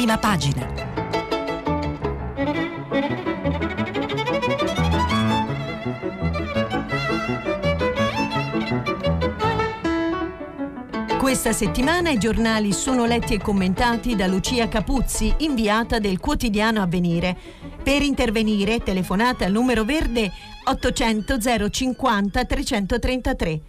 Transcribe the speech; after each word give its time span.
Prima 0.00 0.16
pagina. 0.16 0.66
Questa 11.18 11.52
settimana 11.52 12.08
i 12.08 12.16
giornali 12.16 12.72
sono 12.72 13.04
letti 13.04 13.34
e 13.34 13.40
commentati 13.42 14.16
da 14.16 14.26
Lucia 14.26 14.68
Capuzzi, 14.68 15.34
inviata 15.40 15.98
del 15.98 16.18
quotidiano 16.18 16.80
Avvenire. 16.80 17.36
Per 17.82 18.00
intervenire 18.00 18.78
telefonate 18.78 19.44
al 19.44 19.52
numero 19.52 19.84
verde 19.84 20.32
800 20.64 21.68
050 21.68 22.44
333. 22.46 23.60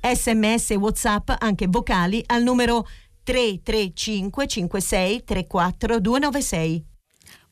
Sms 0.00 0.70
WhatsApp 0.70 1.30
anche 1.38 1.68
vocali 1.68 2.24
al 2.26 2.42
numero 2.42 2.86
335 3.26 4.30
56 4.30 5.22
34 5.26 6.00
296. 6.00 6.95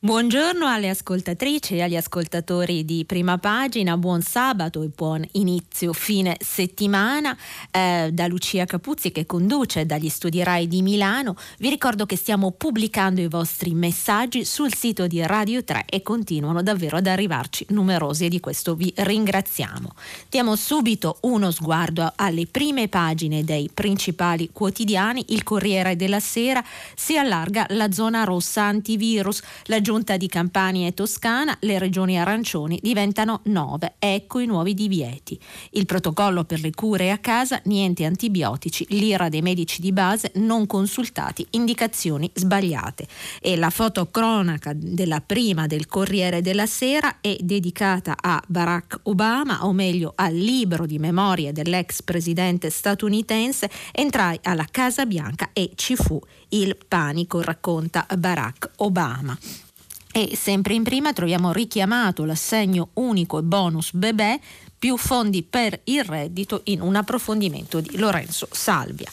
Buongiorno 0.05 0.67
alle 0.67 0.89
ascoltatrici 0.89 1.77
e 1.77 1.81
agli 1.81 1.95
ascoltatori 1.95 2.85
di 2.85 3.05
Prima 3.05 3.39
Pagina, 3.39 3.97
buon 3.97 4.21
sabato 4.21 4.83
e 4.83 4.91
buon 4.95 5.25
inizio 5.31 5.93
fine 5.93 6.37
settimana 6.39 7.35
eh, 7.71 8.11
da 8.13 8.27
Lucia 8.27 8.65
Capuzzi 8.65 9.11
che 9.11 9.25
conduce 9.25 9.87
dagli 9.87 10.09
studi 10.09 10.43
RAI 10.43 10.67
di 10.67 10.83
Milano. 10.83 11.35
Vi 11.57 11.69
ricordo 11.69 12.05
che 12.05 12.17
stiamo 12.17 12.51
pubblicando 12.51 13.19
i 13.19 13.27
vostri 13.27 13.73
messaggi 13.73 14.45
sul 14.45 14.75
sito 14.75 15.07
di 15.07 15.25
Radio 15.25 15.63
3 15.63 15.85
e 15.89 16.03
continuano 16.03 16.61
davvero 16.61 16.97
ad 16.97 17.07
arrivarci 17.07 17.65
numerosi 17.69 18.25
e 18.25 18.29
di 18.29 18.39
questo 18.39 18.75
vi 18.75 18.93
ringraziamo. 18.95 19.95
Diamo 20.29 20.55
subito 20.55 21.17
uno 21.21 21.49
sguardo 21.49 22.13
alle 22.15 22.45
prime 22.45 22.89
pagine 22.89 23.43
dei 23.43 23.71
principali 23.73 24.51
quotidiani. 24.53 25.25
Il 25.29 25.41
Corriere 25.41 25.95
della 25.95 26.19
Sera 26.19 26.63
si 26.93 27.17
allarga 27.17 27.65
la 27.69 27.91
zona 27.91 28.23
rossa 28.23 28.61
antivirus. 28.65 29.41
La 29.63 29.81
giunta 29.95 30.17
di 30.17 30.27
Campania 30.27 30.87
e 30.87 30.93
Toscana, 30.93 31.55
le 31.61 31.79
regioni 31.79 32.19
arancioni 32.19 32.77
diventano 32.81 33.39
nove. 33.45 33.95
Ecco 33.97 34.39
i 34.39 34.45
nuovi 34.45 34.73
divieti. 34.73 35.39
Il 35.71 35.85
protocollo 35.85 36.43
per 36.43 36.59
le 36.59 36.71
cure 36.71 37.11
a 37.11 37.17
casa, 37.17 37.61
niente 37.65 38.03
antibiotici, 38.03 38.85
l'ira 38.89 39.29
dei 39.29 39.41
medici 39.41 39.79
di 39.79 39.93
base 39.93 40.33
non 40.35 40.67
consultati, 40.67 41.47
indicazioni 41.51 42.29
sbagliate. 42.33 43.07
E 43.39 43.55
la 43.55 43.69
fotocronaca 43.69 44.73
della 44.75 45.21
prima 45.21 45.65
del 45.65 45.87
Corriere 45.87 46.41
della 46.41 46.65
Sera 46.65 47.21
è 47.21 47.37
dedicata 47.39 48.17
a 48.19 48.43
Barack 48.45 48.99
Obama, 49.03 49.65
o 49.65 49.71
meglio 49.71 50.11
al 50.15 50.35
libro 50.35 50.85
di 50.85 50.99
memorie 50.99 51.53
dell'ex 51.53 52.01
presidente 52.01 52.69
statunitense. 52.69 53.69
Entrai 53.93 54.37
alla 54.43 54.67
Casa 54.69 55.05
Bianca 55.05 55.51
e 55.53 55.71
ci 55.75 55.95
fu 55.95 56.19
il 56.49 56.75
panico, 56.85 57.41
racconta 57.41 58.05
Barack 58.17 58.71
Obama. 58.77 59.37
E 60.17 60.33
sempre 60.37 60.73
in 60.73 60.83
prima 60.83 61.11
troviamo 61.11 61.51
richiamato 61.51 62.23
l'assegno 62.23 62.91
unico 62.93 63.37
e 63.37 63.41
bonus 63.41 63.91
bebè 63.91 64.39
più 64.79 64.95
fondi 64.95 65.43
per 65.43 65.77
il 65.83 66.05
reddito 66.05 66.61
in 66.65 66.79
un 66.79 66.95
approfondimento 66.95 67.81
di 67.81 67.97
Lorenzo 67.97 68.47
Salvia. 68.49 69.11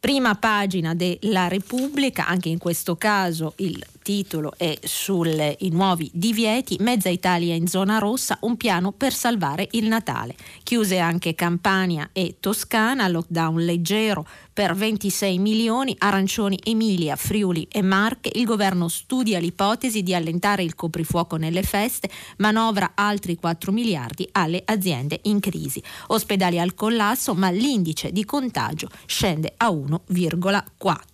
Prima 0.00 0.34
pagina 0.34 0.92
della 0.92 1.46
Repubblica, 1.46 2.26
anche 2.26 2.48
in 2.48 2.58
questo 2.58 2.96
caso 2.96 3.52
il 3.58 3.80
titolo 4.10 4.54
è 4.56 4.76
sui 4.82 5.68
nuovi 5.70 6.10
divieti, 6.12 6.76
mezza 6.80 7.08
Italia 7.08 7.54
in 7.54 7.68
zona 7.68 7.98
rossa, 7.98 8.38
un 8.40 8.56
piano 8.56 8.90
per 8.90 9.12
salvare 9.12 9.68
il 9.70 9.86
Natale. 9.86 10.34
Chiuse 10.64 10.98
anche 10.98 11.36
Campania 11.36 12.10
e 12.12 12.38
Toscana, 12.40 13.06
lockdown 13.06 13.64
leggero 13.64 14.26
per 14.52 14.74
26 14.74 15.38
milioni, 15.38 15.94
arancioni 15.96 16.58
Emilia, 16.64 17.14
Friuli 17.14 17.68
e 17.70 17.82
Marche, 17.82 18.32
il 18.34 18.44
governo 18.44 18.88
studia 18.88 19.38
l'ipotesi 19.38 20.02
di 20.02 20.12
allentare 20.12 20.64
il 20.64 20.74
coprifuoco 20.74 21.36
nelle 21.36 21.62
feste, 21.62 22.10
manovra 22.38 22.92
altri 22.96 23.36
4 23.36 23.70
miliardi 23.70 24.28
alle 24.32 24.60
aziende 24.64 25.20
in 25.22 25.38
crisi. 25.38 25.80
Ospedali 26.08 26.58
al 26.58 26.74
collasso, 26.74 27.34
ma 27.34 27.48
l'indice 27.50 28.10
di 28.10 28.24
contagio 28.24 28.88
scende 29.06 29.54
a 29.56 29.70
1,4. 29.70 31.04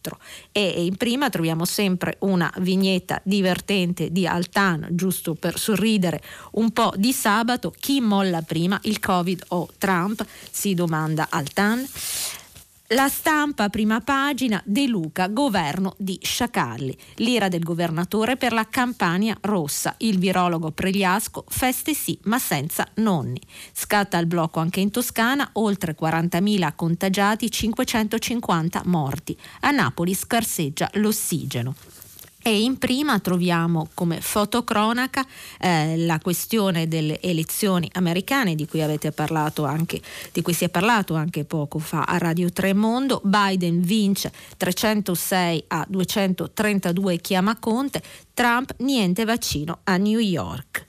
E 0.51 0.87
in 0.87 0.97
prima 0.97 1.29
troviamo 1.29 1.67
sempre 1.67 2.17
una 2.21 2.51
vignetta 2.57 2.85
divertente 3.23 4.13
di 4.13 4.27
Altan, 4.27 4.89
giusto 4.91 5.35
per 5.35 5.59
sorridere 5.59 6.23
un 6.53 6.71
po' 6.71 6.93
di 6.97 7.13
sabato. 7.13 7.73
Chi 7.79 8.01
molla 8.01 8.43
prima, 8.43 8.79
il 8.85 9.01
Covid 9.01 9.45
o 9.49 9.69
Trump? 9.79 10.25
Si 10.51 10.75
domanda 10.75 11.27
Altan. 11.31 11.87
La 12.91 13.09
stampa, 13.09 13.69
prima 13.69 14.01
pagina, 14.01 14.63
De 14.65 14.87
Luca, 14.87 15.27
governo 15.27 15.97
di 15.99 16.21
sciacalli. 16.23 16.97
L'ira 17.17 17.49
del 17.49 17.65
governatore 17.65 18.37
per 18.37 18.53
la 18.53 18.69
campagna 18.69 19.37
rossa. 19.41 19.97
Il 19.99 20.21
virologo 20.21 20.71
Pregliasco, 20.71 21.47
feste 21.49 21.95
sì, 21.95 22.17
ma 22.25 22.39
senza 22.39 22.87
nonni. 22.97 23.41
Scatta 23.73 24.19
il 24.19 24.27
blocco 24.27 24.61
anche 24.61 24.79
in 24.79 24.93
Toscana, 24.93 25.49
oltre 25.55 25.97
40.000 26.01 26.73
contagiati, 26.77 27.51
550 27.51 28.83
morti. 28.85 29.37
A 29.63 29.73
Napoli 29.73 30.15
scarseggia 30.15 30.89
l'ossigeno. 30.95 31.75
E 32.47 32.63
in 32.63 32.79
prima 32.79 33.19
troviamo 33.19 33.89
come 33.93 34.21
fotocronaca 34.21 35.27
eh, 35.59 35.97
la 35.97 36.21
questione 36.21 36.87
delle 36.87 37.21
elezioni 37.21 37.91
americane 37.95 38.55
di 38.55 38.69
cui 38.69 38.81
anche, 39.65 40.01
di 40.31 40.43
cui 40.43 40.53
si 40.53 40.63
è 40.63 40.69
parlato 40.69 41.17
anche 41.17 41.45
poco 41.45 41.81
fa 41.81 42.05
a 42.05 42.19
Radio 42.19 42.49
Tremondo. 42.53 43.21
Biden 43.25 43.81
vince 43.81 44.31
306 44.57 45.65
a 45.67 45.85
232 45.89 47.17
chiama 47.17 47.59
Conte, 47.59 48.01
Trump 48.33 48.77
niente 48.77 49.25
vaccino 49.25 49.81
a 49.83 49.97
New 49.97 50.21
York 50.21 50.87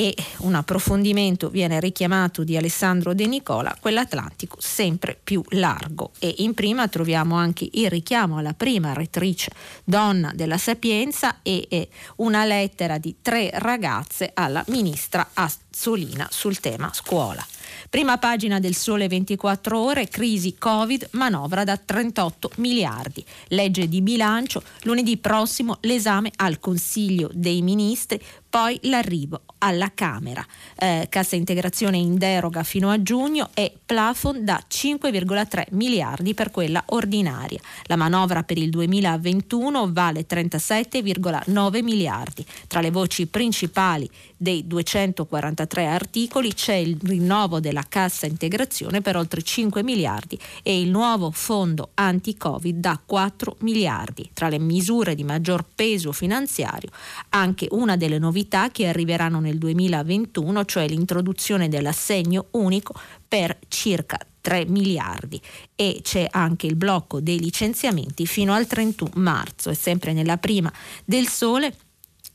e 0.00 0.14
un 0.38 0.54
approfondimento 0.54 1.50
viene 1.50 1.78
richiamato 1.78 2.42
di 2.42 2.56
Alessandro 2.56 3.12
De 3.12 3.26
Nicola, 3.26 3.76
quell'Atlantico 3.78 4.56
sempre 4.58 5.14
più 5.22 5.42
largo. 5.50 6.12
E 6.18 6.36
in 6.38 6.54
prima 6.54 6.88
troviamo 6.88 7.34
anche 7.34 7.68
il 7.70 7.90
richiamo 7.90 8.38
alla 8.38 8.54
prima 8.54 8.94
rettrice 8.94 9.50
donna 9.84 10.32
della 10.34 10.56
Sapienza 10.56 11.42
e, 11.42 11.88
una 12.16 12.46
lettera 12.46 12.96
di 12.96 13.16
tre 13.20 13.50
ragazze 13.52 14.30
alla 14.32 14.64
ministra 14.68 15.32
Azzolina 15.34 16.26
sul 16.30 16.60
tema 16.60 16.90
scuola. 16.94 17.46
Prima 17.88 18.18
pagina 18.18 18.60
del 18.60 18.74
Sole 18.74 19.08
24 19.08 19.78
ore, 19.78 20.08
crisi 20.08 20.56
Covid, 20.58 21.08
manovra 21.12 21.64
da 21.64 21.76
38 21.76 22.52
miliardi. 22.56 23.24
Legge 23.48 23.88
di 23.88 24.00
bilancio, 24.00 24.62
lunedì 24.82 25.16
prossimo 25.16 25.78
l'esame 25.82 26.30
al 26.36 26.58
Consiglio 26.60 27.30
dei 27.32 27.62
Ministri, 27.62 28.22
poi 28.50 28.78
l'arrivo 28.82 29.42
alla 29.58 29.92
Camera. 29.94 30.44
Eh, 30.76 31.06
cassa 31.08 31.36
integrazione 31.36 31.96
in 31.98 32.18
deroga 32.18 32.64
fino 32.64 32.90
a 32.90 33.00
giugno 33.00 33.50
e 33.54 33.72
plafond 33.86 34.42
da 34.42 34.60
5,3 34.68 35.66
miliardi 35.70 36.34
per 36.34 36.50
quella 36.50 36.82
ordinaria. 36.86 37.60
La 37.84 37.96
manovra 37.96 38.42
per 38.42 38.58
il 38.58 38.70
2021 38.70 39.92
vale 39.92 40.26
37,9 40.26 41.82
miliardi. 41.82 42.44
Tra 42.66 42.80
le 42.80 42.90
voci 42.90 43.28
principali 43.28 44.10
dei 44.42 44.66
243 44.66 45.86
articoli 45.86 46.54
c'è 46.54 46.72
il 46.72 46.96
rinnovo 47.02 47.60
della 47.60 47.84
cassa 47.86 48.24
integrazione 48.24 49.02
per 49.02 49.14
oltre 49.14 49.42
5 49.42 49.82
miliardi 49.82 50.38
e 50.62 50.80
il 50.80 50.88
nuovo 50.88 51.30
fondo 51.30 51.90
anti-Covid 51.92 52.78
da 52.78 52.98
4 53.04 53.56
miliardi. 53.60 54.30
Tra 54.32 54.48
le 54.48 54.58
misure 54.58 55.14
di 55.14 55.24
maggior 55.24 55.66
peso 55.74 56.12
finanziario 56.12 56.88
anche 57.30 57.68
una 57.72 57.98
delle 57.98 58.18
novità 58.18 58.70
che 58.70 58.86
arriveranno 58.86 59.40
nel 59.40 59.58
2021, 59.58 60.64
cioè 60.64 60.88
l'introduzione 60.88 61.68
dell'assegno 61.68 62.46
unico 62.52 62.94
per 63.28 63.58
circa 63.68 64.18
3 64.40 64.64
miliardi 64.64 65.38
e 65.76 66.00
c'è 66.02 66.26
anche 66.30 66.66
il 66.66 66.76
blocco 66.76 67.20
dei 67.20 67.38
licenziamenti 67.38 68.24
fino 68.24 68.54
al 68.54 68.66
31 68.66 69.10
marzo 69.16 69.68
e 69.68 69.74
sempre 69.74 70.14
nella 70.14 70.38
prima 70.38 70.72
del 71.04 71.28
sole 71.28 71.74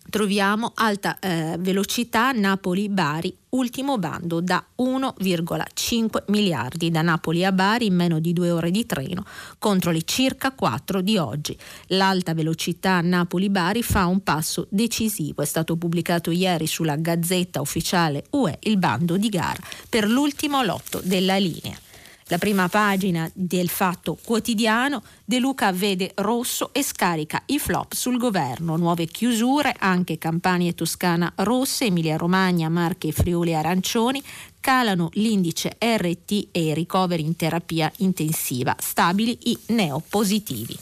troviamo 0.10 0.72
alta 0.76 1.20
eh, 1.20 1.56
velocità 1.60 2.32
Napoli-Bari, 2.32 3.36
ultimo 3.50 3.98
bando 3.98 4.42
da 4.42 4.64
1,5 4.78 6.24
miliardi 6.28 6.92
da 6.92 7.02
Napoli 7.02 7.46
a 7.46 7.52
Bari 7.52 7.88
in 7.88 7.96
meno 7.96 8.20
di 8.20 8.34
due 8.34 8.52
ore 8.52 8.72
di 8.72 8.86
treno 8.86 9.26
contro 9.58 9.92
le 9.92 10.04
circa 10.04 10.52
4 10.52 11.02
di 11.02 11.18
oggi. 11.18 11.58
L'alta 11.88 12.34
velocità 12.34 13.02
Napoli-Bari 13.02 13.84
fa 13.84 14.06
un 14.06 14.22
passo 14.22 14.68
decisivo. 14.70 15.42
È 15.42 15.46
stato 15.46 15.76
pubblicato 15.76 16.32
ieri 16.32 16.68
sulla 16.68 16.96
Gazzetta 16.96 17.62
Ufficiale 17.62 18.26
UE 18.32 18.58
il 18.64 18.78
bando 18.78 19.18
di 19.18 19.30
gara 19.30 19.62
per 19.90 20.08
l'ultimo 20.08 20.64
lotto 20.64 21.02
della 21.04 21.38
linea. 21.38 21.85
La 22.30 22.40
prima 22.40 22.68
pagina 22.68 23.30
del 23.36 23.70
Fatto 23.70 24.18
Quotidiano, 24.20 25.04
De 25.24 25.38
Luca 25.38 25.72
vede 25.72 26.12
rosso 26.16 26.74
e 26.74 26.82
scarica 26.82 27.44
i 27.46 27.60
flop 27.60 27.94
sul 27.94 28.18
governo. 28.18 28.78
Nuove 28.78 29.06
chiusure, 29.06 29.76
anche 29.78 30.18
Campania 30.18 30.72
e 30.72 30.74
Toscana 30.74 31.32
rosse, 31.36 31.86
Emilia 31.86 32.18
Romagna, 32.18 32.68
Marche 32.68 33.10
e 33.10 33.12
Friuli 33.12 33.54
arancioni, 33.54 34.24
calano 34.60 35.10
l'indice 35.14 35.78
RT 35.78 36.48
e 36.50 36.64
i 36.64 36.74
ricoveri 36.74 37.24
in 37.24 37.36
terapia 37.36 37.92
intensiva, 37.98 38.76
stabili 38.80 39.38
i 39.44 39.60
neopositivi. 39.68 40.76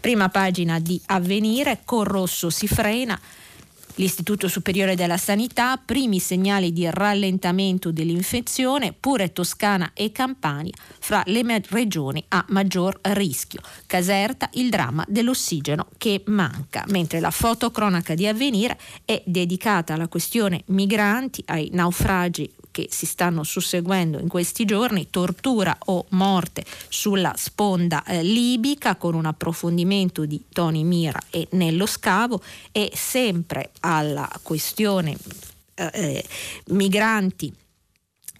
Prima 0.00 0.30
pagina 0.30 0.78
di 0.78 0.98
Avvenire, 1.06 1.82
con 1.84 2.04
rosso 2.04 2.48
si 2.48 2.66
frena. 2.66 3.20
L'Istituto 3.96 4.48
Superiore 4.48 4.94
della 4.94 5.16
Sanità, 5.16 5.76
primi 5.76 6.20
segnali 6.20 6.72
di 6.72 6.88
rallentamento 6.90 7.92
dell'infezione, 7.92 8.94
pure 8.98 9.32
Toscana 9.32 9.90
e 9.94 10.12
Campania, 10.12 10.72
fra 10.98 11.22
le 11.26 11.42
regioni 11.68 12.24
a 12.28 12.44
maggior 12.48 12.98
rischio. 13.02 13.60
Caserta, 13.86 14.48
il 14.54 14.70
dramma 14.70 15.04
dell'ossigeno 15.08 15.88
che 15.98 16.22
manca, 16.26 16.84
mentre 16.88 17.20
la 17.20 17.30
fotocronaca 17.30 18.14
di 18.14 18.26
avvenire 18.26 18.78
è 19.04 19.22
dedicata 19.26 19.94
alla 19.94 20.08
questione 20.08 20.62
migranti, 20.66 21.42
ai 21.46 21.68
naufragi 21.72 22.50
che 22.80 22.88
si 22.90 23.04
stanno 23.04 23.42
susseguendo 23.42 24.18
in 24.18 24.28
questi 24.28 24.64
giorni, 24.64 25.08
tortura 25.10 25.76
o 25.86 26.06
morte 26.10 26.64
sulla 26.88 27.34
sponda 27.36 28.02
eh, 28.04 28.22
libica 28.22 28.96
con 28.96 29.14
un 29.14 29.26
approfondimento 29.26 30.24
di 30.24 30.42
Tony 30.52 30.82
Mira 30.82 31.20
e 31.30 31.48
Nello 31.50 31.86
Scavo 31.86 32.40
e 32.72 32.90
sempre 32.94 33.70
alla 33.80 34.28
questione 34.42 35.16
eh, 35.74 35.90
eh 35.92 36.24
migranti 36.66 37.52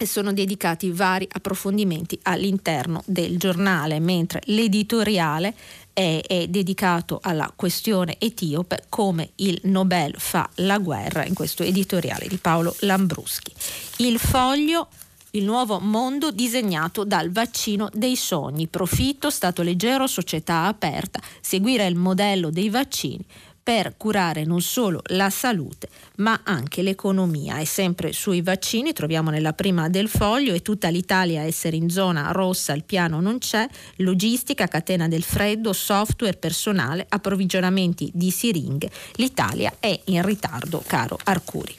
e 0.01 0.07
sono 0.07 0.33
dedicati 0.33 0.89
vari 0.89 1.27
approfondimenti 1.31 2.17
all'interno 2.23 3.03
del 3.05 3.37
giornale, 3.37 3.99
mentre 3.99 4.41
l'editoriale 4.45 5.53
è, 5.93 6.23
è, 6.25 6.47
dedicato 6.47 7.19
alla 7.21 7.53
questione 7.55 8.15
etiope 8.17 8.85
come 8.89 9.33
il 9.35 9.59
Nobel 9.65 10.15
fa 10.17 10.49
la 10.55 10.79
guerra 10.79 11.23
in 11.23 11.35
questo 11.35 11.61
editoriale 11.61 12.27
di 12.27 12.37
Paolo 12.37 12.75
Lambruschi. 12.79 13.53
Il 13.97 14.17
foglio 14.17 14.87
il 15.33 15.43
nuovo 15.43 15.79
mondo 15.79 16.31
disegnato 16.31 17.05
dal 17.05 17.31
vaccino 17.31 17.87
dei 17.93 18.15
sogni, 18.15 18.67
profitto, 18.67 19.29
stato 19.29 19.61
leggero, 19.61 20.07
società 20.07 20.65
aperta, 20.65 21.21
seguire 21.39 21.85
il 21.85 21.95
modello 21.95 22.49
dei 22.49 22.69
vaccini 22.69 23.23
per 23.71 23.93
curare 23.95 24.43
non 24.43 24.59
solo 24.59 24.99
la 25.11 25.29
salute 25.29 25.87
ma 26.17 26.41
anche 26.43 26.81
l'economia. 26.81 27.59
E 27.59 27.65
sempre 27.65 28.11
sui 28.11 28.41
vaccini 28.41 28.91
troviamo 28.91 29.29
nella 29.29 29.53
prima 29.53 29.87
del 29.87 30.09
foglio 30.09 30.53
e 30.53 30.61
tutta 30.61 30.89
l'Italia 30.89 31.43
essere 31.43 31.77
in 31.77 31.89
zona 31.89 32.31
rossa, 32.31 32.73
il 32.73 32.83
piano 32.83 33.21
non 33.21 33.37
c'è, 33.37 33.65
logistica, 33.97 34.67
catena 34.67 35.07
del 35.07 35.23
freddo, 35.23 35.71
software, 35.71 36.35
personale, 36.35 37.05
approvvigionamenti 37.07 38.11
di 38.13 38.29
siringhe. 38.29 38.91
L'Italia 39.15 39.71
è 39.79 39.97
in 40.05 40.21
ritardo, 40.21 40.83
caro 40.85 41.17
Arcuri. 41.23 41.73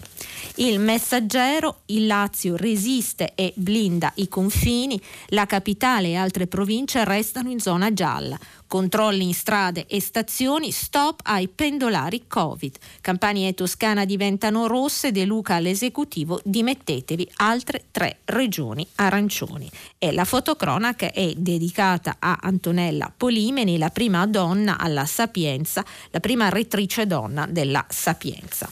Il 0.56 0.79
messaggero, 0.81 1.81
il 1.87 2.06
Lazio 2.06 2.56
resiste 2.56 3.33
e 3.35 3.53
blinda 3.56 4.12
i 4.17 4.29
confini, 4.29 5.00
la 5.29 5.47
capitale 5.47 6.09
e 6.09 6.17
altre 6.17 6.47
province 6.47 7.05
restano 7.05 7.50
in 7.50 7.61
zona 7.61 7.93
gialla. 7.93 8.39
Controlli 8.67 9.25
in 9.25 9.35
strade 9.35 9.87
e 9.87 10.00
stazioni, 10.00 10.71
stop 10.71 11.21
ai 11.25 11.49
pendolari 11.49 12.27
Covid. 12.27 12.77
Campania 13.03 13.49
e 13.49 13.55
Toscana 13.55 14.05
diventano 14.06 14.67
rosse, 14.67 15.12
De 15.12 15.25
Luca 15.27 15.56
all'esecutivo, 15.56 16.41
dimettetevi 16.43 17.33
altre 17.37 17.85
tre 17.91 18.21
regioni 18.25 18.87
arancioni. 18.94 19.71
E 19.99 20.12
la 20.12 20.25
fotocronaca 20.25 21.12
è 21.12 21.35
dedicata 21.37 22.17
a 22.19 22.39
Antonella 22.41 23.12
Polimeni, 23.15 23.77
la 23.77 23.91
prima 23.91 24.27
donna 24.27 24.79
alla 24.79 25.05
Sapienza, 25.05 25.85
la 26.11 26.21
prima 26.21 26.49
rettrice 26.49 27.06
donna 27.06 27.47
della 27.47 27.85
Sapienza. 27.89 28.71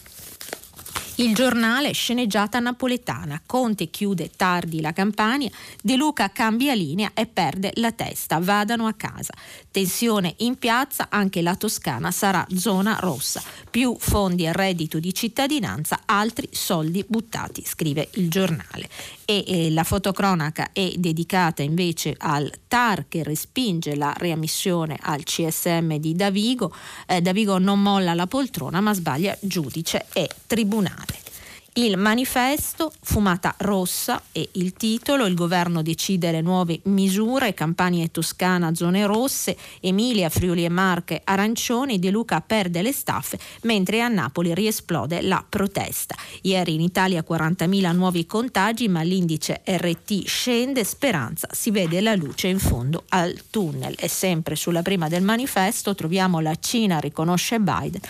Il 1.20 1.34
giornale 1.34 1.92
sceneggiata 1.92 2.60
napoletana. 2.60 3.42
Conte 3.44 3.90
chiude 3.90 4.30
tardi 4.34 4.80
la 4.80 4.94
campagna, 4.94 5.50
De 5.82 5.94
Luca 5.94 6.30
cambia 6.30 6.72
linea 6.72 7.10
e 7.12 7.26
perde 7.26 7.72
la 7.74 7.92
testa. 7.92 8.38
Vadano 8.38 8.86
a 8.86 8.94
casa. 8.94 9.34
Tensione 9.70 10.32
in 10.38 10.56
piazza, 10.56 11.08
anche 11.10 11.42
la 11.42 11.56
Toscana 11.56 12.10
sarà 12.10 12.46
zona 12.54 12.96
rossa. 13.00 13.42
Più 13.70 13.94
fondi 13.98 14.46
a 14.46 14.52
reddito 14.52 14.98
di 14.98 15.12
cittadinanza, 15.12 16.00
altri 16.06 16.48
soldi 16.52 17.04
buttati, 17.06 17.64
scrive 17.66 18.08
il 18.14 18.30
giornale. 18.30 18.88
E 19.30 19.44
eh, 19.46 19.70
la 19.70 19.84
fotocronaca 19.84 20.70
è 20.72 20.90
dedicata 20.96 21.62
invece 21.62 22.16
al 22.18 22.50
TAR 22.66 23.04
che 23.06 23.22
respinge 23.22 23.94
la 23.94 24.12
riammissione 24.16 24.98
al 25.00 25.22
CSM 25.22 25.98
di 25.98 26.16
Davigo. 26.16 26.74
Eh, 27.06 27.20
Davigo 27.20 27.56
non 27.58 27.80
molla 27.80 28.12
la 28.14 28.26
poltrona 28.26 28.80
ma 28.80 28.92
sbaglia 28.92 29.38
giudice 29.40 30.06
e 30.14 30.28
tribunale. 30.48 31.29
Il 31.74 31.96
manifesto, 31.96 32.92
fumata 33.00 33.54
rossa 33.58 34.20
e 34.32 34.48
il 34.54 34.72
titolo, 34.72 35.24
il 35.26 35.36
governo 35.36 35.82
decide 35.82 36.32
le 36.32 36.40
nuove 36.40 36.80
misure, 36.84 37.54
Campania 37.54 38.02
e 38.02 38.10
Toscana 38.10 38.74
zone 38.74 39.06
rosse, 39.06 39.56
Emilia, 39.78 40.28
Friuli 40.30 40.64
e 40.64 40.68
Marche 40.68 41.20
arancioni, 41.22 42.00
De 42.00 42.10
Luca 42.10 42.40
perde 42.40 42.82
le 42.82 42.90
staffe, 42.90 43.38
mentre 43.62 44.00
a 44.00 44.08
Napoli 44.08 44.52
riesplode 44.52 45.22
la 45.22 45.44
protesta. 45.48 46.16
Ieri 46.42 46.74
in 46.74 46.80
Italia 46.80 47.24
40.000 47.26 47.94
nuovi 47.94 48.26
contagi, 48.26 48.88
ma 48.88 49.02
l'indice 49.02 49.62
RT 49.64 50.24
scende, 50.26 50.82
speranza, 50.82 51.46
si 51.52 51.70
vede 51.70 52.00
la 52.00 52.16
luce 52.16 52.48
in 52.48 52.58
fondo 52.58 53.04
al 53.10 53.44
tunnel. 53.48 53.94
E 53.96 54.08
sempre 54.08 54.56
sulla 54.56 54.82
prima 54.82 55.06
del 55.06 55.22
manifesto 55.22 55.94
troviamo 55.94 56.40
la 56.40 56.56
Cina 56.58 56.98
riconosce 56.98 57.60
Biden 57.60 58.00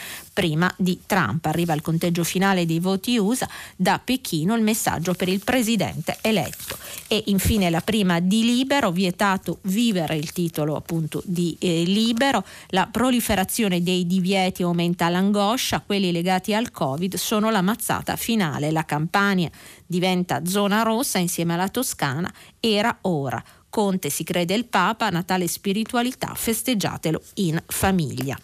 prima 0.40 0.72
di 0.78 1.02
Trump. 1.04 1.44
Arriva 1.44 1.74
il 1.74 1.82
conteggio 1.82 2.24
finale 2.24 2.64
dei 2.64 2.80
voti 2.80 3.18
USA 3.18 3.46
da 3.76 4.00
Pechino 4.02 4.56
il 4.56 4.62
messaggio 4.62 5.12
per 5.12 5.28
il 5.28 5.44
presidente 5.44 6.16
eletto. 6.22 6.78
E 7.08 7.24
infine 7.26 7.68
la 7.68 7.82
prima 7.82 8.20
di 8.20 8.42
Libero, 8.42 8.90
vietato 8.90 9.58
vivere 9.64 10.16
il 10.16 10.32
titolo 10.32 10.76
appunto 10.76 11.22
di 11.26 11.54
eh, 11.60 11.82
Libero, 11.82 12.42
la 12.68 12.88
proliferazione 12.90 13.82
dei 13.82 14.06
divieti 14.06 14.62
aumenta 14.62 15.10
l'angoscia, 15.10 15.82
quelli 15.84 16.10
legati 16.10 16.54
al 16.54 16.70
Covid 16.70 17.16
sono 17.16 17.50
la 17.50 17.60
mazzata 17.60 18.16
finale, 18.16 18.70
la 18.70 18.86
Campania 18.86 19.50
diventa 19.84 20.46
zona 20.46 20.80
rossa 20.80 21.18
insieme 21.18 21.52
alla 21.52 21.68
Toscana, 21.68 22.32
era 22.60 22.96
ora. 23.02 23.44
Conte 23.68 24.08
si 24.08 24.24
crede 24.24 24.54
il 24.54 24.64
Papa, 24.64 25.10
Natale 25.10 25.46
spiritualità, 25.46 26.32
festeggiatelo 26.34 27.20
in 27.34 27.62
famiglia 27.66 28.38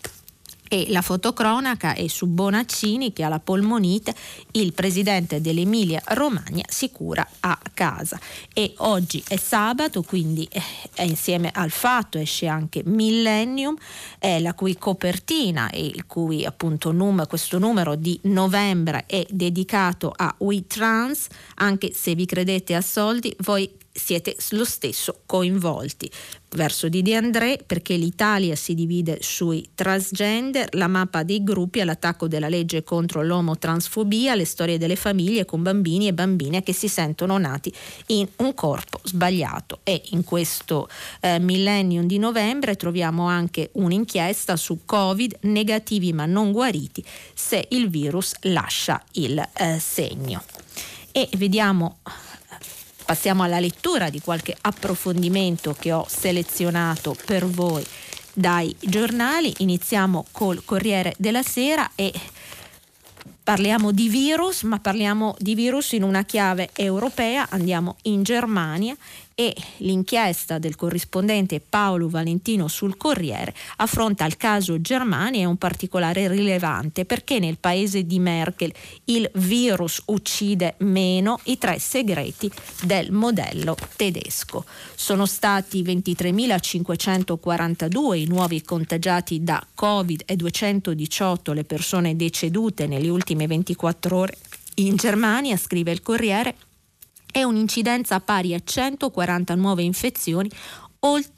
e 0.68 0.86
la 0.88 1.02
fotocronaca 1.02 1.94
è 1.94 2.06
su 2.08 2.26
Bonaccini 2.26 3.12
che 3.12 3.22
ha 3.22 3.28
la 3.28 3.38
polmonite, 3.38 4.14
il 4.52 4.72
presidente 4.72 5.40
dell'Emilia 5.40 6.02
Romagna 6.08 6.64
si 6.68 6.90
cura 6.90 7.26
a 7.40 7.58
casa. 7.72 8.18
E 8.52 8.74
oggi 8.78 9.22
è 9.28 9.36
sabato 9.36 10.02
quindi 10.02 10.48
eh, 10.50 11.04
insieme 11.04 11.50
al 11.52 11.70
fatto 11.70 12.18
esce 12.18 12.46
anche 12.46 12.82
Millennium 12.84 13.76
eh, 14.18 14.40
la 14.40 14.54
cui 14.54 14.76
copertina 14.76 15.70
e 15.70 15.84
il 15.84 16.06
cui 16.06 16.44
appunto 16.44 16.92
num- 16.92 17.26
questo 17.26 17.58
numero 17.58 17.94
di 17.94 18.18
novembre 18.22 19.04
è 19.06 19.26
dedicato 19.28 20.12
a 20.14 20.34
WeTrans. 20.38 21.26
Anche 21.56 21.92
se 21.92 22.14
vi 22.14 22.26
credete 22.26 22.74
a 22.74 22.80
soldi 22.80 23.34
voi 23.40 23.70
siete 23.96 24.36
lo 24.50 24.64
stesso 24.64 25.22
coinvolti. 25.26 26.10
Verso 26.56 26.88
di 26.88 27.02
De 27.02 27.14
André 27.14 27.58
perché 27.64 27.96
l'Italia 27.96 28.56
si 28.56 28.74
divide 28.74 29.18
sui 29.20 29.68
transgender, 29.74 30.74
la 30.74 30.88
mappa 30.88 31.22
dei 31.22 31.44
gruppi 31.44 31.82
all'attacco 31.82 32.28
della 32.28 32.48
legge 32.48 32.82
contro 32.82 33.22
l'omotransfobia, 33.22 34.34
le 34.34 34.46
storie 34.46 34.78
delle 34.78 34.96
famiglie 34.96 35.44
con 35.44 35.62
bambini 35.62 36.06
e 36.06 36.14
bambine 36.14 36.62
che 36.62 36.72
si 36.72 36.88
sentono 36.88 37.36
nati 37.36 37.70
in 38.06 38.26
un 38.36 38.54
corpo 38.54 39.00
sbagliato. 39.04 39.80
E 39.82 40.00
in 40.12 40.24
questo 40.24 40.88
eh, 41.20 41.38
millennium 41.38 42.06
di 42.06 42.16
novembre 42.16 42.74
troviamo 42.76 43.26
anche 43.26 43.68
un'inchiesta 43.72 44.56
su 44.56 44.86
Covid 44.86 45.40
negativi 45.42 46.14
ma 46.14 46.24
non 46.24 46.52
guariti 46.52 47.04
se 47.34 47.66
il 47.68 47.90
virus 47.90 48.32
lascia 48.40 49.04
il 49.12 49.46
eh, 49.52 49.78
segno. 49.78 50.42
E 51.12 51.28
vediamo 51.36 51.98
Passiamo 53.06 53.44
alla 53.44 53.60
lettura 53.60 54.10
di 54.10 54.20
qualche 54.20 54.56
approfondimento 54.60 55.76
che 55.78 55.92
ho 55.92 56.04
selezionato 56.08 57.16
per 57.24 57.46
voi 57.46 57.86
dai 58.32 58.74
giornali. 58.80 59.54
Iniziamo 59.58 60.26
col 60.32 60.64
Corriere 60.64 61.14
della 61.16 61.44
Sera 61.44 61.92
e 61.94 62.12
parliamo 63.44 63.92
di 63.92 64.08
virus, 64.08 64.62
ma 64.62 64.80
parliamo 64.80 65.36
di 65.38 65.54
virus 65.54 65.92
in 65.92 66.02
una 66.02 66.24
chiave 66.24 66.70
europea. 66.74 67.46
Andiamo 67.48 67.94
in 68.02 68.24
Germania 68.24 68.96
e 69.38 69.54
l'inchiesta 69.78 70.58
del 70.58 70.76
corrispondente 70.76 71.60
Paolo 71.60 72.08
Valentino 72.08 72.68
sul 72.68 72.96
Corriere 72.96 73.54
affronta 73.76 74.24
il 74.24 74.38
caso 74.38 74.80
Germania 74.80 75.42
e 75.42 75.44
un 75.44 75.58
particolare 75.58 76.26
rilevante 76.26 77.04
perché 77.04 77.38
nel 77.38 77.58
paese 77.58 78.06
di 78.06 78.18
Merkel 78.18 78.72
il 79.04 79.30
virus 79.34 80.00
uccide 80.06 80.76
meno 80.78 81.38
i 81.44 81.58
tre 81.58 81.78
segreti 81.78 82.50
del 82.84 83.12
modello 83.12 83.76
tedesco. 83.96 84.64
Sono 84.94 85.26
stati 85.26 85.82
23.542 85.82 88.14
i 88.14 88.24
nuovi 88.26 88.62
contagiati 88.62 89.44
da 89.44 89.62
Covid 89.74 90.22
e 90.24 90.36
218 90.36 91.52
le 91.52 91.64
persone 91.64 92.16
decedute 92.16 92.86
nelle 92.86 93.10
ultime 93.10 93.46
24 93.46 94.16
ore 94.16 94.38
in 94.76 94.96
Germania, 94.96 95.56
scrive 95.56 95.90
il 95.90 96.02
Corriere, 96.02 96.54
e 97.36 97.44
un'incidenza 97.44 98.18
pari 98.20 98.54
a 98.54 98.60
140 98.64 99.54
nuove 99.56 99.82
infezioni 99.82 100.48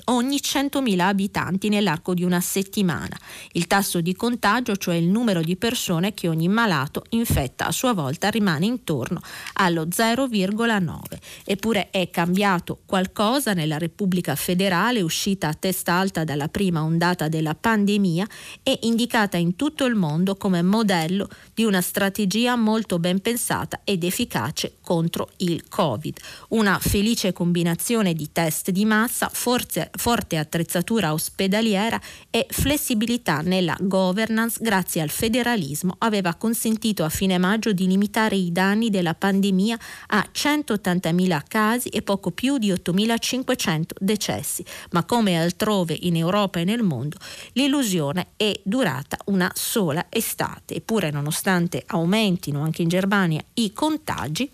ogni 0.04 0.37
100.000 0.37 0.98
abitanti 1.00 1.68
nell'arco 1.68 2.14
di 2.14 2.25
una 2.25 2.40
settimana. 2.40 3.16
Il 3.52 3.66
tasso 3.66 4.00
di 4.00 4.14
contagio, 4.14 4.76
cioè 4.76 4.94
il 4.94 5.08
numero 5.08 5.40
di 5.42 5.56
persone 5.56 6.14
che 6.14 6.28
ogni 6.28 6.48
malato 6.48 7.04
infetta 7.10 7.66
a 7.66 7.72
sua 7.72 7.92
volta, 7.92 8.28
rimane 8.30 8.66
intorno 8.66 9.20
allo 9.54 9.87
0,9. 9.87 11.00
Eppure 11.44 11.90
è 11.90 12.08
cambiato 12.10 12.80
qualcosa 12.87 13.52
nella 13.52 13.78
Repubblica 13.78 14.34
federale, 14.34 15.02
uscita 15.02 15.48
a 15.48 15.54
testa 15.54 15.94
alta 15.94 16.25
dalla 16.25 16.48
prima 16.48 16.82
ondata 16.82 17.28
della 17.28 17.54
pandemia 17.54 18.26
e 18.62 18.78
indicata 18.82 19.37
in 19.37 19.56
tutto 19.56 19.84
il 19.84 19.94
mondo 19.94 20.37
come 20.37 20.62
modello 20.62 21.28
di 21.54 21.64
una 21.64 21.80
strategia 21.80 22.56
molto 22.56 22.98
ben 22.98 23.20
pensata 23.20 23.80
ed 23.84 24.04
efficace 24.04 24.76
contro 24.80 25.30
il 25.38 25.68
Covid. 25.68 26.18
Una 26.48 26.78
felice 26.78 27.32
combinazione 27.32 28.14
di 28.14 28.30
test 28.32 28.70
di 28.70 28.84
massa, 28.84 29.28
forze, 29.58 29.90
forte 29.96 30.36
attrezzatura 30.36 31.12
ospedaliera 31.12 32.00
e 32.30 32.46
flessibilità 32.48 33.40
nella 33.40 33.76
governance 33.80 34.58
grazie 34.60 35.00
al 35.00 35.10
federalismo 35.10 35.96
aveva 35.98 36.34
consentito 36.34 37.02
a 37.04 37.08
fine 37.08 37.38
maggio 37.38 37.72
di 37.72 37.88
limitare 37.88 38.36
i 38.36 38.52
danni 38.52 38.88
della 38.88 39.14
pandemia 39.14 39.76
a 40.08 40.28
180.000 40.32 41.42
casi 41.48 41.88
e 41.88 42.02
poco 42.02 42.30
più 42.30 42.58
di 42.58 42.70
8.500 42.70 43.84
decessi, 43.98 44.64
ma 44.92 45.04
come 45.04 45.40
altrove 45.40 45.96
in 46.00 46.16
Europa 46.16 46.60
e 46.60 46.64
nel 46.64 46.82
mondo 46.82 47.16
l'illusione 47.52 48.28
è 48.36 48.52
durata 48.62 49.18
una 49.26 49.50
sola 49.54 50.06
estate, 50.08 50.76
eppure 50.76 51.10
nonostante 51.10 51.82
aumentino 51.86 52.62
anche 52.62 52.82
in 52.82 52.88
Germania 52.88 53.42
i 53.54 53.72
contagi, 53.72 54.48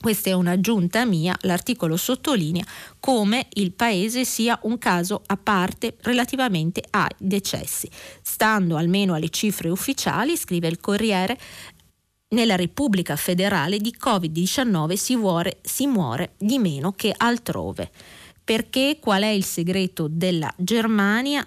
questa 0.00 0.30
è 0.30 0.32
un'aggiunta 0.32 1.04
mia, 1.04 1.36
l'articolo 1.42 1.96
sottolinea 1.96 2.64
come 3.00 3.46
il 3.54 3.72
paese 3.72 4.24
sia 4.24 4.58
un 4.62 4.78
caso 4.78 5.22
a 5.26 5.36
parte 5.36 5.96
relativamente 6.02 6.82
ai 6.90 7.10
decessi. 7.18 7.88
Stando 8.22 8.76
almeno 8.76 9.14
alle 9.14 9.30
cifre 9.30 9.68
ufficiali, 9.68 10.36
scrive 10.36 10.68
il 10.68 10.80
Corriere, 10.80 11.38
nella 12.28 12.56
Repubblica 12.56 13.14
federale 13.16 13.78
di 13.78 13.94
Covid-19 13.98 14.94
si 14.94 15.16
muore, 15.16 15.58
si 15.62 15.86
muore 15.86 16.32
di 16.36 16.58
meno 16.58 16.92
che 16.92 17.14
altrove. 17.16 17.90
Perché 18.42 18.98
qual 19.00 19.22
è 19.22 19.28
il 19.28 19.44
segreto 19.44 20.08
della 20.10 20.52
Germania? 20.56 21.46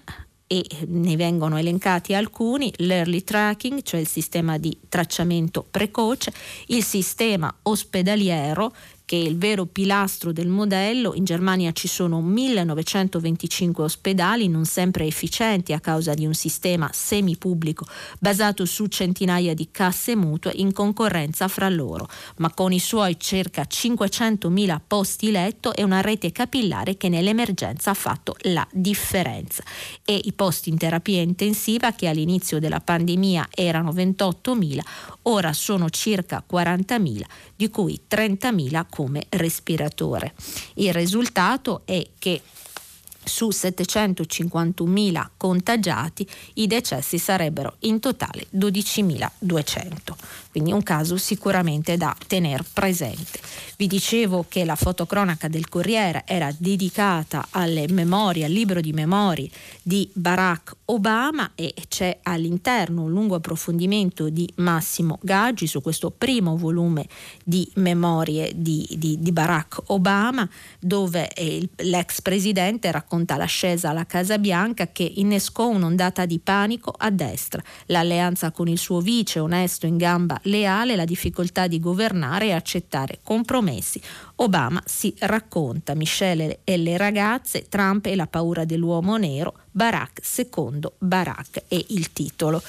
E 0.52 0.66
ne 0.88 1.14
vengono 1.14 1.58
elencati 1.58 2.12
alcuni, 2.12 2.72
l'early 2.78 3.22
tracking, 3.22 3.82
cioè 3.82 4.00
il 4.00 4.08
sistema 4.08 4.58
di 4.58 4.76
tracciamento 4.88 5.64
precoce, 5.70 6.32
il 6.66 6.82
sistema 6.82 7.54
ospedaliero 7.62 8.74
che 9.10 9.16
è 9.16 9.26
il 9.26 9.38
vero 9.38 9.66
pilastro 9.66 10.30
del 10.30 10.46
modello. 10.46 11.14
In 11.16 11.24
Germania 11.24 11.72
ci 11.72 11.88
sono 11.88 12.22
1925 12.22 13.82
ospedali, 13.82 14.46
non 14.46 14.66
sempre 14.66 15.04
efficienti 15.04 15.72
a 15.72 15.80
causa 15.80 16.14
di 16.14 16.26
un 16.26 16.34
sistema 16.34 16.88
semipubblico 16.92 17.86
basato 18.20 18.64
su 18.64 18.86
centinaia 18.86 19.52
di 19.52 19.70
casse 19.72 20.14
mutue 20.14 20.52
in 20.54 20.72
concorrenza 20.72 21.48
fra 21.48 21.68
loro, 21.68 22.08
ma 22.36 22.54
con 22.54 22.70
i 22.70 22.78
suoi 22.78 23.18
circa 23.18 23.66
500.000 23.68 24.80
posti 24.86 25.32
letto 25.32 25.74
e 25.74 25.82
una 25.82 26.02
rete 26.02 26.30
capillare 26.30 26.96
che 26.96 27.08
nell'emergenza 27.08 27.90
ha 27.90 27.94
fatto 27.94 28.36
la 28.42 28.64
differenza. 28.70 29.64
E 30.04 30.20
i 30.22 30.32
posti 30.32 30.68
in 30.68 30.78
terapia 30.78 31.20
intensiva 31.20 31.90
che 31.90 32.06
all'inizio 32.06 32.60
della 32.60 32.78
pandemia 32.78 33.48
erano 33.50 33.90
28.000, 33.90 34.78
ora 35.22 35.52
sono 35.52 35.90
circa 35.90 36.44
40.000, 36.48 37.22
di 37.56 37.68
cui 37.70 38.00
30.000 38.08 38.86
come 39.00 39.24
respiratore. 39.30 40.34
Il 40.74 40.92
risultato 40.92 41.80
è 41.86 42.06
che 42.18 42.42
su 43.24 43.48
751.000 43.48 45.26
contagiati 45.38 46.28
i 46.54 46.66
decessi 46.66 47.16
sarebbero 47.16 47.76
in 47.80 47.98
totale 47.98 48.46
12.200 48.54 49.94
quindi 50.50 50.72
un 50.72 50.82
caso 50.82 51.16
sicuramente 51.16 51.96
da 51.96 52.14
tenere 52.26 52.64
presente. 52.72 53.38
Vi 53.76 53.86
dicevo 53.86 54.44
che 54.48 54.64
la 54.64 54.74
fotocronaca 54.74 55.48
del 55.48 55.68
Corriere 55.68 56.24
era 56.26 56.52
dedicata 56.58 57.46
alle 57.50 57.86
memorie, 57.88 58.44
al 58.44 58.50
libro 58.50 58.80
di 58.80 58.92
memorie 58.92 59.48
di 59.82 60.10
Barack 60.12 60.76
Obama 60.86 61.52
e 61.54 61.72
c'è 61.88 62.18
all'interno 62.24 63.04
un 63.04 63.10
lungo 63.10 63.36
approfondimento 63.36 64.28
di 64.28 64.50
Massimo 64.56 65.18
Gaggi 65.22 65.66
su 65.66 65.80
questo 65.80 66.10
primo 66.10 66.56
volume 66.56 67.06
di 67.44 67.70
memorie 67.76 68.52
di, 68.54 68.86
di, 68.98 69.18
di 69.20 69.32
Barack 69.32 69.82
Obama 69.86 70.48
dove 70.78 71.30
il, 71.38 71.68
l'ex 71.76 72.20
presidente 72.20 72.90
racconta 72.90 73.36
l'ascesa 73.36 73.90
alla 73.90 74.04
Casa 74.04 74.38
Bianca 74.38 74.88
che 74.88 75.10
innescò 75.16 75.68
un'ondata 75.68 76.26
di 76.26 76.38
panico 76.38 76.92
a 76.96 77.10
destra, 77.10 77.62
l'alleanza 77.86 78.50
con 78.50 78.68
il 78.68 78.78
suo 78.78 79.00
vice 79.00 79.38
onesto 79.38 79.86
in 79.86 79.96
gamba 79.96 80.39
leale 80.42 80.96
la 80.96 81.04
difficoltà 81.04 81.66
di 81.66 81.80
governare 81.80 82.46
e 82.46 82.52
accettare 82.52 83.18
compromessi. 83.22 84.00
Obama 84.36 84.82
si 84.84 85.14
racconta, 85.18 85.94
Michelle 85.94 86.60
e 86.64 86.76
le 86.76 86.96
ragazze, 86.96 87.68
Trump 87.68 88.06
e 88.06 88.16
la 88.16 88.26
paura 88.26 88.64
dell'uomo 88.64 89.16
nero, 89.16 89.54
Barack 89.70 90.20
secondo 90.24 90.94
Barack 90.98 91.64
è 91.68 91.84
il 91.88 92.12
titolo 92.12 92.62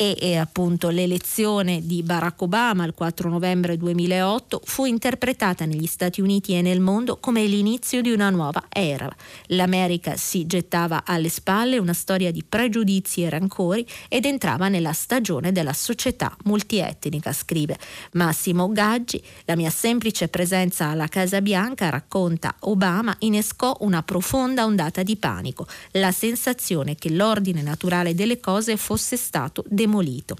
e, 0.00 0.16
e, 0.18 0.36
appunto 0.38 0.88
l'elezione 0.88 1.84
di 1.84 2.02
Barack 2.02 2.40
Obama 2.40 2.86
il 2.86 2.94
4 2.94 3.28
novembre 3.28 3.76
2008 3.76 4.62
fu 4.64 4.86
interpretata 4.86 5.66
negli 5.66 5.84
Stati 5.84 6.22
Uniti 6.22 6.54
e 6.54 6.62
nel 6.62 6.80
mondo 6.80 7.18
come 7.18 7.44
l'inizio 7.44 8.00
di 8.00 8.10
una 8.10 8.30
nuova 8.30 8.64
era. 8.70 9.14
L'America 9.48 10.16
si 10.16 10.46
gettava 10.46 11.02
alle 11.04 11.28
spalle 11.28 11.76
una 11.76 11.92
storia 11.92 12.30
di 12.30 12.42
pregiudizi 12.42 13.24
e 13.24 13.28
rancori 13.28 13.86
ed 14.08 14.24
entrava 14.24 14.68
nella 14.68 14.94
stagione 14.94 15.52
della 15.52 15.74
società 15.74 16.34
multietnica, 16.44 17.34
scrive 17.34 17.76
Massimo 18.12 18.72
Gaggi. 18.72 19.22
La 19.44 19.54
mia 19.54 19.68
semplice 19.68 20.28
presenza 20.28 20.86
alla 20.86 21.08
Casa 21.08 21.42
Bianca, 21.42 21.90
racconta 21.90 22.54
Obama, 22.60 23.14
innescò 23.18 23.76
una 23.80 24.02
profonda 24.02 24.64
ondata 24.64 25.02
di 25.02 25.16
panico, 25.16 25.66
la 25.90 26.10
sensazione 26.10 26.94
che 26.94 27.10
l'ordine 27.10 27.60
naturale 27.60 28.14
delle 28.14 28.40
cose 28.40 28.78
fosse 28.78 29.18
stato 29.18 29.62
demolito 29.68 29.88
demolito. 29.90 30.36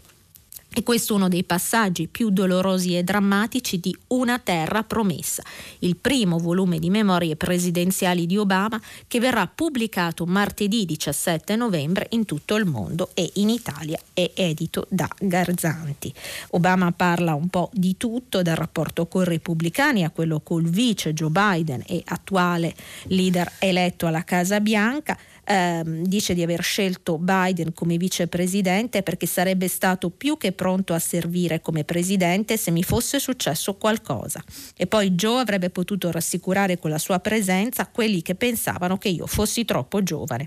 E 0.73 0.85
questo 0.85 1.15
è 1.15 1.17
uno 1.17 1.27
dei 1.27 1.43
passaggi 1.43 2.07
più 2.07 2.31
dolorosi 2.31 2.97
e 2.97 3.03
drammatici 3.03 3.81
di 3.81 3.95
Una 4.09 4.39
terra 4.39 4.85
promessa, 4.85 5.43
il 5.81 5.97
primo 5.97 6.39
volume 6.39 6.79
di 6.79 6.91
memorie 6.91 7.35
presidenziali 7.35 8.25
di 8.25 8.37
Obama 8.37 8.81
che 9.09 9.19
verrà 9.19 9.49
pubblicato 9.53 10.27
martedì 10.27 10.87
17 10.87 11.57
novembre 11.57 12.07
in 12.11 12.25
tutto 12.25 12.55
il 12.55 12.67
mondo 12.67 13.11
e 13.15 13.29
in 13.35 13.49
Italia 13.49 13.99
è 14.15 14.31
edito 14.33 14.87
da 14.89 15.09
Garzanti. 15.19 16.15
Obama 16.51 16.93
parla 16.93 17.35
un 17.35 17.49
po' 17.49 17.71
di 17.73 17.97
tutto, 17.97 18.41
dal 18.41 18.55
rapporto 18.55 19.07
con 19.07 19.23
i 19.23 19.25
repubblicani 19.27 20.05
a 20.05 20.11
quello 20.11 20.39
col 20.39 20.69
vice 20.69 21.13
Joe 21.13 21.31
Biden 21.31 21.83
e 21.85 22.01
attuale 22.05 22.77
leader 23.07 23.55
eletto 23.59 24.07
alla 24.07 24.23
Casa 24.23 24.61
Bianca, 24.61 25.19
ehm, 25.51 26.05
dice 26.05 26.35
di 26.35 26.43
aver 26.43 26.63
scelto 26.63 27.19
Biden 27.19 27.73
come 27.73 27.97
vicepresidente 27.97 29.03
perché 29.03 29.27
sarebbe 29.27 29.67
stato 29.69 30.11
più 30.11 30.37
che 30.37 30.53
pronto 30.53 30.95
a 30.95 30.99
servire 30.99 31.61
come 31.61 31.85
presidente 31.85 32.57
se 32.57 32.71
mi 32.71 32.85
fosse 32.85 33.19
successo 33.19 33.75
qualcosa. 33.75 34.43
E 34.77 34.87
poi 34.87 35.11
Joe 35.13 35.41
avrebbe 35.41 35.71
potuto 35.71 36.11
rassicurare 36.11 36.79
con 36.79 36.91
la 36.91 36.99
sua 36.99 37.19
presenza 37.19 37.87
quelli 37.89 38.23
che 38.23 38.35
pensavano 38.35 38.97
che 38.97 39.09
io 39.09 39.27
fossi 39.27 39.65
troppo 39.65 40.03
giovane 40.03 40.47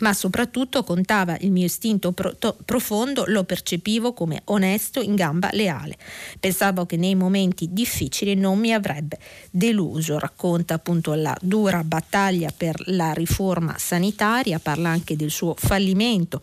ma 0.00 0.12
soprattutto 0.12 0.84
contava 0.84 1.36
il 1.40 1.50
mio 1.50 1.64
istinto 1.64 2.12
pro- 2.12 2.36
profondo, 2.64 3.24
lo 3.26 3.44
percepivo 3.44 4.12
come 4.12 4.42
onesto, 4.46 5.00
in 5.00 5.14
gamba 5.14 5.48
leale. 5.52 5.96
Pensavo 6.38 6.86
che 6.86 6.96
nei 6.96 7.14
momenti 7.14 7.68
difficili 7.70 8.34
non 8.34 8.58
mi 8.58 8.72
avrebbe 8.72 9.18
deluso, 9.50 10.18
racconta 10.18 10.74
appunto 10.74 11.14
la 11.14 11.36
dura 11.40 11.82
battaglia 11.84 12.52
per 12.56 12.82
la 12.86 13.12
riforma 13.12 13.76
sanitaria, 13.78 14.58
parla 14.58 14.90
anche 14.90 15.16
del 15.16 15.30
suo 15.30 15.54
fallimento 15.56 16.42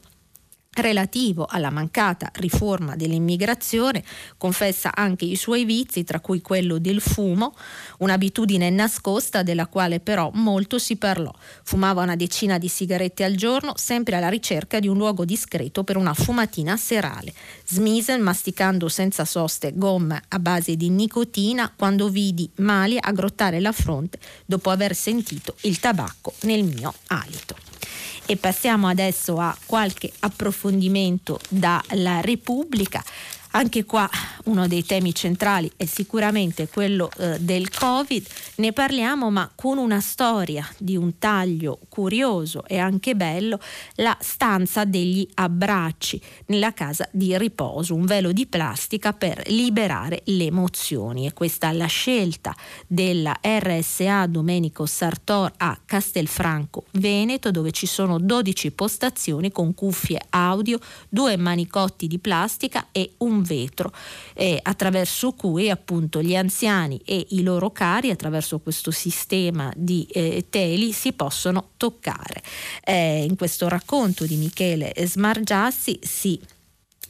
relativo 0.77 1.45
alla 1.49 1.69
mancata 1.69 2.29
riforma 2.35 2.95
dell'immigrazione, 2.95 4.03
confessa 4.37 4.91
anche 4.93 5.25
i 5.25 5.35
suoi 5.35 5.65
vizi, 5.65 6.03
tra 6.03 6.19
cui 6.19 6.41
quello 6.41 6.77
del 6.79 7.01
fumo, 7.01 7.55
un'abitudine 7.99 8.69
nascosta 8.69 9.43
della 9.43 9.67
quale 9.67 9.99
però 9.99 10.29
molto 10.33 10.79
si 10.79 10.95
parlò. 10.95 11.33
Fumava 11.63 12.03
una 12.03 12.15
decina 12.15 12.57
di 12.57 12.67
sigarette 12.67 13.23
al 13.23 13.35
giorno, 13.35 13.73
sempre 13.75 14.15
alla 14.15 14.29
ricerca 14.29 14.79
di 14.79 14.87
un 14.87 14.97
luogo 14.97 15.25
discreto 15.25 15.83
per 15.83 15.97
una 15.97 16.13
fumatina 16.13 16.77
serale. 16.77 17.33
Smise 17.65 18.17
masticando 18.17 18.89
senza 18.89 19.25
soste 19.25 19.73
gomme 19.75 20.21
a 20.29 20.39
base 20.39 20.75
di 20.75 20.89
nicotina 20.89 21.71
quando 21.75 22.09
vidi 22.09 22.49
Mali 22.57 22.97
aggrottare 22.99 23.59
la 23.59 23.71
fronte 23.71 24.19
dopo 24.45 24.69
aver 24.69 24.95
sentito 24.95 25.55
il 25.61 25.79
tabacco 25.79 26.33
nel 26.41 26.63
mio 26.63 26.93
alito. 27.07 27.66
E 28.25 28.35
passiamo 28.37 28.87
adesso 28.87 29.37
a 29.39 29.55
qualche 29.65 30.11
approfondimento 30.19 31.39
dalla 31.49 32.21
Repubblica. 32.21 33.03
Anche 33.57 33.85
qua 33.85 34.07
uno 34.45 34.67
dei 34.67 34.85
temi 34.85 35.15
centrali 35.15 35.71
è 35.75 35.85
sicuramente 35.85 36.67
quello 36.67 37.09
eh, 37.17 37.39
del 37.39 37.71
Covid, 37.71 38.25
ne 38.57 38.71
parliamo 38.71 39.31
ma 39.31 39.49
con 39.55 39.79
una 39.79 39.99
storia 39.99 40.63
di 40.77 40.95
un 40.95 41.17
taglio 41.17 41.79
curioso 41.89 42.63
e 42.67 42.77
anche 42.77 43.15
bello, 43.15 43.59
la 43.95 44.15
stanza 44.19 44.85
degli 44.85 45.27
abbracci 45.33 46.21
nella 46.45 46.71
casa 46.71 47.09
di 47.11 47.35
riposo, 47.35 47.95
un 47.95 48.05
velo 48.05 48.31
di 48.31 48.45
plastica 48.45 49.13
per 49.13 49.41
liberare 49.47 50.21
le 50.25 50.45
emozioni. 50.45 51.25
E 51.25 51.33
questa 51.33 51.71
è 51.71 51.73
la 51.73 51.87
scelta 51.87 52.55
della 52.85 53.39
RSA 53.41 54.27
Domenico 54.27 54.85
Sartor 54.85 55.51
a 55.57 55.79
Castelfranco 55.83 56.85
Veneto 56.91 57.49
dove 57.49 57.71
ci 57.71 57.87
sono 57.87 58.19
12 58.19 58.71
postazioni 58.71 59.51
con 59.51 59.73
cuffie 59.73 60.21
audio, 60.29 60.77
due 61.09 61.35
manicotti 61.37 62.05
di 62.05 62.19
plastica 62.19 62.89
e 62.91 63.13
un 63.17 63.45
vetro 63.47 63.91
eh, 64.35 64.59
attraverso 64.61 65.31
cui 65.31 65.71
appunto 65.71 66.21
gli 66.21 66.35
anziani 66.35 67.01
e 67.03 67.25
i 67.29 67.41
loro 67.41 67.71
cari 67.71 68.11
attraverso 68.11 68.59
questo 68.59 68.91
sistema 68.91 69.73
di 69.75 70.05
eh, 70.11 70.45
teli 70.49 70.91
si 70.91 71.13
possono 71.13 71.69
toccare. 71.77 72.43
Eh, 72.83 73.23
in 73.23 73.35
questo 73.35 73.67
racconto 73.67 74.25
di 74.25 74.35
Michele 74.35 74.93
Smargiassi 74.95 75.99
si 76.03 76.39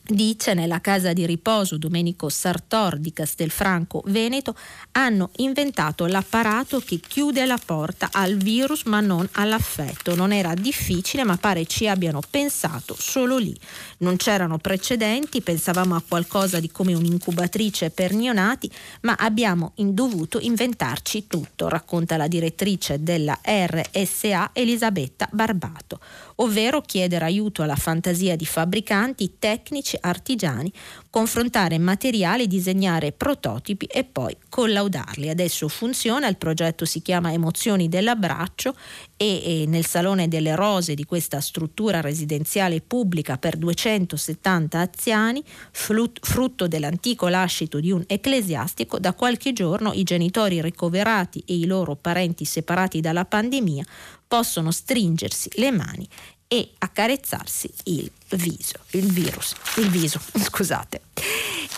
dice 0.08 0.54
nella 0.54 0.82
casa 0.82 1.14
di 1.14 1.26
riposo 1.26 1.78
Domenico 1.78 2.30
Sartor 2.30 2.98
di 2.98 3.12
Castelfranco 3.12 4.04
Veneto 4.06 4.56
hanno 4.92 5.32
inventato 5.38 6.06
l'apparato 6.06 6.80
che 6.80 7.00
chiude 7.00 7.46
la 7.46 7.60
porta 7.64 8.10
al 8.12 8.36
virus 8.36 8.84
ma 8.84 9.00
non 9.00 9.28
all'affetto. 9.34 10.16
Non 10.16 10.32
era 10.32 10.54
difficile 10.54 11.24
ma 11.24 11.38
pare 11.38 11.66
ci 11.66 11.88
abbiano 11.88 12.22
pensato 12.30 12.96
solo 12.98 13.38
lì. 13.38 13.58
Non 14.00 14.16
c'erano 14.18 14.58
precedenti, 14.58 15.42
pensavamo 15.42 15.96
a 15.96 16.04
qualcosa 16.08 16.60
di 16.60 16.72
come 16.72 16.94
un'incubatrice 16.94 17.90
per 17.90 18.14
neonati, 18.14 18.72
ma 19.02 19.16
abbiamo 19.18 19.74
dovuto 19.76 20.40
inventarci 20.40 21.28
tutto, 21.28 21.68
racconta 21.68 22.18
la 22.18 22.28
direttrice 22.28 23.04
della 23.04 23.40
RSA 23.44 24.52
Elisabetta 24.54 25.28
Barbato 25.32 26.00
ovvero 26.40 26.82
chiedere 26.82 27.26
aiuto 27.26 27.62
alla 27.62 27.76
fantasia 27.76 28.36
di 28.36 28.46
fabbricanti, 28.46 29.36
tecnici, 29.40 29.97
artigiani, 30.00 30.72
confrontare 31.10 31.78
materiali, 31.78 32.48
disegnare 32.48 33.12
prototipi 33.12 33.86
e 33.86 34.04
poi 34.04 34.36
collaudarli. 34.50 35.30
Adesso 35.30 35.68
funziona, 35.68 36.28
il 36.28 36.38
progetto 36.38 36.86
si 36.86 37.02
chiama 37.02 37.32
Emozioni 37.32 37.90
dell'abbraccio 37.90 38.76
e, 39.16 39.62
e 39.64 39.66
nel 39.68 39.86
Salone 39.86 40.28
delle 40.28 40.56
Rose 40.56 40.94
di 40.94 41.06
questa 41.06 41.42
struttura 41.42 42.02
residenziale 42.02 42.82
pubblica 42.82 43.38
per 43.38 43.58
270 43.58 44.80
anziani, 44.80 45.44
frutto 45.72 46.68
dell'antico 46.68 47.28
lascito 47.28 47.80
di 47.80 47.92
un 47.92 48.04
ecclesiastico, 48.08 49.00
da 49.00 49.14
qualche 49.14 49.54
giorno 49.54 49.92
i 49.94 50.04
genitori 50.04 50.62
ricoverati 50.62 51.44
e 51.46 51.56
i 51.56 51.66
loro 51.66 51.96
parenti 51.96 52.46
separati 52.46 53.02
dalla 53.02 53.26
pandemia 53.26 53.86
possono 54.28 54.72
stringersi 54.72 55.50
le 55.56 55.72
mani 55.72 56.08
e 56.48 56.72
accarezzarsi 56.78 57.70
il 57.86 58.10
viso, 58.32 58.80
il 58.92 59.12
virus, 59.12 59.54
il 59.78 59.90
viso, 59.90 60.20
scusate. 60.34 61.02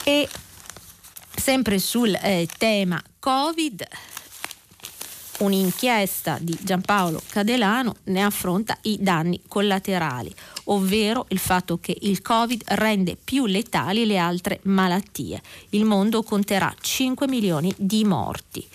E 0.03 0.27
sempre 1.35 1.79
sul 1.79 2.13
eh, 2.21 2.47
tema 2.57 3.01
Covid, 3.19 3.87
un'inchiesta 5.39 6.37
di 6.39 6.57
Giampaolo 6.61 7.21
Cadelano 7.29 7.95
ne 8.05 8.23
affronta 8.23 8.77
i 8.83 8.97
danni 8.99 9.41
collaterali, 9.47 10.33
ovvero 10.65 11.25
il 11.29 11.39
fatto 11.39 11.79
che 11.79 11.95
il 12.01 12.21
Covid 12.21 12.63
rende 12.67 13.17
più 13.21 13.45
letali 13.45 14.05
le 14.05 14.17
altre 14.17 14.59
malattie. 14.63 15.41
Il 15.69 15.85
mondo 15.85 16.23
conterà 16.23 16.73
5 16.79 17.27
milioni 17.27 17.73
di 17.77 18.03
morti. 18.03 18.67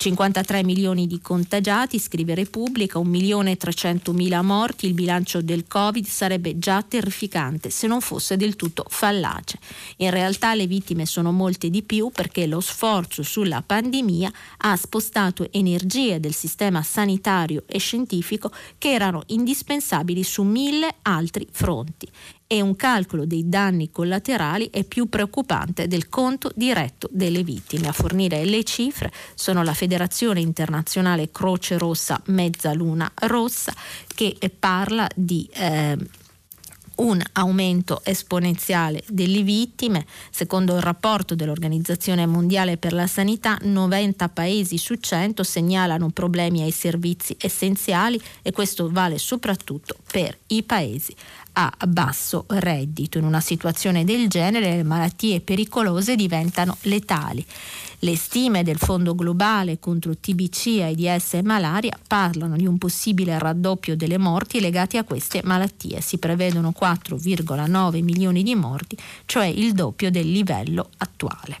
53 0.00 0.64
milioni 0.64 1.06
di 1.06 1.20
contagiati, 1.20 1.98
scrive 1.98 2.34
Repubblica, 2.34 2.98
1 2.98 3.06
milione 3.06 3.50
e 3.50 3.56
300 3.58 4.14
mila 4.14 4.40
morti, 4.40 4.86
il 4.86 4.94
bilancio 4.94 5.42
del 5.42 5.66
Covid 5.68 6.06
sarebbe 6.06 6.58
già 6.58 6.80
terrificante 6.80 7.68
se 7.68 7.86
non 7.86 8.00
fosse 8.00 8.38
del 8.38 8.56
tutto 8.56 8.86
fallace. 8.88 9.58
In 9.96 10.08
realtà 10.08 10.54
le 10.54 10.66
vittime 10.66 11.04
sono 11.04 11.32
molte 11.32 11.68
di 11.68 11.82
più 11.82 12.08
perché 12.14 12.46
lo 12.46 12.60
sforzo 12.60 13.22
sulla 13.22 13.60
pandemia 13.60 14.32
ha 14.60 14.74
spostato 14.74 15.46
energie 15.52 16.18
del 16.18 16.32
sistema 16.32 16.82
sanitario 16.82 17.64
e 17.66 17.78
scientifico 17.78 18.50
che 18.78 18.92
erano 18.92 19.24
indispensabili 19.26 20.22
su 20.22 20.44
mille 20.44 20.94
altri 21.02 21.46
fronti 21.52 22.08
e 22.52 22.60
un 22.60 22.74
calcolo 22.74 23.26
dei 23.26 23.48
danni 23.48 23.92
collaterali 23.92 24.70
è 24.72 24.82
più 24.82 25.08
preoccupante 25.08 25.86
del 25.86 26.08
conto 26.08 26.50
diretto 26.56 27.08
delle 27.12 27.44
vittime. 27.44 27.86
A 27.86 27.92
fornire 27.92 28.44
le 28.44 28.64
cifre 28.64 29.12
sono 29.36 29.62
la 29.62 29.72
Federazione 29.72 30.40
Internazionale 30.40 31.30
Croce 31.30 31.78
Rossa 31.78 32.20
Mezzaluna 32.26 33.08
Rossa 33.14 33.72
che 34.12 34.36
parla 34.58 35.08
di 35.14 35.48
eh, 35.52 35.96
un 37.00 37.20
aumento 37.32 38.00
esponenziale 38.04 39.02
delle 39.08 39.42
vittime. 39.42 40.06
Secondo 40.30 40.76
il 40.76 40.82
rapporto 40.82 41.34
dell'Organizzazione 41.34 42.26
Mondiale 42.26 42.76
per 42.76 42.92
la 42.92 43.06
Sanità, 43.06 43.58
90 43.60 44.28
paesi 44.28 44.78
su 44.78 44.94
100 44.96 45.42
segnalano 45.42 46.10
problemi 46.10 46.62
ai 46.62 46.70
servizi 46.70 47.36
essenziali 47.38 48.20
e 48.42 48.52
questo 48.52 48.90
vale 48.90 49.18
soprattutto 49.18 49.96
per 50.10 50.36
i 50.48 50.62
paesi 50.62 51.14
a 51.66 51.86
basso 51.86 52.44
reddito. 52.48 53.18
In 53.18 53.24
una 53.24 53.40
situazione 53.40 54.04
del 54.04 54.28
genere 54.28 54.76
le 54.76 54.82
malattie 54.82 55.40
pericolose 55.40 56.16
diventano 56.16 56.76
letali. 56.82 57.44
Le 58.02 58.16
stime 58.16 58.62
del 58.62 58.78
Fondo 58.78 59.14
Globale 59.14 59.78
contro 59.78 60.16
TBC, 60.16 60.80
AIDS 60.80 61.34
e 61.34 61.42
malaria 61.42 61.98
parlano 62.06 62.56
di 62.56 62.66
un 62.66 62.78
possibile 62.78 63.38
raddoppio 63.38 63.96
delle 63.96 64.16
morti 64.16 64.60
legate 64.60 64.96
a 64.96 65.04
queste 65.04 65.42
malattie. 65.44 66.00
Si 66.00 66.16
prevedono 66.18 66.72
4,9 66.78 68.02
milioni 68.02 68.42
di 68.42 68.54
morti, 68.54 68.96
cioè 69.26 69.46
il 69.46 69.72
doppio 69.72 70.10
del 70.10 70.30
livello 70.30 70.88
attuale. 70.96 71.60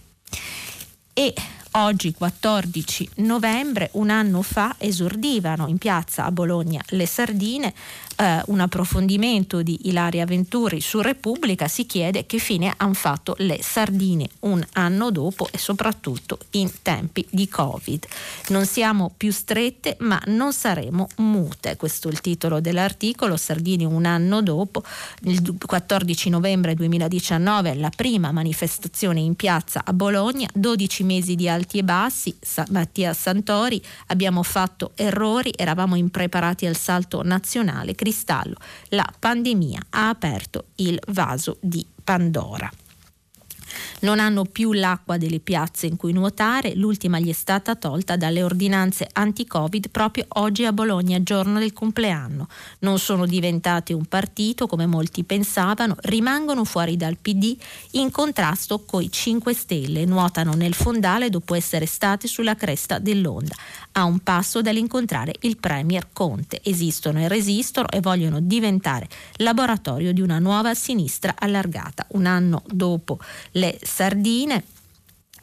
E 1.12 1.34
Oggi 1.74 2.12
14 2.12 3.10
novembre, 3.16 3.90
un 3.92 4.10
anno 4.10 4.42
fa, 4.42 4.74
esordivano 4.76 5.68
in 5.68 5.78
piazza 5.78 6.24
a 6.24 6.32
Bologna 6.32 6.82
le 6.88 7.06
sardine 7.06 7.72
eh, 8.20 8.42
un 8.46 8.60
approfondimento 8.60 9.62
di 9.62 9.88
Ilaria 9.88 10.26
Venturi 10.26 10.80
su 10.80 11.00
Repubblica 11.00 11.68
si 11.68 11.86
chiede 11.86 12.26
che 12.26 12.38
fine 12.38 12.74
hanno 12.76 12.92
fatto 12.92 13.34
le 13.38 13.60
sardine 13.62 14.28
un 14.40 14.62
anno 14.74 15.10
dopo 15.10 15.48
e 15.50 15.56
soprattutto 15.56 16.38
in 16.50 16.70
tempi 16.82 17.26
di 17.30 17.48
Covid. 17.48 18.04
Non 18.48 18.66
siamo 18.66 19.10
più 19.16 19.32
strette 19.32 19.96
ma 20.00 20.20
non 20.26 20.52
saremo 20.52 21.08
mute, 21.16 21.76
questo 21.76 22.08
è 22.08 22.12
il 22.12 22.20
titolo 22.20 22.60
dell'articolo, 22.60 23.36
Sardini 23.36 23.84
un 23.84 24.04
anno 24.04 24.42
dopo, 24.42 24.82
il 25.22 25.56
14 25.64 26.28
novembre 26.28 26.74
2019 26.74 27.74
la 27.76 27.90
prima 27.94 28.32
manifestazione 28.32 29.20
in 29.20 29.34
piazza 29.34 29.82
a 29.84 29.92
Bologna, 29.94 30.48
12 30.52 31.04
mesi 31.04 31.36
di 31.36 31.48
alti 31.60 31.78
e 31.78 31.84
bassi, 31.84 32.34
Sa- 32.40 32.66
Mattia 32.70 33.12
Santori, 33.12 33.80
abbiamo 34.06 34.42
fatto 34.42 34.92
errori, 34.94 35.52
eravamo 35.54 35.94
impreparati 35.94 36.66
al 36.66 36.76
salto 36.76 37.22
nazionale, 37.22 37.94
cristallo. 37.94 38.56
La 38.88 39.06
pandemia 39.18 39.80
ha 39.90 40.08
aperto 40.08 40.64
il 40.76 40.98
vaso 41.08 41.58
di 41.60 41.86
Pandora 42.02 42.70
non 44.00 44.18
hanno 44.20 44.44
più 44.44 44.72
l'acqua 44.72 45.16
delle 45.16 45.40
piazze 45.40 45.86
in 45.86 45.96
cui 45.96 46.12
nuotare, 46.12 46.74
l'ultima 46.74 47.18
gli 47.18 47.28
è 47.28 47.32
stata 47.32 47.74
tolta 47.74 48.16
dalle 48.16 48.42
ordinanze 48.42 49.08
anti-Covid 49.12 49.90
proprio 49.90 50.26
oggi 50.28 50.64
a 50.64 50.72
Bologna, 50.72 51.22
giorno 51.22 51.58
del 51.58 51.72
compleanno. 51.72 52.48
Non 52.80 52.98
sono 52.98 53.26
diventate 53.26 53.92
un 53.92 54.04
partito 54.06 54.66
come 54.66 54.86
molti 54.86 55.24
pensavano, 55.24 55.96
rimangono 56.00 56.64
fuori 56.64 56.96
dal 56.96 57.16
PD 57.16 57.56
in 57.92 58.10
contrasto 58.10 58.80
coi 58.80 59.10
5 59.10 59.54
Stelle, 59.54 60.04
nuotano 60.04 60.54
nel 60.54 60.74
fondale 60.74 61.30
dopo 61.30 61.54
essere 61.54 61.86
state 61.86 62.26
sulla 62.26 62.54
cresta 62.54 62.98
dell'onda, 62.98 63.54
a 63.92 64.04
un 64.04 64.18
passo 64.20 64.62
dall'incontrare 64.62 65.34
il 65.40 65.56
Premier 65.56 66.08
Conte. 66.12 66.60
Esistono 66.62 67.20
e 67.20 67.28
resistono 67.28 67.88
e 67.88 68.00
vogliono 68.00 68.40
diventare 68.40 69.08
laboratorio 69.36 70.12
di 70.12 70.20
una 70.20 70.38
nuova 70.38 70.74
sinistra 70.74 71.34
allargata. 71.38 72.06
Un 72.10 72.26
anno 72.26 72.62
dopo 72.66 73.18
le 73.52 73.69
sardine 73.82 74.64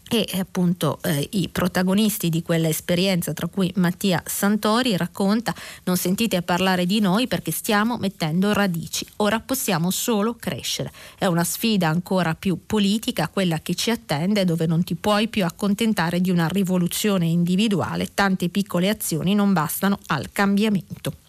e 0.09 0.39
appunto 0.39 0.99
eh, 1.03 1.27
i 1.31 1.49
protagonisti 1.49 2.29
di 2.29 2.41
quella 2.41 2.67
esperienza, 2.67 3.33
tra 3.33 3.47
cui 3.47 3.71
Mattia 3.75 4.23
Santori, 4.25 4.95
racconta 4.95 5.53
non 5.83 5.97
sentite 5.97 6.41
parlare 6.41 6.85
di 6.85 6.99
noi 6.99 7.27
perché 7.27 7.51
stiamo 7.51 7.97
mettendo 7.97 8.53
radici, 8.53 9.05
ora 9.17 9.39
possiamo 9.39 9.91
solo 9.91 10.35
crescere. 10.35 10.91
È 11.17 11.25
una 11.25 11.43
sfida 11.43 11.89
ancora 11.89 12.35
più 12.35 12.59
politica, 12.65 13.27
quella 13.27 13.59
che 13.59 13.75
ci 13.75 13.91
attende, 13.91 14.45
dove 14.45 14.65
non 14.65 14.83
ti 14.83 14.95
puoi 14.95 15.27
più 15.27 15.43
accontentare 15.43 16.21
di 16.21 16.31
una 16.31 16.47
rivoluzione 16.47 17.25
individuale, 17.25 18.13
tante 18.13 18.49
piccole 18.49 18.89
azioni 18.89 19.35
non 19.35 19.53
bastano 19.53 19.99
al 20.07 20.31
cambiamento. 20.31 21.25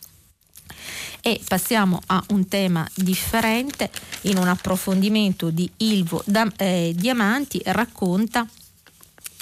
E 1.20 1.40
passiamo 1.46 2.00
a 2.06 2.22
un 2.28 2.48
tema 2.48 2.88
differente, 2.94 3.90
in 4.22 4.38
un 4.38 4.48
approfondimento 4.48 5.50
di 5.50 5.70
Ilvo 5.78 6.22
eh, 6.56 6.92
Diamanti 6.96 7.60
racconta 7.64 8.46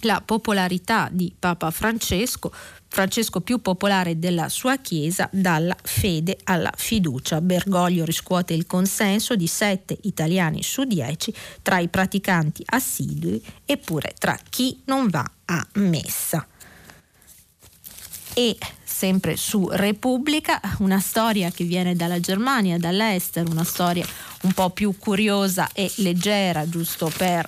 la 0.00 0.22
popolarità 0.24 1.08
di 1.10 1.32
Papa 1.36 1.70
Francesco, 1.70 2.52
Francesco 2.88 3.40
più 3.40 3.60
popolare 3.60 4.18
della 4.18 4.48
sua 4.48 4.76
Chiesa, 4.76 5.28
dalla 5.32 5.76
fede 5.82 6.38
alla 6.44 6.72
fiducia. 6.74 7.40
Bergoglio 7.40 8.04
riscuote 8.04 8.54
il 8.54 8.66
consenso 8.66 9.36
di 9.36 9.46
7 9.46 9.98
italiani 10.02 10.62
su 10.62 10.84
10 10.84 11.34
tra 11.62 11.78
i 11.78 11.88
praticanti 11.88 12.62
assidui 12.66 13.42
eppure 13.64 14.14
tra 14.18 14.38
chi 14.48 14.80
non 14.84 15.08
va 15.08 15.28
a 15.46 15.66
messa. 15.74 16.46
E 18.34 18.56
sempre 18.96 19.36
su 19.36 19.68
Repubblica, 19.70 20.58
una 20.78 21.00
storia 21.00 21.50
che 21.50 21.64
viene 21.64 21.94
dalla 21.94 22.18
Germania, 22.18 22.78
dall'estero, 22.78 23.50
una 23.50 23.62
storia 23.62 24.06
un 24.42 24.52
po' 24.52 24.70
più 24.70 24.96
curiosa 24.98 25.68
e 25.74 25.92
leggera, 25.96 26.66
giusto 26.66 27.12
per 27.14 27.46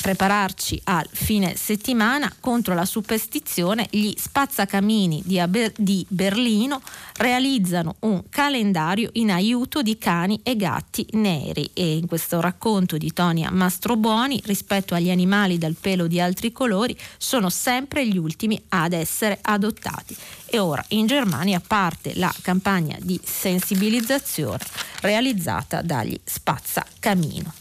prepararci 0.00 0.80
al 0.84 1.08
fine 1.10 1.56
settimana 1.56 2.32
contro 2.40 2.74
la 2.74 2.84
superstizione, 2.84 3.86
gli 3.90 4.12
spazzacamini 4.16 5.22
di, 5.24 5.40
Aber- 5.40 5.72
di, 5.76 6.04
Berlino 6.08 6.80
realizzano 7.16 7.96
un 8.00 8.22
calendario 8.30 9.10
in 9.14 9.30
aiuto 9.30 9.82
di 9.82 9.98
cani 9.98 10.40
e 10.42 10.56
gatti 10.56 11.06
neri 11.12 11.70
e 11.74 11.96
in 11.96 12.06
questo 12.06 12.40
racconto 12.40 12.96
di 12.96 13.12
Tonia 13.12 13.50
Mastrobuoni 13.50 14.40
rispetto 14.44 14.94
agli 14.94 15.10
animali 15.10 15.58
dal 15.58 15.76
pelo 15.78 16.06
di 16.06 16.20
altri 16.20 16.52
colori 16.52 16.96
sono 17.16 17.50
sempre 17.50 18.06
gli 18.06 18.16
ultimi 18.16 18.60
ad 18.68 18.92
essere 18.92 19.38
adottati 19.42 20.16
e 20.46 20.58
ora 20.58 20.84
in 20.88 21.06
Germania 21.06 21.60
parte 21.64 22.12
la 22.14 22.34
campagna 22.40 22.96
di 23.00 23.20
sensibilizzazione 23.22 24.64
realizzata 25.00 25.82
dagli 25.82 26.18
spazzacamino. 26.22 27.52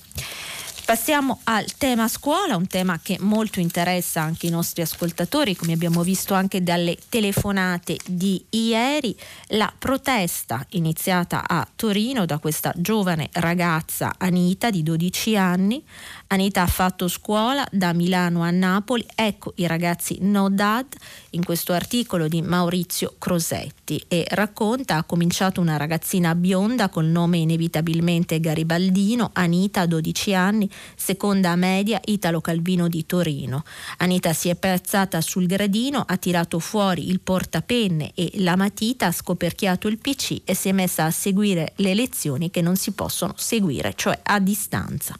Passiamo 0.87 1.41
al 1.43 1.65
tema 1.77 2.07
scuola, 2.07 2.55
un 2.55 2.65
tema 2.65 2.97
che 3.03 3.17
molto 3.19 3.59
interessa 3.59 4.21
anche 4.21 4.47
i 4.47 4.49
nostri 4.49 4.81
ascoltatori, 4.81 5.53
come 5.53 5.73
abbiamo 5.73 6.01
visto 6.01 6.33
anche 6.33 6.63
dalle 6.63 6.97
telefonate 7.09 7.97
di 8.05 8.41
ieri. 8.51 9.13
La 9.47 9.69
protesta 9.77 10.65
iniziata 10.69 11.43
a 11.45 11.67
Torino 11.75 12.25
da 12.25 12.39
questa 12.39 12.71
giovane 12.77 13.27
ragazza 13.33 14.15
Anita 14.17 14.69
di 14.69 14.81
12 14.81 15.35
anni 15.35 15.83
Anita 16.29 16.61
ha 16.61 16.67
fatto 16.67 17.07
scuola 17.07 17.65
da 17.71 17.93
Milano 17.93 18.41
a 18.41 18.51
Napoli, 18.51 19.05
ecco 19.15 19.53
i 19.55 19.65
ragazzi 19.65 20.17
No 20.21 20.49
Dad 20.49 20.87
in 21.31 21.45
questo 21.45 21.71
articolo 21.71 22.27
di 22.27 22.41
Maurizio 22.41 23.15
Crosetti 23.17 24.03
e 24.09 24.25
racconta 24.31 24.97
ha 24.97 25.03
cominciato 25.03 25.61
una 25.61 25.77
ragazzina 25.77 26.35
bionda 26.35 26.89
col 26.89 27.05
nome 27.05 27.37
inevitabilmente 27.37 28.41
garibaldino, 28.41 29.29
Anita 29.33 29.85
12 29.85 30.33
anni, 30.33 30.69
seconda 30.97 31.55
media 31.55 32.01
Italo 32.03 32.41
Calvino 32.41 32.89
di 32.89 33.05
Torino. 33.05 33.63
Anita 33.99 34.33
si 34.33 34.49
è 34.49 34.55
piazzata 34.55 35.21
sul 35.21 35.45
gradino, 35.45 36.03
ha 36.05 36.17
tirato 36.17 36.59
fuori 36.59 37.09
il 37.09 37.21
portapenne 37.21 38.11
e 38.13 38.31
la 38.39 38.57
matita, 38.57 39.05
ha 39.05 39.11
scoperchiato 39.13 39.87
il 39.87 39.97
PC 39.97 40.41
e 40.43 40.53
si 40.53 40.67
è 40.67 40.73
messa 40.73 41.05
a 41.05 41.11
seguire 41.11 41.71
le 41.77 41.93
lezioni 41.93 42.51
che 42.51 42.61
non 42.61 42.75
si 42.75 42.91
possono 42.91 43.33
seguire, 43.37 43.93
cioè 43.95 44.19
a 44.23 44.39
distanza. 44.41 45.17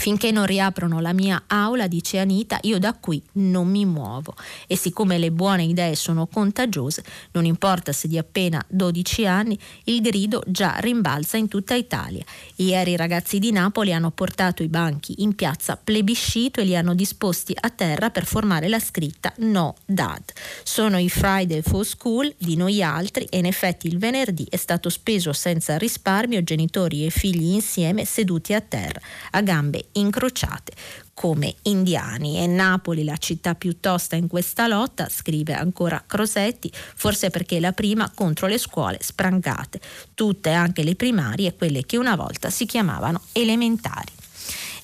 Finché 0.00 0.30
non 0.30 0.46
riaprono 0.46 0.98
la 1.00 1.12
mia 1.12 1.42
aula, 1.46 1.86
dice 1.86 2.20
Anita, 2.20 2.58
io 2.62 2.78
da 2.78 2.94
qui 2.94 3.22
non 3.32 3.68
mi 3.68 3.84
muovo. 3.84 4.34
E 4.66 4.74
siccome 4.74 5.18
le 5.18 5.30
buone 5.30 5.64
idee 5.64 5.94
sono 5.94 6.26
contagiose, 6.26 7.04
non 7.32 7.44
importa 7.44 7.92
se 7.92 8.08
di 8.08 8.16
appena 8.16 8.64
12 8.66 9.26
anni, 9.26 9.58
il 9.84 10.00
grido 10.00 10.42
già 10.46 10.76
rimbalza 10.78 11.36
in 11.36 11.48
tutta 11.48 11.74
Italia. 11.74 12.24
Ieri 12.56 12.92
i 12.92 12.96
ragazzi 12.96 13.38
di 13.38 13.52
Napoli 13.52 13.92
hanno 13.92 14.10
portato 14.10 14.62
i 14.62 14.68
banchi 14.68 15.16
in 15.18 15.34
piazza 15.34 15.76
plebiscito 15.76 16.62
e 16.62 16.64
li 16.64 16.74
hanno 16.74 16.94
disposti 16.94 17.54
a 17.60 17.68
terra 17.68 18.08
per 18.08 18.24
formare 18.24 18.68
la 18.68 18.80
scritta 18.80 19.34
No 19.40 19.74
Dad. 19.84 20.32
Sono 20.62 20.96
i 20.98 21.10
Friday 21.10 21.60
for 21.60 21.84
School 21.84 22.34
di 22.38 22.56
noi 22.56 22.82
altri 22.82 23.26
e 23.26 23.36
in 23.36 23.44
effetti 23.44 23.86
il 23.86 23.98
venerdì 23.98 24.46
è 24.48 24.56
stato 24.56 24.88
speso 24.88 25.34
senza 25.34 25.76
risparmio 25.76 26.42
genitori 26.42 27.04
e 27.04 27.10
figli 27.10 27.52
insieme 27.52 28.06
seduti 28.06 28.54
a 28.54 28.62
terra, 28.62 28.98
a 29.32 29.42
gambe 29.42 29.88
incrociate 29.92 30.72
come 31.14 31.54
indiani. 31.62 32.36
È 32.36 32.46
Napoli 32.46 33.04
la 33.04 33.16
città 33.16 33.54
più 33.54 33.78
tosta 33.80 34.16
in 34.16 34.26
questa 34.26 34.66
lotta, 34.66 35.08
scrive 35.08 35.54
ancora 35.54 36.02
Crosetti, 36.06 36.70
forse 36.72 37.30
perché 37.30 37.56
è 37.56 37.60
la 37.60 37.72
prima 37.72 38.10
contro 38.14 38.46
le 38.46 38.58
scuole 38.58 38.98
sprangate, 39.00 39.80
tutte 40.14 40.50
anche 40.50 40.82
le 40.82 40.94
primarie, 40.94 41.54
quelle 41.54 41.84
che 41.84 41.96
una 41.96 42.16
volta 42.16 42.50
si 42.50 42.66
chiamavano 42.66 43.22
elementari 43.32 44.18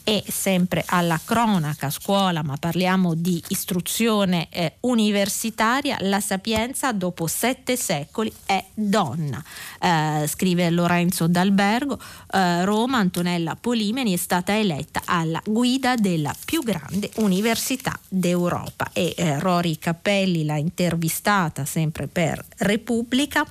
e 0.09 0.23
sempre 0.29 0.85
alla 0.87 1.21
cronaca 1.25 1.90
scuola, 1.90 2.45
ma 2.45 2.57
parliamo 2.57 3.14
di 3.14 3.42
istruzione 3.49 4.47
eh, 4.51 4.77
universitaria, 4.83 5.97
la 6.03 6.21
sapienza 6.21 6.92
dopo 6.92 7.27
sette 7.27 7.77
secoli 7.77 8.33
è 8.47 8.64
donna. 8.73 9.42
Eh, 9.81 10.25
scrive 10.29 10.71
Lorenzo 10.71 11.27
D'Albergo, 11.27 11.99
eh, 12.31 12.64
Roma, 12.64 12.99
Antonella 12.99 13.57
Polimeni 13.61 14.12
è 14.12 14.16
stata 14.16 14.57
eletta 14.57 15.03
alla 15.07 15.42
guida 15.45 15.97
della 15.97 16.33
più 16.45 16.62
grande 16.62 17.11
università 17.16 17.99
d'Europa 18.09 18.90
e 18.92 19.12
eh, 19.16 19.40
Rory 19.40 19.77
Cappelli 19.77 20.45
l'ha 20.45 20.57
intervistata 20.57 21.64
sempre 21.64 22.07
per 22.07 22.45
Repubblica 22.59 23.45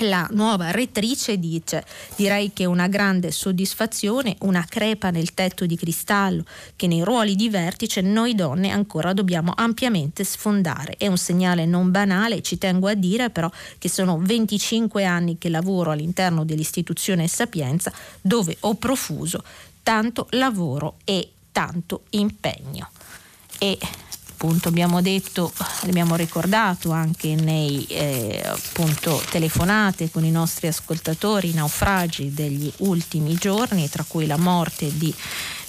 la 0.00 0.26
nuova 0.32 0.70
rettrice 0.70 1.38
dice 1.38 1.84
direi 2.16 2.52
che 2.52 2.64
una 2.64 2.88
grande 2.88 3.30
soddisfazione, 3.30 4.36
una 4.40 4.64
crepa 4.68 5.10
nel 5.10 5.34
tetto 5.34 5.66
di 5.66 5.76
cristallo 5.76 6.44
che 6.76 6.86
nei 6.86 7.02
ruoli 7.02 7.36
di 7.36 7.48
vertice 7.48 8.00
noi 8.00 8.34
donne 8.34 8.70
ancora 8.70 9.12
dobbiamo 9.12 9.52
ampiamente 9.54 10.24
sfondare. 10.24 10.96
È 10.96 11.06
un 11.06 11.18
segnale 11.18 11.66
non 11.66 11.90
banale, 11.90 12.42
ci 12.42 12.58
tengo 12.58 12.88
a 12.88 12.94
dire 12.94 13.30
però 13.30 13.50
che 13.78 13.88
sono 13.88 14.18
25 14.18 15.04
anni 15.04 15.38
che 15.38 15.48
lavoro 15.48 15.90
all'interno 15.90 16.44
dell'istituzione 16.44 17.28
Sapienza 17.28 17.92
dove 18.20 18.56
ho 18.60 18.74
profuso 18.74 19.42
tanto 19.82 20.26
lavoro 20.30 20.96
e 21.04 21.30
tanto 21.52 22.04
impegno. 22.10 22.88
E 23.58 23.78
appunto 24.42 24.68
abbiamo 24.68 25.02
detto, 25.02 25.52
abbiamo 25.82 26.16
ricordato 26.16 26.92
anche 26.92 27.34
nei 27.34 27.84
eh, 27.90 28.42
appunto, 28.42 29.22
telefonate 29.28 30.10
con 30.10 30.24
i 30.24 30.30
nostri 30.30 30.66
ascoltatori 30.66 31.50
i 31.50 31.52
naufragi 31.52 32.32
degli 32.32 32.72
ultimi 32.78 33.34
giorni, 33.34 33.90
tra 33.90 34.02
cui 34.08 34.26
la 34.26 34.38
morte 34.38 34.96
di 34.96 35.14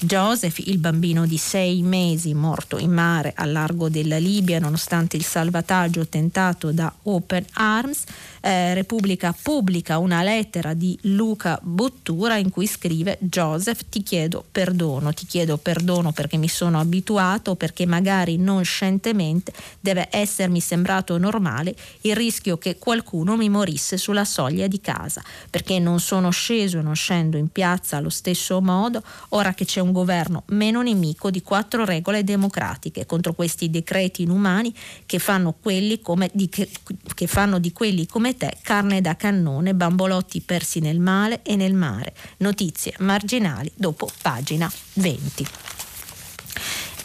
Joseph, 0.03 0.57
il 0.65 0.79
bambino 0.79 1.27
di 1.27 1.37
sei 1.37 1.83
mesi 1.83 2.33
morto 2.33 2.79
in 2.79 2.91
mare 2.91 3.33
al 3.35 3.51
largo 3.51 3.87
della 3.87 4.17
Libia 4.17 4.57
nonostante 4.57 5.15
il 5.15 5.23
salvataggio 5.23 6.07
tentato 6.07 6.71
da 6.71 6.91
Open 7.03 7.45
Arms, 7.53 8.05
eh, 8.41 8.73
Repubblica 8.73 9.35
pubblica 9.39 9.99
una 9.99 10.23
lettera 10.23 10.73
di 10.73 10.97
Luca 11.03 11.59
Bottura 11.61 12.37
in 12.37 12.49
cui 12.49 12.65
scrive 12.65 13.19
Joseph 13.19 13.81
ti 13.89 14.01
chiedo 14.01 14.43
perdono, 14.51 15.13
ti 15.13 15.27
chiedo 15.27 15.57
perdono 15.57 16.11
perché 16.11 16.37
mi 16.37 16.47
sono 16.47 16.79
abituato, 16.79 17.53
perché 17.53 17.85
magari 17.85 18.37
non 18.37 18.63
scientemente 18.63 19.53
deve 19.79 20.07
essermi 20.09 20.59
sembrato 20.59 21.15
normale 21.19 21.75
il 22.01 22.15
rischio 22.15 22.57
che 22.57 22.79
qualcuno 22.79 23.37
mi 23.37 23.49
morisse 23.49 23.97
sulla 23.97 24.25
soglia 24.25 24.65
di 24.65 24.81
casa, 24.81 25.21
perché 25.47 25.77
non 25.77 25.99
sono 25.99 26.31
sceso 26.31 26.79
e 26.79 26.81
non 26.81 26.95
scendo 26.95 27.37
in 27.37 27.49
piazza 27.49 27.97
allo 27.97 28.09
stesso 28.09 28.59
modo, 28.61 29.03
ora 29.29 29.53
che 29.53 29.65
c'è 29.65 29.79
un 29.79 29.89
governo 29.91 30.43
meno 30.47 30.81
nemico 30.81 31.29
di 31.29 31.41
quattro 31.41 31.85
regole 31.85 32.23
democratiche 32.23 33.05
contro 33.05 33.33
questi 33.33 33.69
decreti 33.69 34.23
inumani 34.23 34.73
che 35.05 35.19
fanno, 35.19 35.55
di, 35.61 36.49
che, 36.49 36.69
che 37.13 37.27
fanno 37.27 37.59
di 37.59 37.71
quelli 37.71 38.07
come 38.07 38.35
te 38.35 38.57
carne 38.61 39.01
da 39.01 39.15
cannone, 39.15 39.73
bambolotti 39.75 40.41
persi 40.41 40.79
nel 40.79 40.99
male 40.99 41.41
e 41.43 41.55
nel 41.55 41.73
mare. 41.73 42.13
Notizie 42.37 42.93
marginali 42.99 43.71
dopo 43.75 44.09
pagina 44.21 44.71
20. 44.93 45.47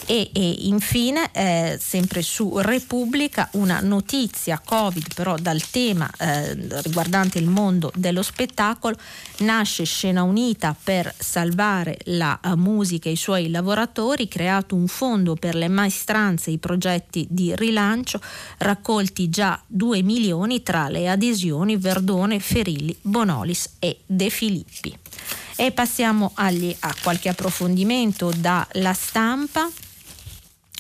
E, 0.09 0.31
e 0.33 0.57
infine, 0.61 1.31
eh, 1.33 1.79
sempre 1.81 2.23
su 2.23 2.59
Repubblica, 2.59 3.49
una 3.55 3.81
notizia 3.81 4.63
Covid, 4.65 5.15
però 5.15 5.37
dal 5.37 5.61
tema 5.69 6.09
eh, 6.17 6.55
riguardante 6.83 7.39
il 7.39 7.49
mondo 7.49 7.91
dello 7.93 8.23
spettacolo, 8.23 8.97
nasce 9.39 9.83
Scena 9.83 10.23
Unita 10.23 10.77
per 10.81 11.13
salvare 11.19 11.99
la 12.05 12.39
uh, 12.41 12.55
musica 12.55 13.09
e 13.09 13.13
i 13.13 13.17
suoi 13.17 13.51
lavoratori, 13.51 14.29
creato 14.29 14.77
un 14.77 14.87
fondo 14.87 15.35
per 15.35 15.57
le 15.57 15.67
maestranze 15.67 16.51
e 16.51 16.55
i 16.55 16.59
progetti 16.59 17.27
di 17.29 17.53
rilancio, 17.57 18.21
raccolti 18.59 19.29
già 19.29 19.61
2 19.67 20.03
milioni 20.03 20.63
tra 20.63 20.89
le 20.89 21.09
adesioni 21.09 21.77
Verdone, 21.77 22.39
Ferilli, 22.39 22.97
Bonolis 23.03 23.77
e 23.81 23.99
De 24.07 24.31
Filippi. 24.31 24.97
E 25.57 25.73
passiamo 25.73 26.31
agli, 26.35 26.75
a 26.81 26.95
qualche 27.03 27.29
approfondimento 27.29 28.31
dalla 28.37 28.93
stampa. 28.93 29.69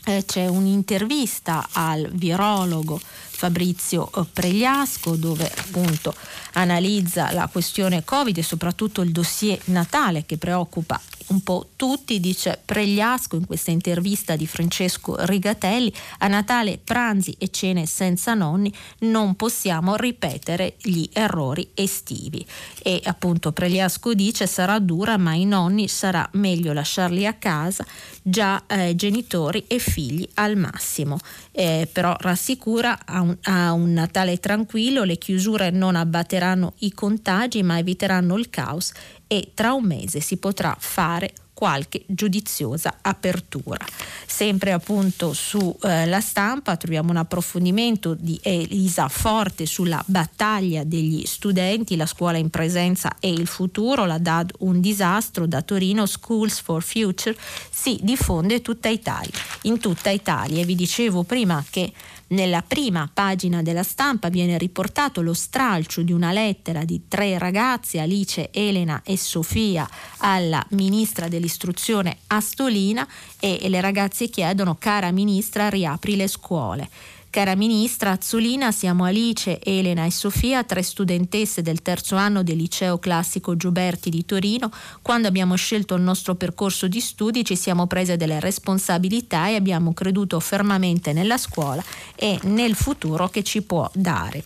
Eh, 0.08 0.22
c'è 0.24 0.46
un'intervista 0.46 1.66
al 1.72 2.08
virologo 2.12 3.00
Fabrizio 3.36 4.10
eh, 4.12 4.24
Pregliasco 4.32 5.14
dove 5.16 5.50
appunto 5.54 6.14
analizza 6.52 7.32
la 7.32 7.48
questione 7.48 8.02
Covid 8.02 8.38
e 8.38 8.42
soprattutto 8.42 9.02
il 9.02 9.12
dossier 9.12 9.60
Natale 9.66 10.24
che 10.24 10.38
preoccupa 10.38 10.98
un 11.28 11.42
po' 11.42 11.70
tutti, 11.76 12.20
dice 12.20 12.60
Pregliasco 12.64 13.36
in 13.36 13.46
questa 13.46 13.70
intervista 13.70 14.36
di 14.36 14.46
Francesco 14.46 15.16
Rigatelli, 15.24 15.92
a 16.18 16.28
Natale 16.28 16.78
pranzi 16.82 17.34
e 17.38 17.48
cene 17.50 17.86
senza 17.86 18.34
nonni 18.34 18.72
non 19.00 19.34
possiamo 19.34 19.96
ripetere 19.96 20.76
gli 20.80 21.08
errori 21.12 21.68
estivi. 21.74 22.46
E 22.82 23.00
appunto 23.04 23.52
Pregliasco 23.52 24.14
dice 24.14 24.46
sarà 24.46 24.78
dura 24.78 25.16
ma 25.16 25.34
i 25.34 25.44
nonni 25.44 25.88
sarà 25.88 26.28
meglio 26.32 26.72
lasciarli 26.72 27.26
a 27.26 27.34
casa, 27.34 27.84
già 28.22 28.62
eh, 28.66 28.94
genitori 28.94 29.64
e 29.66 29.78
figli 29.78 30.28
al 30.34 30.56
massimo. 30.56 31.18
Eh, 31.50 31.88
però 31.90 32.14
rassicura 32.20 33.00
a 33.04 33.20
un, 33.26 33.36
a 33.42 33.72
un 33.72 33.92
Natale 33.92 34.38
tranquillo, 34.38 35.04
le 35.04 35.18
chiusure 35.18 35.70
non 35.70 35.96
abbatteranno 35.96 36.74
i 36.78 36.92
contagi 36.92 37.62
ma 37.62 37.78
eviteranno 37.78 38.36
il 38.36 38.50
caos 38.50 38.92
e 39.26 39.50
tra 39.54 39.72
un 39.72 39.84
mese 39.84 40.20
si 40.20 40.36
potrà 40.36 40.76
fare 40.78 41.32
qualche 41.56 42.02
giudiziosa 42.06 42.98
apertura. 43.00 43.82
Sempre 44.26 44.72
appunto 44.72 45.32
sulla 45.32 46.18
eh, 46.18 46.20
stampa 46.20 46.76
troviamo 46.76 47.12
un 47.12 47.16
approfondimento 47.16 48.12
di 48.12 48.38
Elisa 48.42 49.08
Forte 49.08 49.64
sulla 49.64 50.02
battaglia 50.04 50.84
degli 50.84 51.24
studenti, 51.24 51.96
la 51.96 52.04
scuola 52.04 52.36
in 52.36 52.50
presenza 52.50 53.16
e 53.20 53.30
il 53.30 53.46
futuro, 53.46 54.04
la 54.04 54.18
DAD 54.18 54.52
un 54.58 54.82
disastro 54.82 55.46
da 55.46 55.62
Torino, 55.62 56.04
Schools 56.04 56.60
for 56.60 56.82
Future, 56.82 57.34
si 57.70 57.98
diffonde 58.02 58.60
tutta 58.60 58.90
Italia, 58.90 59.32
in 59.62 59.78
tutta 59.78 60.10
Italia. 60.10 60.62
Vi 60.62 60.74
dicevo 60.74 61.22
prima 61.22 61.64
che 61.70 61.90
nella 62.28 62.62
prima 62.62 63.08
pagina 63.12 63.62
della 63.62 63.82
stampa 63.82 64.28
viene 64.28 64.58
riportato 64.58 65.20
lo 65.20 65.34
stralcio 65.34 66.02
di 66.02 66.12
una 66.12 66.32
lettera 66.32 66.84
di 66.84 67.02
tre 67.06 67.38
ragazze, 67.38 68.00
Alice, 68.00 68.50
Elena 68.50 69.02
e 69.04 69.16
Sofia, 69.16 69.88
alla 70.18 70.64
ministra 70.70 71.28
dell'istruzione 71.28 72.18
Astolina 72.28 73.06
e 73.38 73.68
le 73.68 73.80
ragazze 73.80 74.28
chiedono, 74.28 74.76
cara 74.78 75.10
ministra, 75.12 75.68
riapri 75.68 76.16
le 76.16 76.26
scuole. 76.26 76.88
Cara 77.36 77.54
Ministra 77.54 78.12
Azzolina, 78.12 78.72
siamo 78.72 79.04
Alice, 79.04 79.60
Elena 79.60 80.06
e 80.06 80.10
Sofia, 80.10 80.64
tre 80.64 80.80
studentesse 80.80 81.60
del 81.60 81.82
terzo 81.82 82.16
anno 82.16 82.42
del 82.42 82.56
liceo 82.56 82.98
classico 82.98 83.58
Gioberti 83.58 84.08
di 84.08 84.24
Torino. 84.24 84.70
Quando 85.02 85.28
abbiamo 85.28 85.54
scelto 85.54 85.94
il 85.96 86.00
nostro 86.00 86.34
percorso 86.34 86.88
di 86.88 86.98
studi 86.98 87.44
ci 87.44 87.54
siamo 87.54 87.86
prese 87.86 88.16
delle 88.16 88.40
responsabilità 88.40 89.48
e 89.48 89.54
abbiamo 89.56 89.92
creduto 89.92 90.40
fermamente 90.40 91.12
nella 91.12 91.36
scuola 91.36 91.84
e 92.14 92.38
nel 92.44 92.74
futuro 92.74 93.28
che 93.28 93.42
ci 93.42 93.60
può 93.60 93.86
dare. 93.92 94.42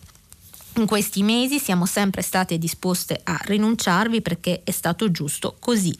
In 0.75 0.85
questi 0.85 1.21
mesi 1.21 1.59
siamo 1.59 1.85
sempre 1.85 2.21
state 2.21 2.57
disposte 2.57 3.19
a 3.25 3.37
rinunciarvi 3.43 4.21
perché 4.21 4.61
è 4.63 4.71
stato 4.71 5.11
giusto 5.11 5.57
così. 5.59 5.93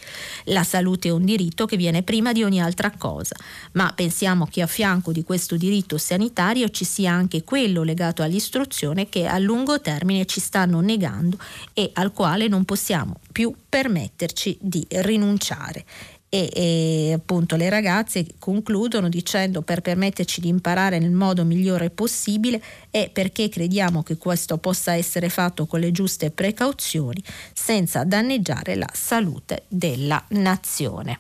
La 0.45 0.63
salute 0.63 1.09
è 1.09 1.11
un 1.11 1.25
diritto 1.25 1.65
che 1.65 1.75
viene 1.75 2.03
prima 2.03 2.31
di 2.31 2.41
ogni 2.41 2.61
altra 2.61 2.89
cosa, 2.91 3.35
ma 3.73 3.91
pensiamo 3.93 4.47
che 4.49 4.61
a 4.61 4.67
fianco 4.67 5.11
di 5.11 5.23
questo 5.23 5.57
diritto 5.57 5.97
sanitario 5.97 6.69
ci 6.69 6.85
sia 6.85 7.11
anche 7.11 7.43
quello 7.43 7.83
legato 7.83 8.23
all'istruzione 8.23 9.09
che 9.09 9.25
a 9.25 9.37
lungo 9.39 9.81
termine 9.81 10.25
ci 10.25 10.39
stanno 10.39 10.79
negando 10.79 11.37
e 11.73 11.89
al 11.95 12.13
quale 12.13 12.47
non 12.47 12.63
possiamo 12.63 13.19
più 13.29 13.53
permetterci 13.67 14.57
di 14.61 14.85
rinunciare 14.87 15.83
e, 16.33 16.49
e, 16.53 17.13
appunto 17.13 17.57
le 17.57 17.67
ragazze 17.67 18.25
concludono 18.39 19.09
dicendo 19.09 19.61
per 19.63 19.81
permetterci 19.81 20.39
di 20.39 20.47
imparare 20.47 20.97
nel 20.97 21.11
modo 21.11 21.43
migliore 21.43 21.89
possibile 21.89 22.63
e 22.89 23.09
perché 23.11 23.49
crediamo 23.49 24.01
che 24.01 24.15
questo 24.15 24.57
possa 24.57 24.93
essere 24.93 25.27
fatto 25.27 25.65
con 25.65 25.81
le 25.81 25.91
giuste 25.91 26.31
precauzioni 26.31 27.21
senza 27.51 28.05
danneggiare 28.05 28.75
la 28.75 28.87
salute 28.93 29.63
della 29.67 30.23
nazione. 30.29 31.19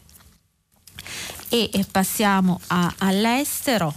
E, 1.49 1.69
e 1.73 1.85
passiamo 1.91 2.61
a, 2.67 2.93
all'estero 2.99 3.93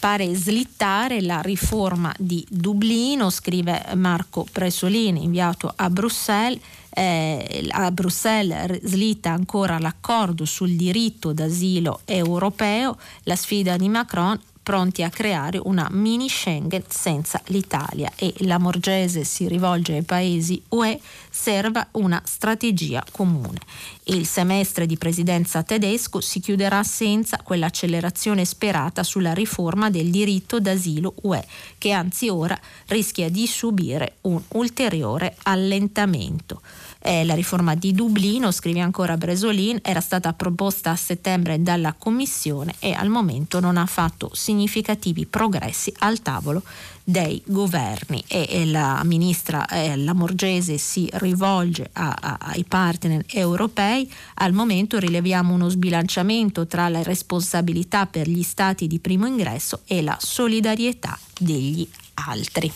pare 0.00 0.34
slittare 0.34 1.20
la 1.20 1.40
riforma 1.40 2.12
di 2.18 2.44
Dublino, 2.48 3.30
scrive 3.30 3.84
Marco 3.94 4.44
Presolini, 4.50 5.22
inviato 5.22 5.72
a 5.76 5.88
Bruxelles 5.88 6.60
eh, 6.90 7.66
a 7.70 7.90
Bruxelles 7.90 8.82
slitta 8.82 9.30
ancora 9.30 9.78
l'accordo 9.78 10.44
sul 10.44 10.76
diritto 10.76 11.32
d'asilo 11.32 12.00
europeo, 12.04 12.96
la 13.24 13.36
sfida 13.36 13.76
di 13.76 13.88
Macron 13.88 14.38
pronti 14.70 15.02
a 15.02 15.10
creare 15.10 15.58
una 15.60 15.88
mini 15.90 16.28
Schengen 16.28 16.84
senza 16.86 17.40
l'Italia 17.46 18.12
e 18.14 18.32
la 18.40 18.58
Morgese 18.58 19.24
si 19.24 19.48
rivolge 19.48 19.94
ai 19.94 20.02
paesi 20.02 20.62
UE, 20.68 21.00
serva 21.28 21.88
una 21.92 22.22
strategia 22.24 23.04
comune. 23.10 23.58
Il 24.04 24.26
semestre 24.26 24.86
di 24.86 24.96
presidenza 24.96 25.64
tedesco 25.64 26.20
si 26.20 26.38
chiuderà 26.38 26.84
senza 26.84 27.38
quell'accelerazione 27.42 28.44
sperata 28.44 29.02
sulla 29.02 29.32
riforma 29.32 29.90
del 29.90 30.10
diritto 30.10 30.60
d'asilo 30.60 31.14
UE, 31.22 31.44
che 31.78 31.90
anzi 31.90 32.28
ora 32.28 32.56
rischia 32.86 33.28
di 33.28 33.48
subire 33.48 34.18
un 34.22 34.40
ulteriore 34.50 35.36
allentamento. 35.42 36.60
Eh, 37.02 37.24
la 37.24 37.34
riforma 37.34 37.74
di 37.74 37.92
Dublino, 37.92 38.50
scrive 38.50 38.80
ancora 38.80 39.16
Bresolin, 39.16 39.78
era 39.82 40.00
stata 40.00 40.34
proposta 40.34 40.90
a 40.90 40.96
settembre 40.96 41.62
dalla 41.62 41.94
Commissione 41.96 42.74
e 42.78 42.92
al 42.92 43.08
momento 43.08 43.58
non 43.58 43.78
ha 43.78 43.86
fatto 43.86 44.30
significativi 44.34 45.24
progressi 45.24 45.90
al 46.00 46.20
tavolo 46.20 46.62
dei 47.02 47.42
governi 47.46 48.22
e, 48.28 48.46
e 48.50 48.66
la 48.66 49.00
ministra 49.04 49.66
eh, 49.66 49.96
Lamorgese 49.96 50.76
si 50.76 51.08
rivolge 51.14 51.88
a, 51.94 52.14
a, 52.20 52.36
ai 52.38 52.64
partner 52.64 53.24
europei. 53.28 54.10
Al 54.34 54.52
momento 54.52 54.98
rileviamo 54.98 55.54
uno 55.54 55.70
sbilanciamento 55.70 56.66
tra 56.66 56.90
le 56.90 57.02
responsabilità 57.02 58.04
per 58.04 58.28
gli 58.28 58.42
stati 58.42 58.86
di 58.86 58.98
primo 58.98 59.26
ingresso 59.26 59.80
e 59.86 60.02
la 60.02 60.18
solidarietà 60.20 61.18
degli 61.38 61.88
altri. 62.14 62.70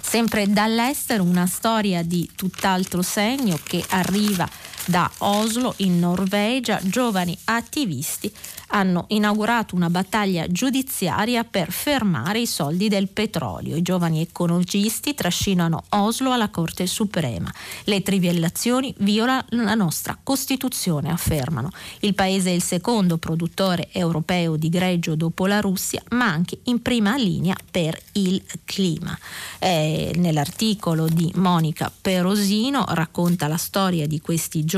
Sempre 0.00 0.46
dall'estero 0.48 1.22
una 1.22 1.46
storia 1.46 2.02
di 2.02 2.28
tutt'altro 2.34 3.02
segno 3.02 3.58
che 3.62 3.84
arriva 3.90 4.48
da 4.86 5.10
Oslo 5.18 5.74
in 5.78 5.98
Norvegia, 5.98 6.78
giovani 6.82 7.36
attivisti 7.44 8.32
hanno 8.68 9.04
inaugurato 9.08 9.76
una 9.76 9.88
battaglia 9.88 10.46
giudiziaria 10.48 11.44
per 11.44 11.70
fermare 11.70 12.40
i 12.40 12.46
soldi 12.46 12.88
del 12.88 13.08
petrolio. 13.08 13.76
I 13.76 13.82
giovani 13.82 14.20
ecologisti 14.20 15.14
trascinano 15.14 15.84
Oslo 15.90 16.32
alla 16.32 16.48
Corte 16.48 16.86
Suprema. 16.86 17.52
Le 17.84 18.02
trivellazioni 18.02 18.92
violano 18.98 19.44
la 19.50 19.74
nostra 19.74 20.18
Costituzione, 20.20 21.10
affermano. 21.10 21.70
Il 22.00 22.14
paese 22.14 22.50
è 22.50 22.52
il 22.52 22.62
secondo 22.62 23.16
produttore 23.16 23.90
europeo 23.92 24.56
di 24.56 24.68
greggio 24.68 25.14
dopo 25.14 25.46
la 25.46 25.60
Russia, 25.60 26.02
ma 26.10 26.26
anche 26.26 26.58
in 26.64 26.82
prima 26.82 27.16
linea 27.16 27.56
per 27.70 27.96
il 28.12 28.42
clima. 28.64 29.16
Eh, 29.60 30.12
nell'articolo 30.16 31.06
di 31.06 31.30
Monica 31.36 31.92
Perosino 32.00 32.84
racconta 32.88 33.46
la 33.46 33.56
storia 33.56 34.08
di 34.08 34.20
questi 34.20 34.60
giovani 34.60 34.72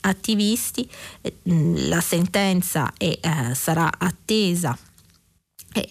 attivisti. 0.00 0.88
Eh, 1.20 1.34
la 1.44 2.00
sentenza 2.00 2.92
è 2.96 3.18
eh, 3.20 3.54
sarà 3.54 3.90
attesa 3.98 4.76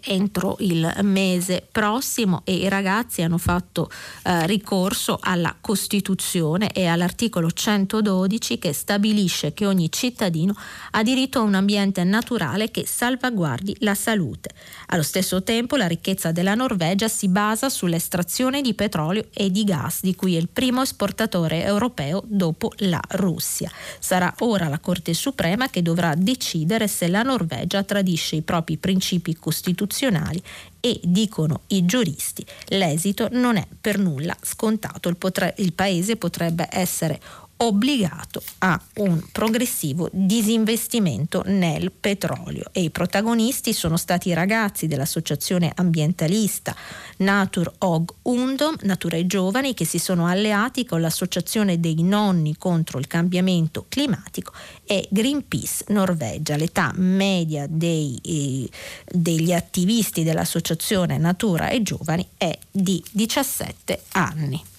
entro 0.03 0.57
il 0.59 0.91
mese 1.01 1.65
prossimo 1.71 2.41
e 2.43 2.55
i 2.55 2.69
ragazzi 2.69 3.21
hanno 3.21 3.37
fatto 3.37 3.89
eh, 4.23 4.45
ricorso 4.45 5.17
alla 5.21 5.55
Costituzione 5.59 6.71
e 6.71 6.85
all'articolo 6.85 7.49
112 7.49 8.59
che 8.59 8.73
stabilisce 8.73 9.53
che 9.53 9.65
ogni 9.65 9.91
cittadino 9.91 10.55
ha 10.91 11.03
diritto 11.03 11.39
a 11.39 11.43
un 11.43 11.55
ambiente 11.55 12.03
naturale 12.03 12.69
che 12.69 12.85
salvaguardi 12.85 13.77
la 13.79 13.95
salute. 13.95 14.51
Allo 14.87 15.03
stesso 15.03 15.41
tempo 15.43 15.75
la 15.75 15.87
ricchezza 15.87 16.31
della 16.31 16.53
Norvegia 16.53 17.07
si 17.07 17.27
basa 17.27 17.69
sull'estrazione 17.69 18.61
di 18.61 18.73
petrolio 18.73 19.27
e 19.33 19.49
di 19.49 19.63
gas, 19.63 20.01
di 20.01 20.15
cui 20.15 20.35
è 20.35 20.39
il 20.39 20.49
primo 20.49 20.81
esportatore 20.81 21.63
europeo 21.63 22.23
dopo 22.25 22.71
la 22.77 23.01
Russia. 23.11 23.71
Sarà 23.99 24.33
ora 24.39 24.67
la 24.67 24.79
Corte 24.79 25.13
Suprema 25.13 25.69
che 25.69 25.81
dovrà 25.81 26.13
decidere 26.15 26.87
se 26.87 27.07
la 27.07 27.23
Norvegia 27.23 27.83
tradisce 27.83 28.35
i 28.35 28.41
propri 28.41 28.77
principi 28.77 29.35
costituzionali 29.35 29.69
costituzionali 29.71 30.41
e, 30.79 30.99
dicono 31.03 31.61
i 31.67 31.85
giuristi, 31.85 32.45
l'esito 32.67 33.27
non 33.31 33.57
è 33.57 33.67
per 33.79 33.97
nulla 33.97 34.35
scontato. 34.41 35.09
Il, 35.09 35.17
potre- 35.17 35.53
il 35.57 35.73
paese 35.73 36.15
potrebbe 36.15 36.67
essere 36.69 37.19
obbligato 37.61 38.41
a 38.59 38.79
un 38.95 39.21
progressivo 39.31 40.09
disinvestimento 40.11 41.43
nel 41.45 41.91
petrolio 41.91 42.65
e 42.71 42.81
i 42.81 42.89
protagonisti 42.89 43.73
sono 43.73 43.97
stati 43.97 44.29
i 44.29 44.33
ragazzi 44.33 44.87
dell'associazione 44.87 45.71
ambientalista 45.75 46.75
Natur 47.17 47.71
Og 47.79 48.13
Undom, 48.23 48.75
Natura 48.81 49.17
e 49.17 49.27
Giovani, 49.27 49.73
che 49.73 49.85
si 49.85 49.99
sono 49.99 50.27
alleati 50.27 50.85
con 50.85 51.01
l'associazione 51.01 51.79
dei 51.79 52.01
nonni 52.01 52.57
contro 52.57 52.97
il 52.97 53.07
cambiamento 53.07 53.85
climatico 53.87 54.53
e 54.85 55.07
Greenpeace 55.09 55.85
Norvegia. 55.89 56.55
L'età 56.55 56.91
media 56.95 57.67
dei, 57.69 58.19
eh, 58.23 58.69
degli 59.05 59.53
attivisti 59.53 60.23
dell'associazione 60.23 61.17
Natura 61.17 61.69
e 61.69 61.83
Giovani 61.83 62.27
è 62.37 62.57
di 62.71 63.03
17 63.11 64.01
anni. 64.13 64.70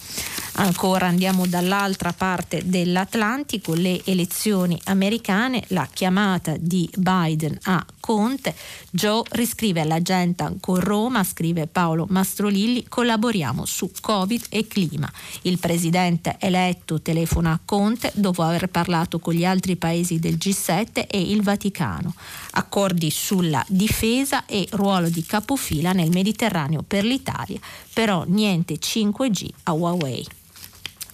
Ancora 0.55 1.07
andiamo 1.07 1.47
dall'altra 1.47 2.13
parte 2.13 2.61
dell'Atlantico, 2.67 3.73
le 3.73 4.03
elezioni 4.05 4.79
americane, 4.85 5.65
la 5.69 5.89
chiamata 5.91 6.57
di 6.59 6.89
Biden 6.95 7.59
a 7.63 7.85
Conte, 7.99 8.55
Joe 8.91 9.23
riscrive 9.31 9.81
all'agenda 9.81 10.53
con 10.61 10.79
Roma, 10.79 11.25
scrive 11.25 11.69
Paolo 11.69 12.07
Mastrolilli, 12.11 12.85
collaboriamo 12.87 13.65
su 13.65 13.91
Covid 13.99 14.45
e 14.51 14.67
clima. 14.67 15.11
Il 15.43 15.59
presidente 15.59 16.37
eletto 16.39 17.01
telefona 17.01 17.53
a 17.53 17.61
Conte 17.65 18.13
dopo 18.15 18.43
aver 18.43 18.69
parlato 18.69 19.21
con 19.21 19.33
gli 19.33 19.47
altri 19.47 19.77
paesi 19.77 20.19
del 20.19 20.35
G7 20.35 21.07
e 21.09 21.19
il 21.19 21.43
Vaticano. 21.43 22.15
Accordi 22.53 23.11
sulla 23.11 23.65
difesa 23.69 24.45
e 24.45 24.69
ruolo 24.73 25.09
di 25.09 25.25
capofila 25.25 25.93
nel 25.93 26.11
Mediterraneo 26.11 26.83
per 26.87 27.05
l'Italia, 27.05 27.59
però 27.91 28.25
niente 28.27 28.75
5G 28.75 29.49
a 29.63 29.73
Huawei 29.73 30.41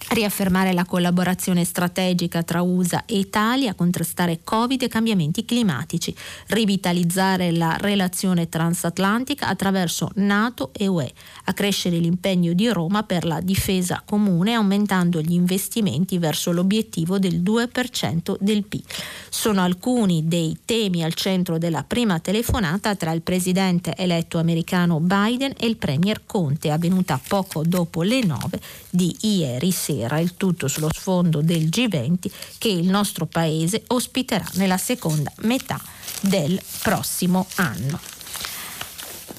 riaffermare 0.09 0.73
la 0.73 0.85
collaborazione 0.85 1.63
strategica 1.63 2.43
tra 2.43 2.61
USA 2.61 3.03
e 3.05 3.19
Italia, 3.19 3.73
contrastare 3.73 4.39
Covid 4.43 4.81
e 4.81 4.87
cambiamenti 4.87 5.45
climatici, 5.45 6.15
rivitalizzare 6.47 7.51
la 7.51 7.77
relazione 7.79 8.49
transatlantica 8.49 9.47
attraverso 9.47 10.09
NATO 10.15 10.71
e 10.73 10.87
UE, 10.87 11.11
accrescere 11.45 11.97
l'impegno 11.97 12.53
di 12.53 12.69
Roma 12.69 13.03
per 13.03 13.25
la 13.25 13.39
difesa 13.41 14.01
comune 14.03 14.53
aumentando 14.53 15.21
gli 15.21 15.33
investimenti 15.33 16.17
verso 16.17 16.51
l'obiettivo 16.51 17.19
del 17.19 17.41
2% 17.41 18.35
del 18.39 18.63
PIL. 18.63 18.83
Sono 19.29 19.61
alcuni 19.61 20.27
dei 20.27 20.57
temi 20.65 21.03
al 21.03 21.13
centro 21.13 21.57
della 21.57 21.83
prima 21.83 22.19
telefonata 22.19 22.95
tra 22.95 23.11
il 23.11 23.21
presidente 23.21 23.95
eletto 23.95 24.39
americano 24.39 24.99
Biden 24.99 25.53
e 25.57 25.67
il 25.67 25.77
premier 25.77 26.21
Conte, 26.25 26.71
avvenuta 26.71 27.19
poco 27.27 27.63
dopo 27.63 28.01
le 28.01 28.23
9 28.23 28.59
di 28.89 29.15
ieri 29.21 29.71
sera 29.71 29.98
sera, 29.99 30.19
il 30.19 30.35
tutto 30.37 30.67
sullo 30.67 30.89
sfondo 30.93 31.41
del 31.41 31.65
G20 31.65 32.31
che 32.57 32.69
il 32.69 32.87
nostro 32.87 33.25
paese 33.25 33.83
ospiterà 33.87 34.45
nella 34.53 34.77
seconda 34.77 35.31
metà 35.41 35.79
del 36.21 36.59
prossimo 36.81 37.45
anno. 37.55 37.99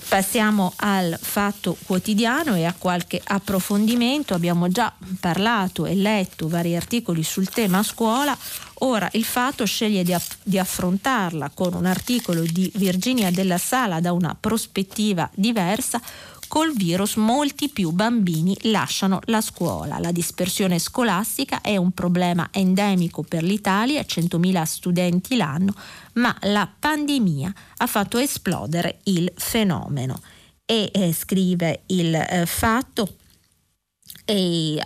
Passiamo 0.09 0.73
al 0.79 1.17
fatto 1.21 1.77
quotidiano 1.87 2.57
e 2.57 2.65
a 2.65 2.75
qualche 2.77 3.21
approfondimento. 3.23 4.35
Abbiamo 4.35 4.69
già 4.69 4.93
parlato 5.21 5.87
e 5.87 5.95
letto 5.95 6.49
vari 6.49 6.75
articoli 6.75 7.23
sul 7.23 7.49
tema 7.49 7.85
scuola. 7.85 8.37
Ora 8.81 9.09
il 9.13 9.23
fatto 9.23 9.65
sceglie 9.65 10.03
di, 10.03 10.13
di, 10.43 10.59
affrontarla 10.59 11.53
con 11.55 11.75
un 11.75 11.87
articolo 11.87 12.43
di 12.43 12.73
Virginia 12.75 13.31
della 13.31 13.59
Sala 13.59 14.01
da 14.01 14.11
una 14.11 14.37
prospettiva 14.39 15.31
diversa 15.33 16.01
col 16.51 16.73
virus 16.75 17.15
molti 17.15 17.69
più 17.69 17.93
bambini 17.93 18.57
lasciano 18.63 19.21
la 19.27 19.41
scuola. 19.41 20.01
La 20.01 20.11
dispersione 20.11 20.81
scolastica 20.81 21.61
è 21.61 21.77
un 21.77 21.93
problema 21.93 22.49
endemico 22.51 23.23
per 23.23 23.45
l'Italia, 23.45 24.01
100.000 24.01 24.63
studenti 24.65 25.37
l'anno, 25.37 25.73
ma 26.15 26.37
la 26.41 26.69
pandemia 26.69 27.55
ha 27.77 27.87
fatto 27.87 28.19
esplodere 28.19 28.99
il 29.05 29.33
fenomeno. 29.37 30.21
E 30.65 30.91
eh, 30.93 31.13
scrive 31.13 31.83
il 31.87 32.17
eh, 32.17 32.47
fatto 32.47 33.15
e 34.25 34.85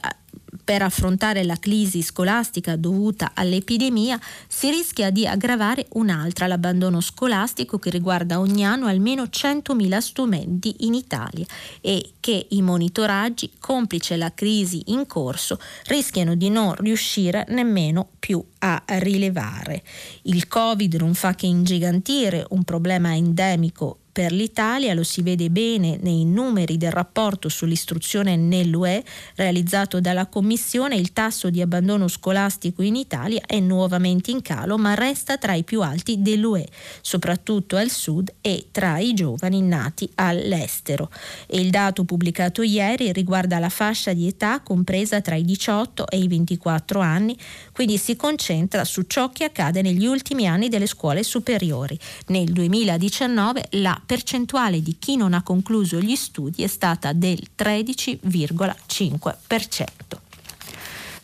per 0.63 0.83
affrontare 0.83 1.45
la 1.45 1.57
crisi 1.57 2.03
scolastica 2.03 2.77
dovuta 2.77 3.33
all'epidemia 3.35 4.21
si 4.47 4.71
rischia 4.71 5.11
di 5.11 5.27
aggravare 5.27 5.87
un'altra, 5.93 6.47
l'abbandono 6.47 7.01
scolastico 7.01 7.79
che 7.79 7.91
riguarda 7.91 8.39
ogni 8.39 8.65
anno 8.65 8.87
almeno 8.87 9.25
100.000 9.25 9.99
studenti 9.99 10.75
in 10.81 10.95
Italia 10.95 11.47
e 11.81 12.13
che 12.21 12.47
i 12.51 12.63
monitoraggi, 12.63 13.53
complice 13.59 14.17
la 14.17 14.33
crisi 14.35 14.83
in 14.87 15.07
corso, 15.07 15.59
rischiano 15.87 16.35
di 16.35 16.51
non 16.51 16.75
riuscire 16.75 17.45
nemmeno 17.49 18.09
più 18.19 18.43
a 18.59 18.83
rilevare. 18.87 19.83
Il 20.23 20.49
Covid 20.49 20.95
non 20.95 21.15
fa 21.15 21.35
che 21.35 21.47
ingigantire 21.47 22.47
un 22.51 22.63
problema 22.65 23.15
endemico 23.15 23.99
per 24.15 24.31
l'Italia, 24.31 24.95
lo 24.95 25.03
si 25.03 25.23
vede 25.23 25.51
bene 25.51 25.99
nei 26.01 26.25
numeri 26.25 26.77
del 26.77 26.93
rapporto 26.93 27.49
sull'istruzione 27.49 28.37
nell'UE 28.37 29.03
realizzato 29.35 30.01
dalla 30.01 30.27
Commissione, 30.27 30.95
il 30.95 31.13
tasso 31.13 31.51
di 31.51 31.61
abbandono 31.61 32.07
scolastico 32.07 32.83
in 32.83 32.95
Italia 32.95 33.43
è 33.45 33.59
nuovamente 33.59 34.31
in 34.31 34.41
calo 34.41 34.79
ma 34.79 34.95
resta 34.95 35.37
tra 35.37 35.55
i 35.55 35.65
più 35.65 35.83
alti 35.83 36.23
dell'UE, 36.23 36.65
soprattutto 37.01 37.75
al 37.75 37.91
sud 37.91 38.33
e 38.41 38.69
tra 38.71 38.99
i 38.99 39.15
giovani 39.15 39.61
nati 39.63 40.09
all'estero. 40.15 41.11
E 41.49 41.61
il 41.61 41.71
dato 41.71 42.05
pubblicato 42.05 42.63
ieri 42.63 43.11
riguarda 43.11 43.59
la 43.59 43.69
fascia 43.69 44.13
di 44.13 44.29
età 44.29 44.61
compresa 44.61 45.21
tra 45.23 45.35
i 45.35 45.45
18 45.45 46.07
e 46.07 46.19
i 46.19 46.29
24 46.29 47.01
anni, 47.01 47.37
quindi 47.73 47.99
si 47.99 48.15
concentra 48.15 48.85
su 48.85 49.03
ciò 49.09 49.31
che 49.31 49.43
accade 49.43 49.83
negli 49.83 50.07
ultimi 50.07 50.47
anni 50.47 50.69
delle 50.69 50.87
scuole 50.87 51.25
superiori. 51.25 51.99
Nel 52.29 52.53
2019 52.53 53.67
la 53.71 54.03
percentuale 54.05 54.83
di 54.83 54.97
chi 54.99 55.17
non 55.17 55.33
ha 55.35 55.43
concluso 55.43 56.01
gli 56.01 56.17
studi 56.17 56.63
è 56.63 56.67
stata 56.67 57.13
del 57.13 57.49
13,5%. 57.57 59.85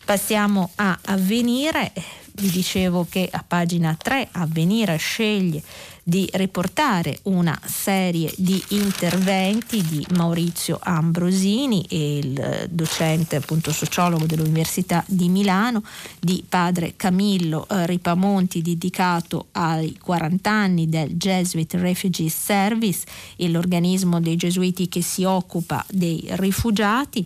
Passiamo 0.03 0.71
a 0.75 0.97
avvenire, 1.05 1.93
vi 2.33 2.49
dicevo 2.49 3.05
che 3.09 3.29
a 3.31 3.43
pagina 3.47 3.95
3 3.95 4.29
avvenire 4.31 4.97
sceglie 4.97 5.63
di 6.11 6.27
riportare 6.33 7.19
una 7.23 7.57
serie 7.63 8.33
di 8.35 8.61
interventi 8.71 9.81
di 9.81 10.05
Maurizio 10.17 10.77
Ambrosini, 10.83 11.85
il 11.91 12.67
docente 12.69 13.37
appunto 13.37 13.71
sociologo 13.71 14.25
dell'Università 14.25 15.05
di 15.07 15.29
Milano, 15.29 15.81
di 16.19 16.43
padre 16.47 16.95
Camillo 16.97 17.65
eh, 17.65 17.85
Ripamonti 17.85 18.61
dedicato 18.61 19.45
ai 19.53 19.97
40 19.97 20.51
anni 20.51 20.89
del 20.89 21.15
Jesuit 21.15 21.73
Refugee 21.75 22.27
Service, 22.27 23.05
l'organismo 23.37 24.19
dei 24.19 24.35
gesuiti 24.35 24.89
che 24.89 25.01
si 25.01 25.23
occupa 25.23 25.85
dei 25.89 26.25
rifugiati 26.31 27.25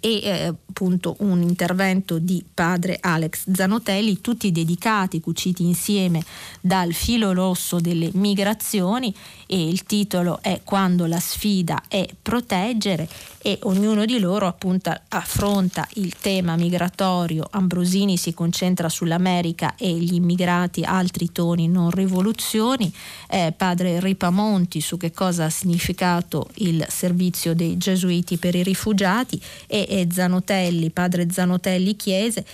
e 0.00 0.20
eh, 0.22 0.46
appunto 0.46 1.16
un 1.20 1.42
intervento 1.42 2.18
di 2.18 2.44
padre 2.52 2.98
Alex 3.00 3.50
Zanotelli, 3.52 4.20
tutti 4.20 4.52
dedicati, 4.52 5.20
cuciti 5.20 5.64
insieme 5.64 6.22
dal 6.60 6.92
filo 6.92 7.32
rosso 7.32 7.80
delle 7.80 8.10
migrazioni 8.14 9.14
e 9.50 9.66
il 9.66 9.84
titolo 9.84 10.40
è 10.42 10.60
Quando 10.62 11.06
la 11.06 11.18
sfida 11.18 11.84
è 11.88 12.06
proteggere 12.20 13.08
e 13.40 13.58
ognuno 13.62 14.04
di 14.04 14.18
loro 14.18 14.46
appunto 14.46 14.92
affronta 15.08 15.88
il 15.94 16.14
tema 16.20 16.54
migratorio. 16.56 17.46
Ambrosini 17.50 18.18
si 18.18 18.34
concentra 18.34 18.90
sull'America 18.90 19.74
e 19.76 19.90
gli 19.90 20.14
immigrati, 20.14 20.82
altri 20.84 21.32
toni 21.32 21.66
non 21.66 21.90
rivoluzioni, 21.90 22.92
eh, 23.30 23.54
padre 23.56 24.00
Ripamonti 24.00 24.82
su 24.82 24.98
che 24.98 25.12
cosa 25.12 25.46
ha 25.46 25.50
significato 25.50 26.48
il 26.56 26.84
servizio 26.90 27.54
dei 27.54 27.78
gesuiti 27.78 28.36
per 28.36 28.54
i 28.54 28.62
rifugiati 28.62 29.40
e, 29.66 29.86
e 29.88 30.08
Zanotelli, 30.12 30.90
padre 30.90 31.30
Zanotelli 31.30 31.96
chiese 31.96 32.44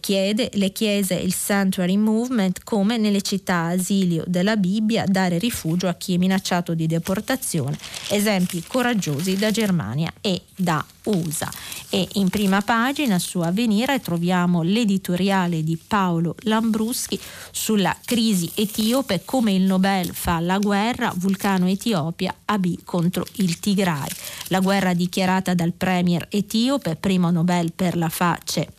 chiede 0.00 0.50
le 0.54 0.72
chiese 0.72 1.14
il 1.14 1.32
Sanctuary 1.32 1.96
Movement 1.96 2.62
come 2.64 2.96
nelle 2.96 3.22
città 3.22 3.66
asilio 3.66 4.24
della 4.26 4.56
Bibbia 4.56 5.04
dare 5.06 5.38
rifugio 5.38 5.88
a 5.88 5.94
chi 5.94 6.14
è 6.14 6.16
minacciato 6.16 6.74
di 6.74 6.86
deportazione, 6.86 7.78
esempi 8.10 8.62
coraggiosi 8.66 9.36
da 9.36 9.50
Germania 9.50 10.12
e 10.20 10.42
da 10.54 10.84
USA. 11.04 11.50
E 11.88 12.08
in 12.14 12.28
prima 12.28 12.62
pagina 12.62 13.18
su 13.18 13.40
Avvenire 13.40 14.00
troviamo 14.00 14.62
l'editoriale 14.62 15.62
di 15.62 15.76
Paolo 15.76 16.34
Lambruschi 16.40 17.18
sulla 17.50 17.96
crisi 18.04 18.50
etiope, 18.54 19.22
come 19.24 19.52
il 19.52 19.62
Nobel 19.62 20.12
fa 20.12 20.40
la 20.40 20.58
guerra, 20.58 21.12
vulcano 21.16 21.68
Etiopia, 21.68 22.34
AB 22.44 22.82
contro 22.84 23.24
il 23.34 23.58
Tigray. 23.60 24.08
La 24.48 24.60
guerra 24.60 24.94
dichiarata 24.94 25.54
dal 25.54 25.72
premier 25.72 26.26
etiope, 26.30 26.96
primo 26.96 27.30
Nobel 27.30 27.72
per 27.72 27.96
la 27.96 28.10
pace 28.14 28.74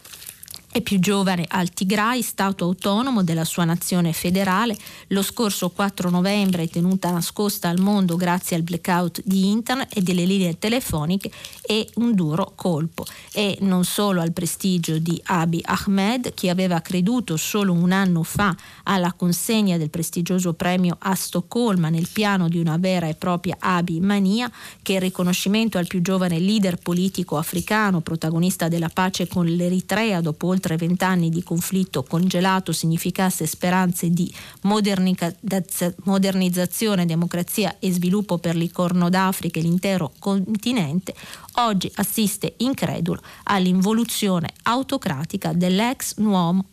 è 0.78 0.82
più 0.82 1.00
giovane 1.00 1.46
al 1.48 1.72
Tigray, 1.72 2.22
stato 2.22 2.66
autonomo 2.66 3.24
della 3.24 3.46
sua 3.46 3.64
nazione 3.64 4.14
federale. 4.14 4.78
Lo 5.08 5.24
scorso 5.24 5.70
4 5.70 6.10
novembre 6.12 6.64
è 6.64 6.70
tenuta 6.70 7.10
nascosta 7.10 7.68
al 7.70 7.80
mondo 7.80 8.16
grazie 8.16 8.56
al 8.56 8.62
blackout 8.62 9.22
di 9.26 9.50
internet 9.50 9.98
e 9.98 10.02
delle 10.02 10.26
linee 10.26 10.60
telefoniche 10.60 11.32
e 11.62 11.90
un 11.96 12.14
duro 12.14 12.54
colpo. 12.56 13.06
E 13.34 13.58
non 13.62 13.86
solo 13.86 14.22
al 14.22 14.34
prestigio 14.34 15.00
di 15.00 15.20
Abiy 15.26 15.62
Ahmed, 15.64 16.34
chi 16.36 16.48
aveva 16.48 16.80
creduto 16.82 17.38
solo 17.38 17.74
un 17.74 17.92
anno 17.92 18.22
fa 18.22 18.56
alla 18.84 19.14
consegna 19.14 19.78
del 19.78 19.90
prestigioso 19.90 20.54
premio 20.54 20.96
a 21.00 21.16
Stoccolma 21.16 21.90
nel 21.90 22.08
piano 22.12 22.48
di 22.48 22.60
una 22.60 22.78
vera 22.78 23.08
e 23.08 23.16
propria 23.16 23.58
Abiy 23.60 24.00
mania, 24.00 24.52
che 24.84 24.94
il 24.94 25.02
riconoscimento 25.02 25.80
al 25.80 25.88
più 25.88 26.02
giovane 26.02 26.38
leader 26.38 26.78
politico 26.78 27.38
africano, 27.38 28.02
protagonista 28.02 28.68
della 28.68 28.90
pace 28.90 29.28
con 29.28 29.48
l'Eritrea 29.48 30.22
dopo 30.22 30.46
oltre 30.48 30.67
vent'anni 30.76 31.30
di 31.30 31.44
conflitto 31.44 32.04
congelato 32.04 32.72
significasse 32.72 33.46
speranze 33.46 34.10
di 34.10 34.34
modernizzazione, 34.62 37.06
democrazia 37.06 37.76
e 37.80 37.92
sviluppo 37.92 38.38
per 38.38 38.56
il 38.56 38.72
d'Africa 39.10 39.60
e 39.60 39.62
l'intero 39.62 40.14
continente, 40.20 41.14
oggi 41.56 41.92
assiste 41.96 42.56
incredulo 42.58 43.22
all'involuzione 43.44 44.50
autocratica 44.64 45.54
dell'ex 45.54 46.16
uomo, 46.18 46.66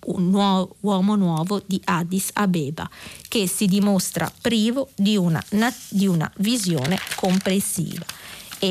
nuovo 0.81 1.63
di 1.65 1.81
Addis 1.85 2.31
Abeba, 2.33 2.89
che 3.29 3.47
si 3.47 3.67
dimostra 3.67 4.31
privo 4.41 4.89
di 4.97 5.17
una, 5.17 5.43
di 5.89 6.07
una 6.07 6.31
visione 6.37 6.99
complessiva 7.15 8.05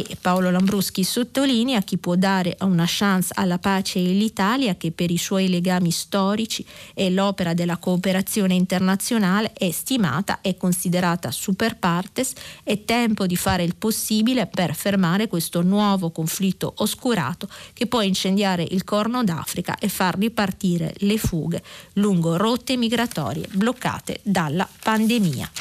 e 0.01 0.17
Paolo 0.19 0.49
Lambruschi 0.49 1.03
sottolinea 1.03 1.81
chi 1.81 1.99
può 1.99 2.15
dare 2.15 2.57
una 2.61 2.85
chance 2.87 3.31
alla 3.35 3.59
pace 3.59 3.99
e 3.99 4.13
l'Italia 4.13 4.75
che 4.75 4.91
per 4.91 5.11
i 5.11 5.17
suoi 5.17 5.49
legami 5.49 5.91
storici 5.91 6.65
e 6.95 7.11
l'opera 7.11 7.53
della 7.53 7.77
cooperazione 7.77 8.55
internazionale 8.55 9.53
è 9.53 9.69
stimata 9.69 10.41
e 10.41 10.57
considerata 10.57 11.29
super 11.29 11.77
partes, 11.77 12.33
è 12.63 12.83
tempo 12.85 13.27
di 13.27 13.35
fare 13.35 13.63
il 13.63 13.75
possibile 13.75 14.47
per 14.47 14.73
fermare 14.73 15.27
questo 15.27 15.61
nuovo 15.61 16.09
conflitto 16.09 16.73
oscurato 16.77 17.47
che 17.73 17.85
può 17.85 18.01
incendiare 18.01 18.65
il 18.67 18.83
Corno 18.83 19.23
d'Africa 19.23 19.77
e 19.77 19.89
far 19.89 20.17
ripartire 20.17 20.93
le 20.99 21.19
fughe 21.19 21.61
lungo 21.93 22.35
rotte 22.35 22.77
migratorie 22.77 23.47
bloccate 23.51 24.21
dalla 24.23 24.67
pandemia. 24.81 25.51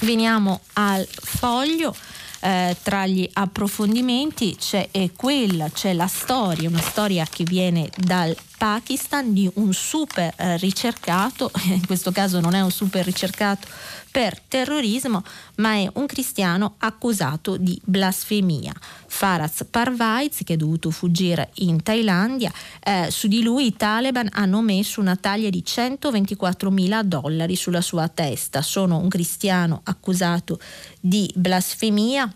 Veniamo 0.00 0.60
al 0.74 1.04
foglio 1.10 1.92
eh, 2.40 2.76
tra 2.82 3.06
gli 3.06 3.28
approfondimenti 3.32 4.56
c'è 4.56 4.88
quella, 5.14 5.68
c'è 5.70 5.92
la 5.92 6.06
storia, 6.06 6.68
una 6.68 6.80
storia 6.80 7.26
che 7.28 7.44
viene 7.44 7.90
dal 7.96 8.36
Pakistan 8.58 9.32
di 9.32 9.48
un 9.54 9.72
super 9.72 10.34
eh, 10.36 10.56
ricercato, 10.56 11.50
in 11.70 11.86
questo 11.86 12.10
caso 12.10 12.40
non 12.40 12.54
è 12.54 12.60
un 12.60 12.72
super 12.72 13.04
ricercato 13.04 13.68
per 14.10 14.40
terrorismo, 14.40 15.22
ma 15.56 15.74
è 15.74 15.88
un 15.94 16.06
cristiano 16.06 16.74
accusato 16.78 17.56
di 17.56 17.80
blasfemia. 17.84 18.72
Faraz 19.06 19.64
Parvaiz, 19.70 20.40
che 20.44 20.54
è 20.54 20.56
dovuto 20.56 20.90
fuggire 20.90 21.50
in 21.56 21.82
Thailandia, 21.82 22.52
eh, 22.80 23.08
su 23.10 23.28
di 23.28 23.42
lui 23.42 23.66
i 23.66 23.76
Taliban 23.76 24.28
hanno 24.32 24.60
messo 24.60 25.00
una 25.00 25.14
taglia 25.14 25.50
di 25.50 25.64
124 25.64 26.70
mila 26.70 27.04
dollari 27.04 27.54
sulla 27.54 27.80
sua 27.80 28.08
testa. 28.08 28.60
Sono 28.60 28.98
un 28.98 29.08
cristiano 29.08 29.82
accusato 29.84 30.58
di 31.00 31.30
blasfemia 31.32 32.28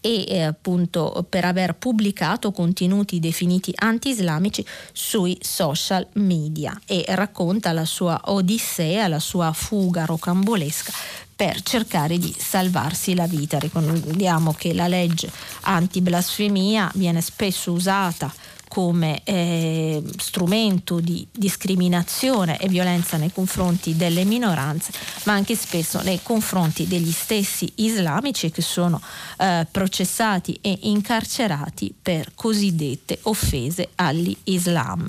e 0.00 0.24
eh, 0.28 0.42
appunto 0.42 1.24
per 1.28 1.46
aver 1.46 1.76
pubblicato 1.76 2.52
contenuti 2.52 3.20
definiti 3.20 3.72
anti-islamici 3.74 4.64
sui 4.92 5.38
social 5.40 6.06
media 6.14 6.78
e 6.86 7.04
racconta 7.08 7.72
la 7.72 7.86
sua 7.86 8.20
odissea, 8.24 9.08
la 9.08 9.18
sua 9.18 9.52
fuga 9.54 10.04
rocambolesca 10.04 10.92
per 11.34 11.62
cercare 11.62 12.18
di 12.18 12.34
salvarsi 12.36 13.14
la 13.14 13.26
vita. 13.26 13.58
Ricordiamo 13.58 14.52
che 14.52 14.74
la 14.74 14.88
legge 14.88 15.30
anti-blasfemia 15.62 16.90
viene 16.94 17.20
spesso 17.20 17.72
usata 17.72 18.32
come 18.68 19.20
eh, 19.24 20.02
strumento 20.16 21.00
di 21.00 21.26
discriminazione 21.30 22.58
e 22.58 22.68
violenza 22.68 23.16
nei 23.16 23.32
confronti 23.32 23.96
delle 23.96 24.24
minoranze, 24.24 24.92
ma 25.24 25.32
anche 25.32 25.54
spesso 25.54 26.00
nei 26.02 26.20
confronti 26.22 26.86
degli 26.86 27.10
stessi 27.10 27.70
islamici 27.76 28.50
che 28.50 28.62
sono 28.62 29.00
eh, 29.38 29.66
processati 29.70 30.58
e 30.60 30.78
incarcerati 30.82 31.94
per 32.00 32.32
cosiddette 32.34 33.18
offese 33.22 33.90
all'Islam. 33.96 35.06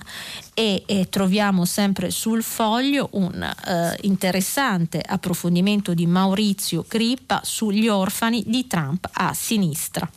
E, 0.53 0.83
e 0.85 1.09
troviamo 1.09 1.65
sempre 1.65 2.11
sul 2.11 2.41
foglio 2.41 3.09
un 3.13 3.43
eh, 3.43 3.97
interessante 4.03 5.01
approfondimento 5.05 5.93
di 5.93 6.05
Maurizio 6.05 6.85
Crippa 6.87 7.41
sugli 7.43 7.89
orfani 7.89 8.43
di 8.45 8.65
Trump 8.67 9.09
a 9.11 9.33
sinistra. 9.33 10.09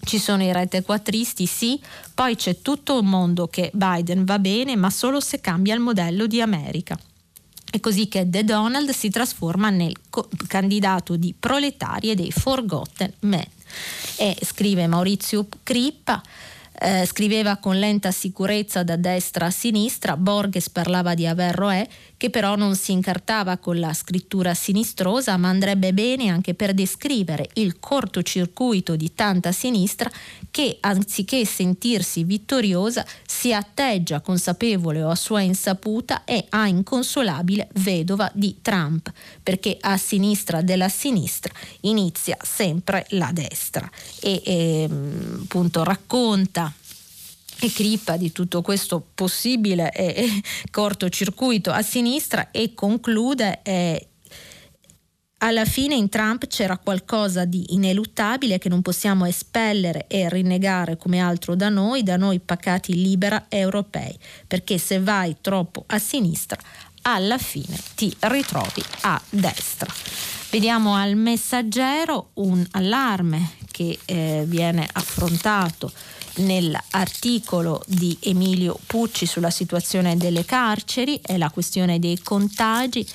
Ci 0.00 0.18
sono 0.18 0.42
i 0.42 0.52
rete 0.52 0.82
quattristi, 0.82 1.46
sì, 1.46 1.78
poi 2.14 2.36
c'è 2.36 2.62
tutto 2.62 3.00
un 3.00 3.06
mondo 3.06 3.48
che 3.48 3.70
Biden 3.74 4.24
va 4.24 4.38
bene, 4.38 4.76
ma 4.76 4.90
solo 4.90 5.20
se 5.20 5.40
cambia 5.40 5.74
il 5.74 5.80
modello 5.80 6.26
di 6.26 6.40
America. 6.40 6.98
È 7.70 7.80
così 7.80 8.08
che 8.08 8.26
The 8.30 8.44
Donald 8.44 8.90
si 8.90 9.10
trasforma 9.10 9.68
nel 9.68 9.94
co- 10.08 10.28
candidato 10.46 11.16
di 11.16 11.34
proletari 11.38 12.10
e 12.10 12.14
dei 12.14 12.32
Forgotten 12.32 13.12
Men. 13.20 13.44
E 14.16 14.36
scrive 14.42 14.86
Maurizio 14.86 15.46
Crippa. 15.62 16.22
Eh, 16.80 17.04
scriveva 17.04 17.56
con 17.56 17.76
lenta 17.76 18.12
sicurezza 18.12 18.84
da 18.84 18.94
destra 18.94 19.46
a 19.46 19.50
sinistra, 19.50 20.16
Borges 20.16 20.70
parlava 20.70 21.14
di 21.14 21.26
Averroè, 21.26 21.86
che 22.18 22.30
però 22.30 22.56
non 22.56 22.74
si 22.74 22.92
incartava 22.92 23.56
con 23.56 23.78
la 23.78 23.94
scrittura 23.94 24.52
sinistrosa, 24.52 25.36
ma 25.36 25.48
andrebbe 25.48 25.94
bene 25.94 26.28
anche 26.28 26.52
per 26.52 26.74
descrivere 26.74 27.48
il 27.54 27.78
cortocircuito 27.78 28.96
di 28.96 29.14
tanta 29.14 29.52
sinistra 29.52 30.10
che, 30.50 30.78
anziché 30.80 31.46
sentirsi 31.46 32.24
vittoriosa, 32.24 33.06
si 33.24 33.54
atteggia 33.54 34.20
consapevole 34.20 35.02
o 35.02 35.10
a 35.10 35.14
sua 35.14 35.40
insaputa 35.40 36.24
e 36.24 36.44
a 36.48 36.66
inconsolabile 36.66 37.68
vedova 37.74 38.28
di 38.34 38.58
Trump, 38.60 39.10
perché 39.40 39.76
a 39.80 39.96
sinistra 39.96 40.60
della 40.60 40.88
sinistra 40.88 41.54
inizia 41.82 42.36
sempre 42.42 43.06
la 43.10 43.30
destra. 43.32 43.88
E, 44.20 44.42
e 44.44 44.88
appunto 45.40 45.84
racconta 45.84 46.72
e 47.60 47.72
crippa 47.72 48.16
di 48.16 48.32
tutto 48.32 48.62
questo 48.62 49.04
possibile 49.14 49.90
eh, 49.92 50.28
cortocircuito 50.70 51.70
a 51.70 51.82
sinistra 51.82 52.50
e 52.50 52.74
conclude 52.74 53.60
eh, 53.62 54.08
alla 55.40 55.64
fine 55.64 55.94
in 55.94 56.08
Trump 56.08 56.48
c'era 56.48 56.76
qualcosa 56.78 57.44
di 57.44 57.72
ineluttabile 57.74 58.58
che 58.58 58.68
non 58.68 58.82
possiamo 58.82 59.24
espellere 59.24 60.06
e 60.08 60.28
rinnegare 60.28 60.96
come 60.96 61.20
altro 61.20 61.54
da 61.54 61.68
noi, 61.68 62.02
da 62.02 62.16
noi 62.16 62.40
pacati 62.40 62.94
libera 62.94 63.46
europei, 63.48 64.18
perché 64.48 64.78
se 64.78 64.98
vai 64.98 65.36
troppo 65.40 65.84
a 65.86 65.98
sinistra 66.00 66.58
alla 67.02 67.38
fine 67.38 67.78
ti 67.94 68.12
ritrovi 68.18 68.82
a 69.02 69.20
destra. 69.30 69.92
Vediamo 70.50 70.96
al 70.96 71.14
messaggero 71.14 72.30
un 72.34 72.66
allarme 72.72 73.52
che 73.70 73.96
eh, 74.06 74.42
viene 74.44 74.88
affrontato 74.92 75.92
nell'articolo 76.38 77.82
di 77.86 78.16
Emilio 78.20 78.78
Pucci 78.86 79.26
sulla 79.26 79.50
situazione 79.50 80.16
delle 80.16 80.44
carceri 80.44 81.20
è 81.22 81.36
la 81.36 81.50
questione 81.50 81.98
dei 81.98 82.18
contagi. 82.20 83.06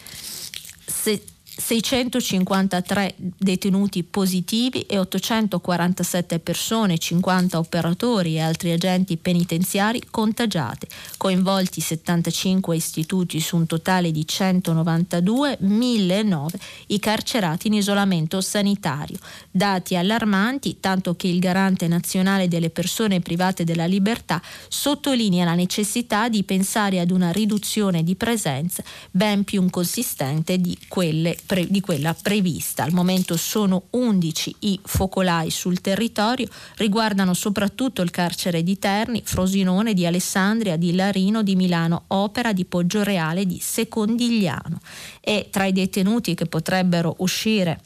Se 0.85 1.23
653 1.55 3.15
detenuti 3.17 4.03
positivi 4.03 4.81
e 4.81 4.97
847 4.97 6.39
persone, 6.39 6.97
50 6.97 7.59
operatori 7.59 8.35
e 8.35 8.41
altri 8.41 8.71
agenti 8.71 9.17
penitenziari 9.17 10.01
contagiate, 10.09 10.87
coinvolti 11.17 11.79
75 11.79 12.75
istituti 12.75 13.39
su 13.39 13.55
un 13.55 13.67
totale 13.67 14.11
di 14.11 14.27
192, 14.27 15.57
1009 15.59 16.59
i 16.87 16.99
carcerati 16.99 17.67
in 17.67 17.73
isolamento 17.73 18.41
sanitario. 18.41 19.17
Dati 19.51 19.95
allarmanti, 19.95 20.77
tanto 20.79 21.15
che 21.15 21.27
il 21.27 21.39
garante 21.39 21.87
nazionale 21.87 22.47
delle 22.47 22.71
persone 22.71 23.19
private 23.19 23.63
della 23.63 23.85
libertà 23.85 24.41
sottolinea 24.67 25.45
la 25.45 25.53
necessità 25.53 26.29
di 26.29 26.43
pensare 26.43 26.99
ad 26.99 27.11
una 27.11 27.31
riduzione 27.31 28.03
di 28.03 28.15
presenza 28.15 28.83
ben 29.11 29.43
più 29.43 29.61
consistente 29.69 30.57
di 30.59 30.77
quelle 30.87 31.37
pre- 31.53 31.67
di 31.67 31.81
quella 31.81 32.15
prevista. 32.19 32.81
Al 32.81 32.93
momento 32.93 33.37
sono 33.37 33.83
11 33.91 34.55
i 34.59 34.79
focolai 34.83 35.51
sul 35.51 35.81
territorio, 35.81 36.47
riguardano 36.77 37.35
soprattutto 37.35 38.01
il 38.01 38.09
carcere 38.09 38.63
di 38.63 38.79
Terni, 38.79 39.21
Frosinone, 39.23 39.93
di 39.93 40.07
Alessandria, 40.07 40.77
di 40.77 40.95
Larino, 40.95 41.43
di 41.43 41.55
Milano 41.55 42.05
Opera, 42.07 42.53
di 42.53 42.65
Poggioreale, 42.65 43.45
di 43.45 43.59
Secondigliano. 43.61 44.79
E 45.21 45.49
tra 45.51 45.65
i 45.65 45.71
detenuti 45.73 46.33
che 46.33 46.47
potrebbero 46.47 47.13
uscire 47.19 47.79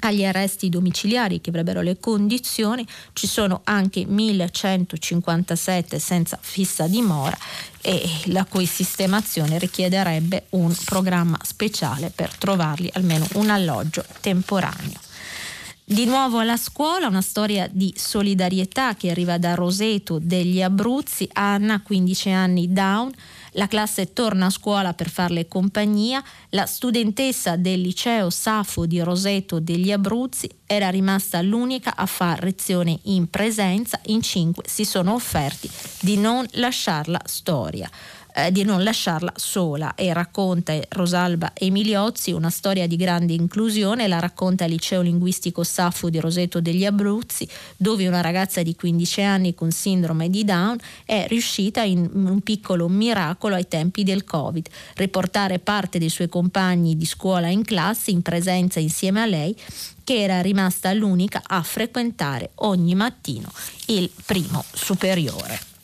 agli 0.00 0.24
arresti 0.24 0.68
domiciliari 0.68 1.40
che 1.40 1.50
avrebbero 1.50 1.80
le 1.80 1.98
condizioni, 1.98 2.86
ci 3.12 3.26
sono 3.26 3.60
anche 3.64 4.04
1157 4.04 5.98
senza 5.98 6.38
fissa 6.40 6.86
dimora 6.86 7.36
e 7.80 8.08
la 8.26 8.44
cui 8.44 8.66
sistemazione 8.66 9.58
richiederebbe 9.58 10.46
un 10.50 10.74
programma 10.84 11.38
speciale 11.42 12.12
per 12.14 12.34
trovargli 12.36 12.90
almeno 12.92 13.26
un 13.34 13.50
alloggio 13.50 14.04
temporaneo. 14.20 15.04
Di 15.88 16.04
nuovo 16.04 16.40
alla 16.40 16.56
scuola, 16.56 17.06
una 17.06 17.22
storia 17.22 17.68
di 17.70 17.94
solidarietà 17.96 18.96
che 18.96 19.08
arriva 19.08 19.38
da 19.38 19.54
Roseto 19.54 20.18
degli 20.20 20.60
Abruzzi, 20.60 21.28
Anna, 21.34 21.80
15 21.80 22.30
anni, 22.30 22.72
down, 22.72 23.12
la 23.56 23.66
classe 23.66 24.12
torna 24.12 24.46
a 24.46 24.50
scuola 24.50 24.94
per 24.94 25.10
farle 25.10 25.48
compagnia. 25.48 26.22
La 26.50 26.66
studentessa 26.66 27.56
del 27.56 27.80
liceo 27.80 28.30
Safo 28.30 28.86
di 28.86 29.00
Roseto 29.00 29.60
degli 29.60 29.92
Abruzzi 29.92 30.48
era 30.66 30.88
rimasta 30.88 31.42
l'unica 31.42 31.96
a 31.96 32.06
fare 32.06 32.44
lezione 32.44 32.98
in 33.04 33.28
presenza. 33.28 34.00
In 34.06 34.22
cinque 34.22 34.64
si 34.66 34.84
sono 34.84 35.14
offerti 35.14 35.70
di 36.00 36.16
non 36.16 36.46
lasciarla 36.52 37.20
storia 37.24 37.90
eh, 38.36 38.52
di 38.52 38.64
non 38.64 38.82
lasciarla 38.82 39.32
sola. 39.34 39.94
E 39.94 40.12
racconta 40.12 40.78
Rosalba 40.90 41.52
Emiliozzi 41.54 42.32
una 42.32 42.50
storia 42.50 42.86
di 42.86 42.96
grande 42.96 43.32
inclusione, 43.32 44.06
la 44.06 44.18
racconta 44.18 44.64
al 44.64 44.70
liceo 44.70 45.00
linguistico 45.00 45.64
Safo 45.64 46.10
di 46.10 46.20
Roseto 46.20 46.60
degli 46.60 46.84
Abruzzi, 46.84 47.48
dove 47.76 48.06
una 48.06 48.20
ragazza 48.20 48.62
di 48.62 48.74
15 48.74 49.22
anni 49.22 49.54
con 49.54 49.70
sindrome 49.70 50.28
di 50.28 50.44
Down 50.44 50.76
è 51.04 51.26
riuscita 51.28 51.82
in 51.82 52.08
un 52.12 52.40
piccolo 52.42 52.88
miracolo 52.88 53.54
ai 53.54 53.68
tempi 53.68 54.04
del 54.04 54.24
Covid, 54.24 54.68
riportare 54.96 55.58
parte 55.58 55.98
dei 55.98 56.10
suoi 56.10 56.28
compagni 56.28 56.96
di 56.96 57.06
scuola 57.06 57.48
in 57.48 57.64
classe 57.64 58.10
in 58.10 58.20
presenza 58.22 58.80
insieme 58.80 59.22
a 59.22 59.26
lei 59.26 59.56
che 60.04 60.22
era 60.22 60.40
rimasta 60.40 60.92
l'unica 60.92 61.42
a 61.44 61.62
frequentare 61.62 62.50
ogni 62.56 62.94
mattino 62.94 63.50
il 63.86 64.10
primo 64.24 64.64
superiore 64.72 65.74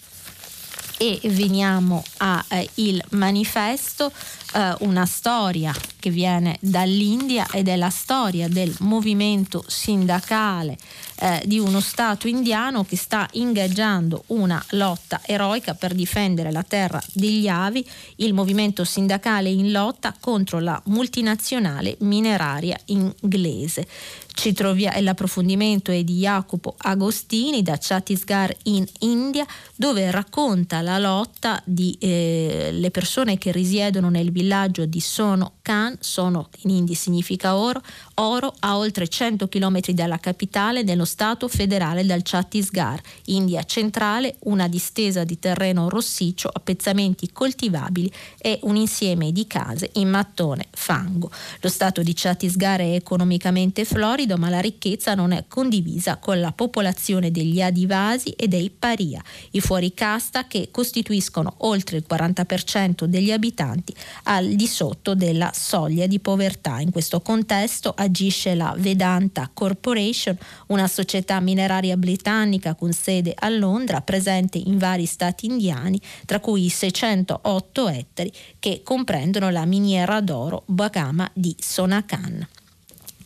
e 0.99 1.21
veniamo 1.25 2.03
al 2.19 2.45
eh, 2.49 3.03
manifesto, 3.11 4.13
eh, 4.55 4.75
una 4.81 5.07
storia 5.07 5.75
che 5.99 6.11
viene 6.11 6.59
dall'India 6.61 7.47
ed 7.53 7.69
è 7.69 7.77
la 7.77 7.89
storia 7.89 8.49
del 8.49 8.75
movimento 8.81 9.65
sindacale 9.67 10.77
eh, 11.17 11.43
di 11.47 11.59
uno 11.59 11.81
Stato 11.81 12.29
indiano 12.29 12.85
che 12.85 12.97
sta 12.97 13.29
ingaggiando 13.33 14.25
una 14.29 14.63
lotta 14.71 15.21
eroica 15.25 15.75
per 15.75 15.95
difendere 15.95 16.51
la 16.51 16.63
terra 16.63 17.01
degli 17.13 17.49
avi, 17.49 17.87
il 18.17 18.35
movimento 18.35 18.85
sindacale 18.85 19.49
in 19.49 19.71
lotta 19.71 20.15
contro 20.19 20.59
la 20.59 20.81
multinazionale 20.87 21.97
mineraria 22.01 22.79
inglese. 22.87 23.87
Ci 24.35 24.53
troviamo, 24.55 24.99
l'approfondimento 25.01 25.93
è 25.93 26.03
di 26.03 26.21
Jacopo 26.21 26.75
Agostini 26.79 27.63
da 27.63 27.77
Chhattisgarh 27.79 28.57
in 28.65 28.85
India, 29.01 29.47
dove 29.77 30.11
racconta 30.11 30.81
la 30.81 30.99
lotta 30.99 31.61
di 31.65 31.97
eh, 32.01 32.89
persone 32.91 33.39
che 33.39 33.53
risiedono 33.53 34.09
nel 34.09 34.31
villaggio 34.31 34.42
di 34.87 35.01
Sono 35.01 35.53
Khan, 35.63 35.97
Sono 36.01 36.49
in 36.63 36.71
hindi 36.71 36.95
significa 36.95 37.57
oro, 37.57 37.81
oro 38.15 38.53
a 38.59 38.77
oltre 38.77 39.07
100 39.07 39.47
km 39.47 39.81
dalla 39.93 40.19
capitale 40.19 40.83
nello 40.83 41.05
stato 41.05 41.47
federale 41.47 42.05
del 42.05 42.23
Chhattisgarh, 42.23 43.01
India 43.27 43.63
centrale, 43.63 44.37
una 44.41 44.67
distesa 44.67 45.23
di 45.23 45.39
terreno 45.39 45.89
rossiccio 45.89 46.51
a 46.53 46.59
pezzamenti 46.59 47.31
coltivabili 47.33 48.13
e 48.39 48.59
un 48.63 48.75
insieme 48.77 49.31
di 49.31 49.47
case 49.47 49.91
in 49.95 50.09
mattone 50.09 50.67
fango. 50.73 51.31
Lo 51.61 51.69
stato 51.69 52.03
di 52.03 52.13
Chhattisgarh 52.13 52.83
è 52.83 52.95
economicamente 52.95 53.85
florido, 53.85 54.37
ma 54.37 54.49
la 54.49 54.61
ricchezza 54.61 55.15
non 55.15 55.31
è 55.31 55.45
condivisa 55.47 56.17
con 56.17 56.41
la 56.41 56.53
popolazione 56.53 57.31
degli 57.31 57.63
adivasi 57.63 58.31
e 58.31 58.49
dei 58.49 58.71
paria, 58.71 59.23
i 59.53 59.61
fuoricasta 59.61 60.47
che 60.49 60.69
costituiscono 60.73 61.55
oltre 61.59 61.99
il 61.99 62.05
40% 62.09 63.05
degli 63.05 63.31
abitanti 63.31 63.95
al 64.35 64.55
di 64.55 64.67
sotto 64.67 65.15
della 65.15 65.51
soglia 65.55 66.07
di 66.07 66.19
povertà. 66.19 66.81
In 66.81 66.91
questo 66.91 67.21
contesto 67.21 67.93
agisce 67.95 68.55
la 68.55 68.75
Vedanta 68.79 69.51
Corporation, 69.53 70.37
una 70.69 70.89
società 70.89 71.39
mineraria 71.41 71.97
britannica 71.97 72.75
con 72.75 72.93
sede 72.93 73.35
a 73.39 73.49
Londra, 73.51 74.01
presente 74.01 74.57
in 74.59 74.79
vari 74.79 75.05
stati 75.05 75.47
indiani, 75.47 76.01
tra 76.25 76.41
cui 76.41 76.69
608 76.71 77.89
ettari 77.89 78.33
che 78.59 78.81
comprendono 78.83 79.51
la 79.51 79.67
miniera 79.67 80.21
d'oro 80.21 80.63
Bagama 80.67 81.31
di 81.35 81.55
Sonakan 81.59 82.49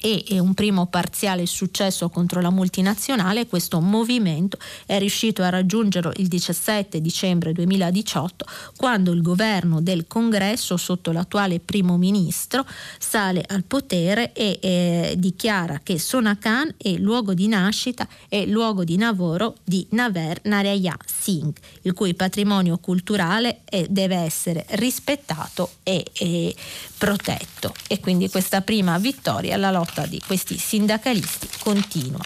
e 0.00 0.38
un 0.38 0.54
primo 0.54 0.86
parziale 0.86 1.46
successo 1.46 2.08
contro 2.08 2.40
la 2.40 2.50
multinazionale, 2.50 3.46
questo 3.46 3.80
movimento 3.80 4.58
è 4.86 4.98
riuscito 4.98 5.42
a 5.42 5.48
raggiungere 5.48 6.12
il 6.16 6.28
17 6.28 7.00
dicembre 7.00 7.52
2018 7.52 8.46
quando 8.76 9.12
il 9.12 9.22
governo 9.22 9.80
del 9.80 10.06
congresso 10.06 10.76
sotto 10.76 11.12
l'attuale 11.12 11.60
primo 11.60 11.96
ministro 11.96 12.64
sale 12.98 13.44
al 13.46 13.64
potere 13.64 14.32
e 14.32 14.58
eh, 14.60 15.14
dichiara 15.16 15.80
che 15.82 15.98
Sonakan 15.98 16.74
è 16.76 16.90
luogo 16.96 17.34
di 17.34 17.48
nascita 17.48 18.06
e 18.28 18.46
luogo 18.46 18.84
di 18.84 18.98
lavoro 18.98 19.56
di 19.64 19.86
Naver 19.90 20.40
Narayya 20.44 20.96
Singh, 21.04 21.56
il 21.82 21.92
cui 21.92 22.14
patrimonio 22.14 22.78
culturale 22.78 23.60
è, 23.64 23.86
deve 23.88 24.16
essere 24.16 24.64
rispettato 24.70 25.70
e, 25.82 26.04
e 26.12 26.54
protetto. 26.98 27.74
E 27.86 28.00
quindi 28.00 28.28
questa 28.28 28.60
prima 28.60 28.98
vittoria 28.98 29.56
la 29.56 29.70
lotta 29.70 29.95
lotta 29.96 30.06
di 30.06 30.20
questi 30.24 30.58
sindacalisti 30.58 31.48
continua. 31.58 32.20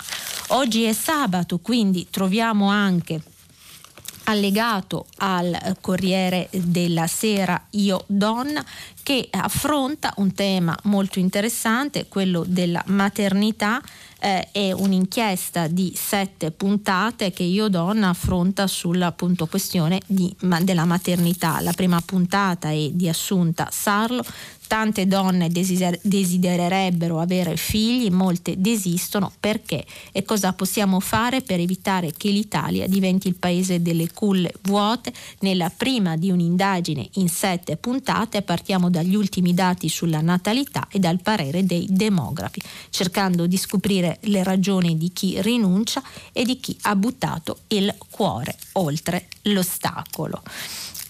Oggi 0.49 0.83
è 0.83 0.93
sabato, 0.93 1.59
quindi 1.59 2.09
troviamo 2.11 2.69
anche 2.69 3.23
allegato 4.25 5.07
al 5.19 5.77
Corriere 5.81 6.49
della 6.51 7.07
Sera 7.07 7.67
Io 7.71 8.05
Donna 8.07 8.65
che 9.03 9.29
affronta 9.31 10.13
un 10.17 10.35
tema 10.35 10.77
molto 10.85 11.19
interessante, 11.19 12.07
quello 12.09 12.45
della 12.47 12.83
maternità. 12.87 13.81
Eh, 14.23 14.49
è 14.53 14.73
un'inchiesta 14.73 15.67
di 15.67 15.95
sette 15.97 16.51
puntate 16.51 17.31
che 17.33 17.43
Io 17.43 17.69
Donna 17.69 18.11
affronta 18.11 18.67
sulla 18.67 19.07
appunto, 19.07 19.47
questione 19.47 20.01
di, 20.07 20.35
ma, 20.43 20.61
della 20.61 20.85
maternità. 20.85 21.61
La 21.61 21.73
prima 21.73 22.01
puntata 22.05 22.71
è 22.71 22.91
di 22.91 23.09
Assunta 23.09 23.69
Sarlo, 23.73 24.23
Tante 24.71 25.09
donne 25.09 25.49
desider- 25.49 25.99
desidererebbero 26.01 27.19
avere 27.19 27.57
figli, 27.57 28.09
molte 28.09 28.55
desistono 28.57 29.33
perché 29.41 29.85
e 30.13 30.23
cosa 30.23 30.53
possiamo 30.53 31.01
fare 31.01 31.41
per 31.41 31.59
evitare 31.59 32.13
che 32.17 32.31
l'Italia 32.31 32.87
diventi 32.87 33.27
il 33.27 33.35
paese 33.35 33.83
delle 33.83 34.13
culle 34.13 34.53
vuote. 34.63 35.13
Nella 35.41 35.73
prima 35.77 36.17
di 36.17 36.31
un'indagine 36.31 37.05
in 37.15 37.29
sette 37.29 37.79
puntate 37.79 38.43
partiamo 38.43 38.91
dagli 38.91 39.17
ultimi 39.17 39.55
dati 39.55 39.89
sulla 39.89 40.21
natalità 40.21 40.87
e 40.89 41.01
dal 41.01 41.21
parere 41.21 41.67
dei 41.67 41.89
demografi, 41.91 42.61
cercando 42.91 43.49
di 43.49 43.57
scoprire 43.57 44.19
le 44.21 44.45
ragioni 44.45 44.97
di 44.97 45.11
chi 45.13 45.43
rinuncia 45.43 46.01
e 46.31 46.45
di 46.45 46.61
chi 46.61 46.77
ha 46.83 46.95
buttato 46.95 47.63
il 47.71 47.93
cuore 48.09 48.57
oltre 48.75 49.27
l'ostacolo 49.43 50.43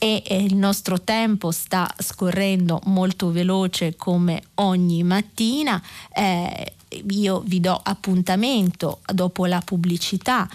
e 0.03 0.43
il 0.43 0.57
nostro 0.57 1.03
tempo 1.03 1.51
sta 1.51 1.87
scorrendo 1.99 2.81
molto 2.85 3.31
veloce 3.31 3.97
come 3.97 4.43
ogni 4.55 5.03
mattina. 5.03 5.81
Eh, 6.11 6.73
io 7.11 7.41
vi 7.45 7.61
do 7.61 7.79
appuntamento 7.83 9.01
dopo 9.13 9.45
la 9.45 9.61
pubblicità 9.61 10.49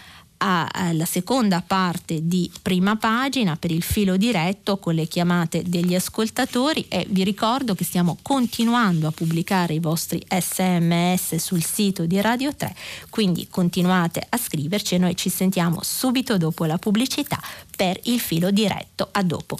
alla 0.45 1.05
seconda 1.05 1.63
parte 1.65 2.19
di 2.27 2.49
prima 2.61 2.95
pagina 2.97 3.55
per 3.55 3.71
il 3.71 3.81
filo 3.81 4.15
diretto 4.15 4.77
con 4.77 4.93
le 4.93 5.07
chiamate 5.07 5.63
degli 5.65 5.95
ascoltatori 5.95 6.85
e 6.87 7.07
vi 7.09 7.23
ricordo 7.23 7.73
che 7.73 7.83
stiamo 7.83 8.17
continuando 8.21 9.07
a 9.07 9.11
pubblicare 9.11 9.73
i 9.73 9.79
vostri 9.79 10.23
sms 10.29 11.35
sul 11.35 11.63
sito 11.63 12.05
di 12.05 12.21
Radio 12.21 12.53
3, 12.55 12.75
quindi 13.09 13.47
continuate 13.49 14.25
a 14.27 14.37
scriverci 14.37 14.95
e 14.95 14.99
noi 14.99 15.15
ci 15.15 15.29
sentiamo 15.29 15.79
subito 15.81 16.37
dopo 16.37 16.65
la 16.65 16.77
pubblicità 16.77 17.41
per 17.75 17.99
il 18.03 18.19
filo 18.19 18.51
diretto. 18.51 19.09
A 19.11 19.23
dopo. 19.23 19.57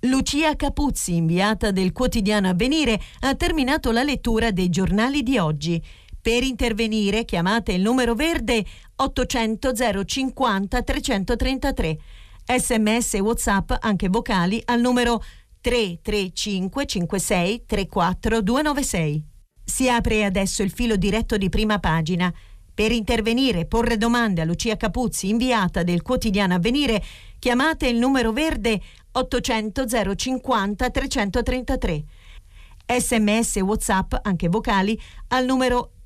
Lucia 0.00 0.54
Capuzzi, 0.54 1.16
inviata 1.16 1.70
del 1.72 1.92
quotidiano 1.92 2.48
Avvenire, 2.48 3.00
ha 3.20 3.34
terminato 3.34 3.90
la 3.90 4.02
lettura 4.02 4.50
dei 4.50 4.68
giornali 4.70 5.22
di 5.22 5.36
oggi. 5.38 5.82
Per 6.26 6.42
intervenire 6.42 7.24
chiamate 7.24 7.70
il 7.70 7.82
numero 7.82 8.16
verde 8.16 8.64
800 8.96 9.72
050 10.04 10.82
333. 10.82 11.98
Sms 12.44 13.14
e 13.14 13.20
WhatsApp 13.20 13.70
anche 13.78 14.08
vocali 14.08 14.60
al 14.64 14.80
numero 14.80 15.22
335 15.60 16.84
56 16.84 17.62
34 17.64 18.40
296. 18.40 19.24
Si 19.62 19.88
apre 19.88 20.24
adesso 20.24 20.64
il 20.64 20.72
filo 20.72 20.96
diretto 20.96 21.36
di 21.36 21.48
prima 21.48 21.78
pagina. 21.78 22.34
Per 22.74 22.90
intervenire 22.90 23.60
e 23.60 23.66
porre 23.66 23.96
domande 23.96 24.40
a 24.40 24.44
Lucia 24.44 24.76
Capuzzi, 24.76 25.28
inviata 25.28 25.84
del 25.84 26.02
quotidiano 26.02 26.54
Avvenire, 26.54 27.04
chiamate 27.38 27.86
il 27.86 27.98
numero 27.98 28.32
verde 28.32 28.80
800 29.12 29.86
050 30.16 30.90
333. 30.90 32.04
Sms 32.98 33.56
WhatsApp, 33.58 34.14
anche 34.22 34.48
vocali, 34.48 35.00
al 35.28 35.44
numero 35.44 35.92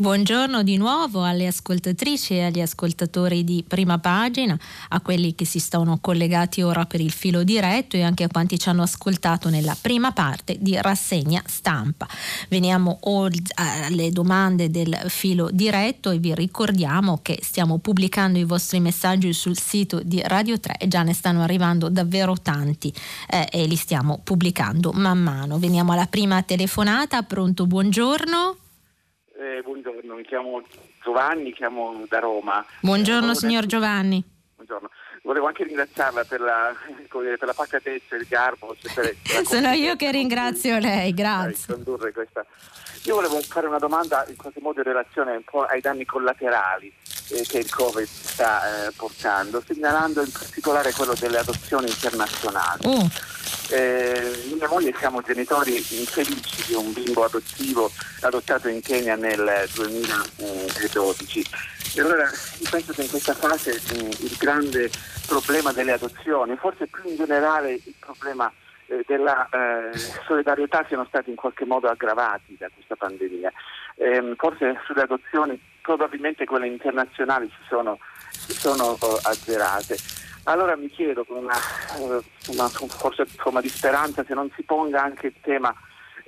Buongiorno 0.00 0.62
di 0.62 0.78
nuovo 0.78 1.24
alle 1.24 1.46
ascoltatrici 1.46 2.32
e 2.32 2.44
agli 2.44 2.62
ascoltatori 2.62 3.44
di 3.44 3.62
prima 3.68 3.98
pagina, 3.98 4.58
a 4.88 5.00
quelli 5.02 5.34
che 5.34 5.44
si 5.44 5.58
stanno 5.58 5.98
collegati 6.00 6.62
ora 6.62 6.86
per 6.86 7.02
il 7.02 7.12
filo 7.12 7.44
diretto 7.44 7.96
e 7.96 8.02
anche 8.02 8.24
a 8.24 8.28
quanti 8.28 8.58
ci 8.58 8.70
hanno 8.70 8.80
ascoltato 8.80 9.50
nella 9.50 9.76
prima 9.78 10.10
parte 10.12 10.56
di 10.58 10.74
rassegna 10.80 11.42
stampa. 11.44 12.08
Veniamo 12.48 12.98
alle 13.56 14.10
domande 14.10 14.70
del 14.70 14.98
filo 15.08 15.50
diretto 15.52 16.08
e 16.08 16.18
vi 16.18 16.34
ricordiamo 16.34 17.18
che 17.20 17.38
stiamo 17.42 17.76
pubblicando 17.76 18.38
i 18.38 18.44
vostri 18.44 18.80
messaggi 18.80 19.34
sul 19.34 19.58
sito 19.58 20.00
di 20.02 20.22
Radio 20.24 20.58
3 20.58 20.76
e 20.78 20.88
già 20.88 21.02
ne 21.02 21.12
stanno 21.12 21.42
arrivando 21.42 21.90
davvero 21.90 22.38
tanti 22.40 22.90
eh, 23.28 23.46
e 23.52 23.66
li 23.66 23.76
stiamo 23.76 24.18
pubblicando 24.24 24.92
man 24.94 25.18
mano. 25.18 25.58
Veniamo 25.58 25.92
alla 25.92 26.06
prima 26.06 26.42
telefonata, 26.42 27.22
pronto, 27.22 27.66
buongiorno. 27.66 28.69
Eh, 29.40 29.62
buongiorno, 29.62 30.16
mi 30.16 30.22
chiamo 30.22 30.60
Giovanni, 31.02 31.54
chiamo 31.54 32.04
da 32.06 32.18
Roma. 32.18 32.62
Buongiorno 32.82 33.30
eh, 33.30 33.34
signor 33.34 33.64
Giovanni. 33.64 34.22
Buongiorno. 34.56 34.90
Volevo 35.22 35.46
anche 35.46 35.64
ringraziarla 35.64 36.24
per 36.24 36.42
la, 36.42 36.74
per 37.08 37.38
la 37.40 37.54
pacatezza, 37.54 38.16
il 38.16 38.26
garbo. 38.28 38.76
Per 38.94 39.16
Sono 39.48 39.70
io 39.70 39.96
che 39.96 40.10
ringrazio 40.10 40.78
lei, 40.78 41.14
grazie. 41.14 41.74
Io 43.04 43.14
volevo 43.14 43.40
fare 43.40 43.66
una 43.66 43.78
domanda 43.78 44.26
in 44.28 44.36
qualche 44.36 44.60
modo 44.60 44.80
in 44.80 44.84
relazione 44.84 45.36
un 45.36 45.44
po' 45.44 45.64
ai 45.64 45.80
danni 45.80 46.04
collaterali 46.04 46.92
eh, 47.30 47.46
che 47.48 47.58
il 47.58 47.70
Covid 47.70 48.06
sta 48.06 48.86
eh, 48.86 48.90
portando, 48.92 49.62
segnalando 49.66 50.20
in 50.22 50.30
particolare 50.30 50.92
quello 50.92 51.14
delle 51.18 51.38
adozioni 51.38 51.88
internazionali. 51.88 52.86
Uh. 52.86 53.08
Eh, 53.70 54.50
mia 54.52 54.68
moglie 54.68 54.92
siamo 54.98 55.22
genitori 55.22 55.76
infelici 55.76 56.64
di 56.66 56.74
un 56.74 56.92
bimbo 56.92 57.24
adottivo 57.24 57.90
adottato 58.20 58.68
in 58.68 58.82
Kenya 58.82 59.14
nel 59.14 59.68
2012. 59.72 61.46
E 61.94 62.00
allora 62.00 62.24
io 62.24 62.68
penso 62.68 62.92
che 62.92 63.02
in 63.02 63.08
questa 63.08 63.34
fase 63.34 63.80
mh, 63.94 64.24
il 64.24 64.36
grande 64.38 64.90
problema 65.26 65.72
delle 65.72 65.92
adozioni, 65.92 66.56
forse 66.56 66.86
più 66.86 67.08
in 67.08 67.16
generale 67.16 67.72
il 67.72 67.94
problema 67.98 68.52
eh, 68.90 69.04
della 69.06 69.48
eh, 69.48 69.96
solidarietà 70.26 70.84
siano 70.88 71.04
stati 71.04 71.30
in 71.30 71.36
qualche 71.36 71.64
modo 71.64 71.88
aggravati 71.88 72.56
da 72.58 72.68
questa 72.74 72.96
pandemia. 72.96 73.52
Eh, 73.94 74.34
forse 74.36 74.80
sulle 74.84 75.02
adozioni 75.02 75.60
probabilmente 75.80 76.44
quelle 76.44 76.66
internazionali 76.66 77.48
si 77.48 77.66
sono, 77.68 77.98
si 78.30 78.52
sono 78.52 78.92
uh, 78.92 79.18
azzerate. 79.22 79.96
Allora 80.44 80.76
mi 80.76 80.88
chiedo 80.88 81.24
con 81.24 81.36
una, 81.36 81.54
uh, 81.98 82.22
una 82.48 82.68
forse 82.68 83.26
forma 83.26 83.60
di 83.60 83.68
speranza 83.68 84.24
se 84.24 84.34
non 84.34 84.50
si 84.54 84.62
ponga 84.62 85.02
anche 85.02 85.28
il 85.28 85.34
tema 85.40 85.74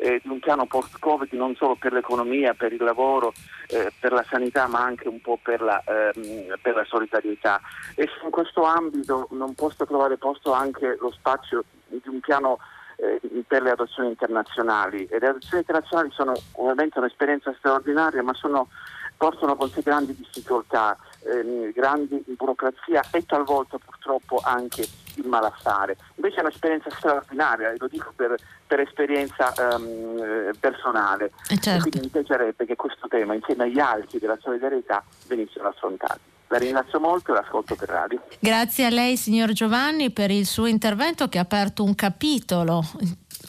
eh, 0.03 0.21
di 0.23 0.29
un 0.29 0.41
piano 0.41 0.67
post-Covid 0.67 1.33
non 1.33 1.55
solo 1.55 1.77
per 1.77 1.93
l'economia, 1.93 2.55
per 2.55 2.73
il 2.73 2.83
lavoro, 2.83 3.33
eh, 3.69 3.93
per 4.01 4.13
la 4.13 4.25
sanità, 4.29 4.67
ma 4.67 4.81
anche 4.81 5.07
un 5.07 5.21
po' 5.21 5.39
per 5.41 5.63
la, 5.63 5.81
ehm, 5.87 6.57
per 6.61 6.75
la 6.75 6.85
solidarietà. 6.85 7.61
E 7.95 8.09
in 8.25 8.31
questo 8.31 8.65
ambito 8.65 9.29
non 9.31 9.55
posso 9.55 9.87
trovare 9.87 10.17
posto 10.19 10.53
anche 10.53 10.97
lo 10.99 11.13
spazio 11.13 11.63
di 11.87 12.03
un 12.07 12.19
piano 12.19 12.59
eh, 12.97 13.21
per 13.47 13.63
le 13.63 13.71
adozioni 13.71 14.09
internazionali. 14.09 15.07
E 15.07 15.21
le 15.21 15.29
adozioni 15.29 15.59
internazionali 15.59 16.11
sono 16.11 16.33
ovviamente 16.55 16.99
un'esperienza 16.99 17.55
straordinaria, 17.57 18.25
ma 18.25 18.35
sono, 18.35 18.69
portano 19.17 19.55
con 19.55 19.71
sé 19.71 19.83
grandi 19.83 20.17
difficoltà, 20.17 20.97
eh, 21.25 21.73
grandi 21.73 22.23
burocrazia 22.37 23.03
e 23.11 23.25
talvolta 23.25 23.79
purtroppo 23.79 24.41
anche 24.43 24.87
il 25.17 25.27
malaffare. 25.27 25.97
Invece 26.17 26.37
è 26.37 26.41
un'esperienza 26.41 26.91
straordinaria, 26.91 27.71
e 27.71 27.77
lo 27.79 27.89
dico 27.89 28.13
per, 28.15 28.35
per 28.67 28.81
esperienza 28.81 29.53
um, 29.77 30.51
personale. 30.59 31.33
Eh 31.49 31.59
certo. 31.59 31.89
quindi 31.89 32.01
mi 32.01 32.09
piacerebbe 32.09 32.65
che 32.65 32.77
questo 32.77 33.09
tema, 33.09 33.35
insieme 33.35 33.65
agli 33.65 33.79
altri 33.79 34.19
della 34.19 34.39
solidarietà, 34.41 35.05
venissero 35.27 35.69
affrontati. 35.69 36.31
La 36.49 36.59
ringrazio 36.59 37.01
molto 37.01 37.33
e 37.33 37.35
l'ascolto 37.35 37.75
per 37.75 37.89
radio. 37.89 38.21
Grazie 38.39 38.85
a 38.85 38.91
lei 38.91 39.17
signor 39.17 39.53
Giovanni 39.53 40.11
per 40.11 40.31
il 40.31 40.45
suo 40.45 40.67
intervento 40.67 41.29
che 41.29 41.39
ha 41.39 41.43
aperto 41.43 41.83
un 41.83 41.95
capitolo 41.95 42.83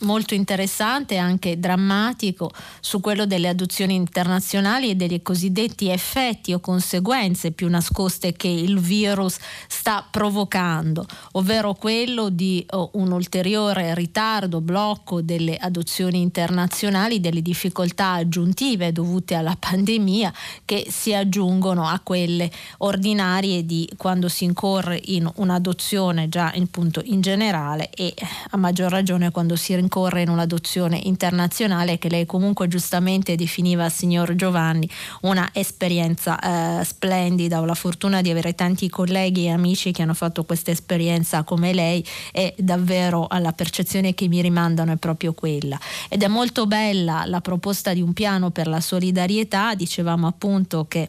molto 0.04 0.34
interessante 0.34 1.16
e 1.16 1.18
anche 1.18 1.60
drammatico 1.60 2.52
su 2.80 3.00
quello 3.00 3.26
delle 3.26 3.48
adozioni 3.48 3.96
internazionali 3.96 4.90
e 4.90 4.96
dei 4.96 5.22
cosiddetti 5.22 5.90
effetti 5.90 6.54
o 6.54 6.60
conseguenze 6.60 7.52
più 7.52 7.70
nascoste 7.70 8.34
che 8.34 8.48
il 8.48 8.80
virus 8.80 9.38
sta 9.68 10.06
provocando, 10.10 11.06
ovvero 11.34 11.74
quello 11.74 12.30
di 12.30 12.66
oh, 12.72 12.92
un 12.94 13.12
ulteriore 13.12 13.96
ritardo, 13.96 14.62
blocco 14.62 15.22
delle 15.22 15.56
adozioni 15.58 16.22
internazionali, 16.22 17.20
delle 17.20 17.42
difficoltà 17.42 18.12
aggiuntive 18.12 18.92
dovute 18.92 19.36
alla 19.36 19.56
pandemia 19.58 20.34
che 20.66 20.88
si 20.90 21.14
aggiungono 21.14 21.88
a 21.88 22.00
quelle 22.04 22.52
ordinarie 22.80 23.66
di 23.66 23.90
quando 23.98 24.28
si 24.28 24.44
incorre 24.44 25.00
in 25.06 25.30
un'adozione 25.36 26.30
già 26.30 26.52
in, 26.56 26.68
punto 26.68 27.02
in 27.06 27.22
generale 27.22 27.90
e 27.90 28.14
a 28.50 28.58
maggior 28.58 28.92
ragione 28.92 29.32
quando 29.32 29.56
si 29.56 29.74
rincorre 29.74 29.92
incorre 29.94 30.24
in 30.24 30.30
un'adozione 30.30 31.00
internazionale 31.04 32.00
che 32.00 32.10
lei 32.10 32.26
comunque 32.26 32.68
giustamente 32.68 33.36
definiva, 33.36 33.90
signor 33.90 34.34
Giovanni, 34.34 34.90
una 35.22 35.48
esperienza 35.54 36.80
eh, 36.80 36.84
splendida. 36.84 37.62
Ho 37.62 37.66
la 37.66 37.76
fortuna 37.76 38.22
di 38.22 38.32
avere 38.32 38.56
tanti 38.56 38.90
colleghi 38.90 39.46
e 39.46 39.52
amici 39.52 39.92
che 39.92 40.02
hanno 40.02 40.16
fatto 40.16 40.46
questa 40.46 40.72
esperienza 40.72 41.44
come 41.44 41.74
lei 41.74 42.04
e 42.32 42.56
davvero 42.58 43.28
la 43.40 43.54
percezione 43.54 44.16
che 44.16 44.28
mi 44.28 44.42
rimandano 44.42 44.94
è 44.94 44.98
proprio 44.98 45.34
quella. 45.34 45.80
Ed 46.10 46.24
è 46.24 46.28
molto 46.28 46.66
bella 46.66 47.26
la 47.28 47.42
proposta 47.42 47.94
di 47.94 48.02
un 48.02 48.14
piano 48.14 48.50
per 48.50 48.66
la 48.66 48.82
solidarietà, 48.82 49.76
dicevamo 49.76 50.26
appunto 50.26 50.86
che 50.88 51.08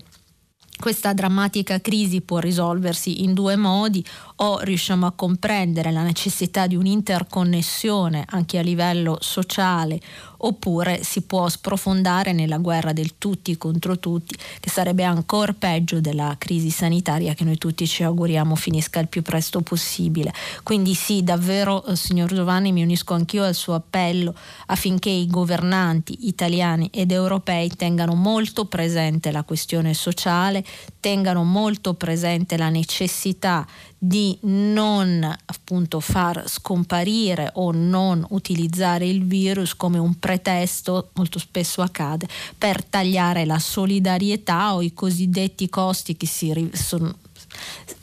questa 0.79 1.13
drammatica 1.13 1.81
crisi 1.81 2.21
può 2.21 2.39
risolversi 2.39 3.23
in 3.23 3.33
due 3.33 3.57
modi, 3.57 4.05
o 4.37 4.59
riusciamo 4.61 5.07
a 5.07 5.13
comprendere 5.13 5.93
la 5.93 6.03
necessità 6.03 6.67
di 6.67 6.75
un'interconnessione 6.75 8.25
anche 8.29 8.59
a 8.59 8.63
livello 8.63 9.19
sociale 9.21 10.01
oppure 10.45 11.03
si 11.03 11.23
può 11.23 11.49
sprofondare 11.49 12.33
nella 12.33 12.59
guerra 12.59 12.93
del 12.93 13.15
tutti 13.19 13.57
contro 13.57 13.99
tutti, 13.99 14.37
che 14.61 14.71
sarebbe 14.71 15.03
ancora 15.03 15.55
peggio 15.55 16.01
della 16.01 16.35
crisi 16.39 16.71
sanitaria 16.71 17.35
che 17.35 17.45
noi 17.45 17.59
tutti 17.59 17.87
ci 17.87 18.03
auguriamo 18.03 18.55
finisca 18.55 19.01
il 19.01 19.09
più 19.09 19.23
presto 19.23 19.63
possibile. 19.63 20.33
Quindi 20.63 20.95
sì, 20.95 21.23
davvero, 21.23 21.85
eh, 21.87 21.97
signor 21.97 22.33
Giovanni, 22.33 22.73
mi 22.73 22.83
unisco 22.83 23.15
anch'io 23.15 23.45
al 23.45 23.55
suo 23.55 23.75
appello 23.75 24.35
affinché 24.67 25.11
i 25.11 25.27
governanti 25.27 26.27
italiani 26.29 26.91
ed 26.93 27.11
europei 27.11 27.71
tengano 27.71 28.15
molto 28.15 28.67
presente 28.67 29.33
la 29.33 29.45
questione 29.45 29.95
sociale, 29.95 30.65
tengano 31.01 31.43
molto 31.43 31.95
presente 31.95 32.57
la 32.57 32.69
necessità 32.69 33.67
di 34.07 34.37
non 34.43 35.25
appunto 35.47 35.99
far 35.99 36.45
scomparire 36.47 37.51
o 37.55 37.73
non 37.73 38.25
utilizzare 38.31 39.07
il 39.07 39.25
virus 39.25 39.75
come 39.75 39.97
un 39.97 40.19
pretesto, 40.19 41.09
molto 41.15 41.39
spesso 41.39 41.81
accade, 41.81 42.29
per 42.59 42.85
tagliare 42.85 43.47
la 43.47 43.59
solidarietà 43.59 44.75
o 44.75 44.83
i 44.83 44.93
cosiddetti 44.93 45.71
costi 45.71 46.19
che 46.19 46.27
si 46.27 46.71
sono, 46.75 47.15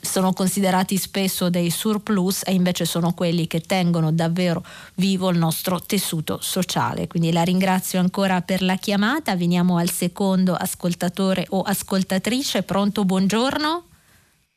sono 0.00 0.32
considerati 0.32 0.96
spesso 0.96 1.48
dei 1.48 1.70
surplus 1.70 2.42
e 2.46 2.52
invece 2.52 2.84
sono 2.84 3.12
quelli 3.14 3.46
che 3.46 3.60
tengono 3.60 4.10
davvero 4.10 4.64
vivo 4.96 5.30
il 5.30 5.38
nostro 5.38 5.80
tessuto 5.80 6.40
sociale. 6.42 7.06
Quindi 7.06 7.30
la 7.30 7.44
ringrazio 7.44 8.00
ancora 8.00 8.42
per 8.42 8.62
la 8.62 8.74
chiamata, 8.74 9.36
veniamo 9.36 9.76
al 9.76 9.90
secondo 9.90 10.54
ascoltatore 10.54 11.46
o 11.50 11.62
ascoltatrice. 11.62 12.64
Pronto, 12.64 13.04
buongiorno. 13.04 13.84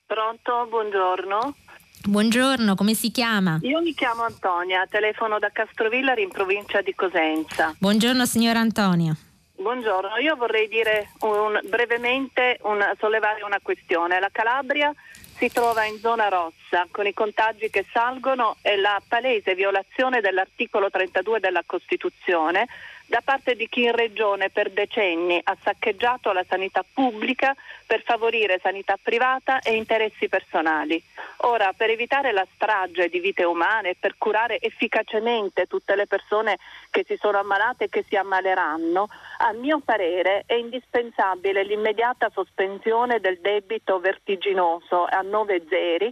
Pronto, 0.08 0.68
buongiorno. 0.70 1.56
Buongiorno, 2.03 2.76
come 2.76 2.93
si 2.93 3.10
chiama? 3.10 3.58
Io 3.64 3.82
mi 3.82 3.91
chiamo 3.95 4.22
Antonia, 4.22 4.86
telefono 4.88 5.39
da 5.39 5.49
Castrovillari 5.49 6.22
in 6.22 6.30
provincia 6.30 6.82
di 6.82 6.93
Cosenza. 6.93 7.74
Buongiorno 7.80 8.24
signora 8.28 8.60
Antonia. 8.60 9.18
Buongiorno, 9.56 10.18
io 10.18 10.36
vorrei 10.36 10.68
dire 10.68 11.10
un, 11.22 11.60
brevemente 11.64 12.60
un, 12.64 12.88
sollevare 12.99 13.41
una 13.43 13.60
questione. 13.64 14.20
La 14.20 14.30
Calabria 14.32 14.93
si 15.38 15.49
trova 15.49 15.86
in 15.86 15.97
zona 15.97 16.30
rossa 16.30 16.86
con 16.91 17.08
i 17.08 17.14
contagi 17.14 17.72
che 17.72 17.84
salgono 17.91 18.58
e 18.62 18.78
la 18.78 19.01
palese 19.08 19.56
violazione 19.56 20.22
dell'articolo 20.22 20.91
32 20.91 21.39
della 21.39 21.64
Costituzione 21.66 22.68
da 23.08 23.22
parte 23.24 23.56
di 23.56 23.68
chi 23.70 23.84
in 23.84 23.91
regione 23.91 24.49
per 24.49 24.72
decenni 24.72 25.39
ha 25.43 25.56
saccheggiato 25.62 26.32
la 26.32 26.43
sanità 26.47 26.84
pubblica 26.91 27.56
per 27.86 28.01
favorire 28.03 28.60
sanità 28.62 28.97
privata 29.01 29.60
e 29.60 29.76
interessi 29.76 30.28
personali. 30.28 31.01
Ora, 31.38 31.72
per 31.74 31.89
evitare 31.91 32.32
la 32.32 32.45
strage 32.56 33.10
di 33.10 33.20
vite 33.20 33.43
umane 33.43 33.89
e 33.89 33.95
per 33.99 34.16
curare 34.18 34.60
efficacemente 34.60 35.68
tutte 35.68 35.95
le 35.95 36.08
persone 36.08 36.58
che 36.89 37.03
si 37.08 37.16
sono 37.18 37.38
ammalate 37.38 37.86
e 37.86 37.89
che 37.89 38.03
si 38.08 38.16
ammaleranno, 38.16 39.08
a 39.39 39.51
mio 39.53 39.82
parere 39.84 40.43
è 40.47 40.56
indispensabile 40.56 41.64
l'immediata 41.64 42.32
sospensione 42.34 43.20
del 43.20 43.39
debito 43.39 43.99
vertiginoso 43.99 45.06
a 45.06 45.22
nove 45.22 45.64
zeri 45.70 46.12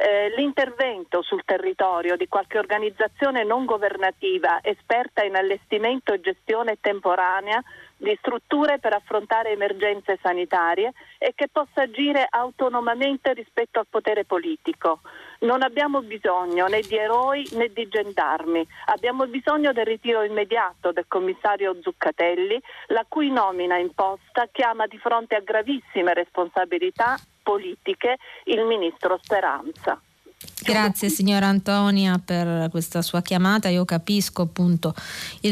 eh, 0.00 0.32
l'intervento 0.34 1.20
sul 1.20 1.42
territorio 1.44 2.16
di 2.16 2.26
qualche 2.26 2.58
organizzazione 2.58 3.44
non 3.44 3.66
governativa 3.66 4.60
esperta 4.62 5.22
in 5.22 5.36
allestimento 5.36 6.14
e 6.14 6.20
gestione 6.20 6.78
temporanea 6.80 7.62
di 7.98 8.16
strutture 8.18 8.78
per 8.78 8.94
affrontare 8.94 9.50
emergenze 9.50 10.18
sanitarie 10.22 10.92
e 11.18 11.32
che 11.34 11.48
possa 11.52 11.82
agire 11.82 12.26
autonomamente 12.30 13.34
rispetto 13.34 13.78
al 13.78 13.86
potere 13.90 14.24
politico. 14.24 15.00
Non 15.40 15.62
abbiamo 15.62 16.02
bisogno 16.02 16.66
né 16.66 16.80
di 16.80 16.96
eroi 16.96 17.48
né 17.52 17.68
di 17.72 17.88
gendarmi, 17.88 18.66
abbiamo 18.86 19.26
bisogno 19.26 19.72
del 19.72 19.86
ritiro 19.86 20.22
immediato 20.22 20.92
del 20.92 21.06
commissario 21.08 21.76
Zuccatelli, 21.80 22.60
la 22.88 23.06
cui 23.08 23.30
nomina 23.30 23.78
imposta 23.78 24.48
chiama 24.52 24.86
di 24.86 24.98
fronte 24.98 25.36
a 25.36 25.40
gravissime 25.40 26.12
responsabilità 26.12 27.16
politiche 27.42 28.18
il 28.44 28.64
ministro 28.64 29.18
Speranza. 29.22 29.98
Grazie 30.62 31.08
signora 31.10 31.48
Antonia 31.48 32.20
per 32.22 32.68
questa 32.70 33.02
sua 33.02 33.22
chiamata, 33.22 33.68
io 33.68 33.84
capisco 33.84 34.42
appunto 34.42 34.94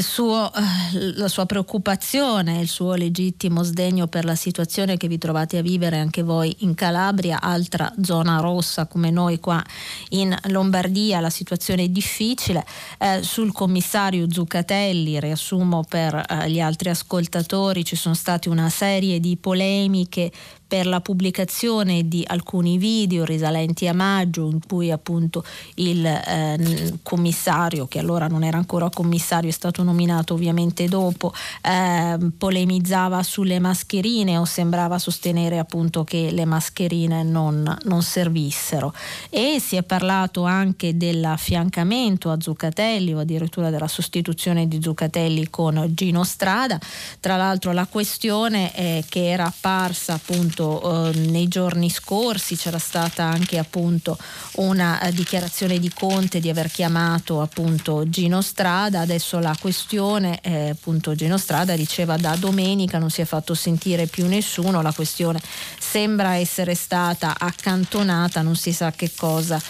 suo, 0.00 0.50
eh, 0.54 1.14
la 1.16 1.28
sua 1.28 1.44
preoccupazione, 1.44 2.60
il 2.60 2.68
suo 2.68 2.94
legittimo 2.94 3.62
sdegno 3.62 4.06
per 4.06 4.24
la 4.24 4.34
situazione 4.34 4.96
che 4.96 5.08
vi 5.08 5.18
trovate 5.18 5.58
a 5.58 5.62
vivere 5.62 5.98
anche 5.98 6.22
voi 6.22 6.54
in 6.60 6.74
Calabria, 6.74 7.40
altra 7.40 7.92
zona 8.02 8.38
rossa 8.40 8.86
come 8.86 9.10
noi 9.10 9.40
qua 9.40 9.62
in 10.10 10.36
Lombardia, 10.44 11.20
la 11.20 11.30
situazione 11.30 11.84
è 11.84 11.88
difficile. 11.88 12.64
Eh, 12.98 13.22
sul 13.22 13.52
commissario 13.52 14.30
Zuccatelli, 14.30 15.20
riassumo 15.20 15.84
per 15.88 16.14
eh, 16.14 16.50
gli 16.50 16.60
altri 16.60 16.90
ascoltatori, 16.90 17.84
ci 17.84 17.96
sono 17.96 18.14
state 18.14 18.48
una 18.48 18.70
serie 18.70 19.20
di 19.20 19.36
polemiche 19.36 20.30
per 20.68 20.86
la 20.86 21.00
pubblicazione 21.00 22.06
di 22.06 22.22
alcuni 22.26 22.76
video 22.76 23.24
risalenti 23.24 23.88
a 23.88 23.94
maggio 23.94 24.50
in 24.50 24.60
cui 24.64 24.90
appunto 24.90 25.42
il 25.76 26.04
eh, 26.04 26.98
commissario, 27.02 27.86
che 27.86 27.98
allora 27.98 28.28
non 28.28 28.44
era 28.44 28.58
ancora 28.58 28.90
commissario, 28.90 29.48
è 29.48 29.52
stato 29.52 29.82
nominato 29.82 30.34
ovviamente 30.34 30.86
dopo, 30.86 31.32
eh, 31.62 32.18
polemizzava 32.36 33.22
sulle 33.22 33.58
mascherine 33.58 34.36
o 34.36 34.44
sembrava 34.44 34.98
sostenere 34.98 35.58
appunto 35.58 36.04
che 36.04 36.30
le 36.30 36.44
mascherine 36.44 37.22
non, 37.22 37.74
non 37.84 38.02
servissero. 38.02 38.92
E 39.30 39.60
si 39.60 39.76
è 39.76 39.82
parlato 39.82 40.44
anche 40.44 40.98
dell'affiancamento 40.98 42.30
a 42.30 42.36
Zuccatelli 42.38 43.14
o 43.14 43.20
addirittura 43.20 43.70
della 43.70 43.88
sostituzione 43.88 44.68
di 44.68 44.82
Zuccatelli 44.82 45.48
con 45.48 45.90
Gino 45.94 46.24
Strada. 46.24 46.78
Tra 47.20 47.36
l'altro 47.36 47.72
la 47.72 47.86
questione 47.86 48.74
eh, 48.74 49.04
che 49.08 49.30
era 49.30 49.46
apparsa 49.46 50.12
appunto 50.12 50.57
appunto 50.58 51.10
eh, 51.12 51.18
nei 51.30 51.46
giorni 51.46 51.88
scorsi 51.88 52.56
c'era 52.56 52.78
stata 52.78 53.24
anche 53.24 53.58
appunto 53.58 54.18
una 54.56 55.00
eh, 55.00 55.12
dichiarazione 55.12 55.78
di 55.78 55.90
Conte 55.92 56.40
di 56.40 56.48
aver 56.48 56.70
chiamato 56.70 57.40
appunto 57.40 58.08
Gino 58.08 58.42
Strada, 58.42 59.00
adesso 59.00 59.38
la 59.38 59.56
questione 59.58 60.40
eh, 60.42 60.70
appunto 60.70 61.14
Gino 61.14 61.38
Strada 61.38 61.76
diceva 61.76 62.16
da 62.16 62.34
domenica 62.36 62.98
non 62.98 63.10
si 63.10 63.20
è 63.20 63.24
fatto 63.24 63.54
sentire 63.54 64.06
più 64.06 64.26
nessuno, 64.26 64.82
la 64.82 64.92
questione 64.92 65.40
sembra 65.78 66.34
essere 66.34 66.74
stata 66.74 67.36
accantonata, 67.38 68.42
non 68.42 68.56
si 68.56 68.72
sa 68.72 68.90
che 68.90 69.12
cosa 69.16 69.60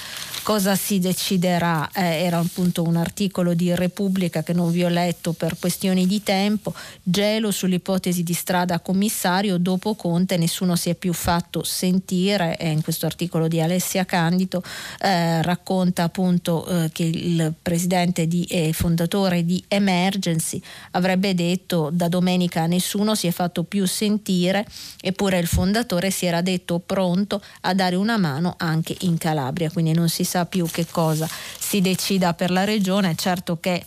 cosa 0.49 0.77
si 0.77 0.99
deciderà. 0.99 1.91
Eh, 1.93 2.23
era 2.25 2.39
appunto 2.39 2.83
un 2.83 2.97
articolo 2.97 3.53
di 3.53 3.75
Repubblica 3.75 4.43
che 4.43 4.55
non 4.55 4.71
vi 4.71 4.83
ho 4.83 4.89
letto 4.89 5.35
per 5.35 5.59
questioni 5.59 6.07
di 6.07 6.23
tempo. 6.23 6.73
Gelo 7.03 7.51
sull'ipotesi 7.51 8.23
di 8.23 8.33
strada 8.33 8.81
commissario. 8.81 9.59
Dopo 9.59 9.95
Conte 9.95 10.39
nessuno 10.39 10.75
si 10.75 10.89
è 10.89 10.95
più 10.95 11.13
fatto 11.13 11.63
sentire. 11.65 12.57
E 12.57 12.71
in 12.71 12.81
questo 12.81 13.05
articolo 13.05 13.47
di 13.47 13.61
Alessia 13.61 14.07
Candido 14.07 14.63
eh, 15.03 15.43
racconta 15.43 16.05
appunto 16.05 16.67
eh, 16.67 16.91
che 16.95 17.03
il 17.03 17.53
presidente 17.61 18.27
e 18.49 18.73
fondatore 18.73 19.45
di 19.45 19.63
Emergency 19.69 20.63
avrebbe 20.93 21.35
detto 21.35 21.91
da 21.93 22.09
domenica 22.09 22.65
nessuno 22.65 23.15
si 23.15 23.27
è 23.27 23.33
fatto 23.33 23.65
più 23.65 23.87
sentire, 23.87 24.67
eppure 25.03 25.39
il 25.39 25.47
fondatore 25.47 26.11
si 26.11 26.25
era 26.25 26.41
detto 26.41 26.79
pronto 26.79 27.43
a 27.63 27.75
dare 27.75 27.97
una 27.97 28.17
mano 28.17 28.55
anche 28.57 28.97
in 29.01 29.19
Calabria. 29.19 29.71
Quindi 29.71 29.93
non 29.93 30.09
si 30.09 30.25
sa 30.25 30.37
sa 30.39 30.47
più 30.47 30.67
che 30.67 30.87
cosa 30.91 31.29
si 31.59 31.81
decida 31.81 32.35
per 32.35 32.51
la 32.51 32.65
regione, 32.65 33.15
certo 33.17 33.59
che 33.59 33.85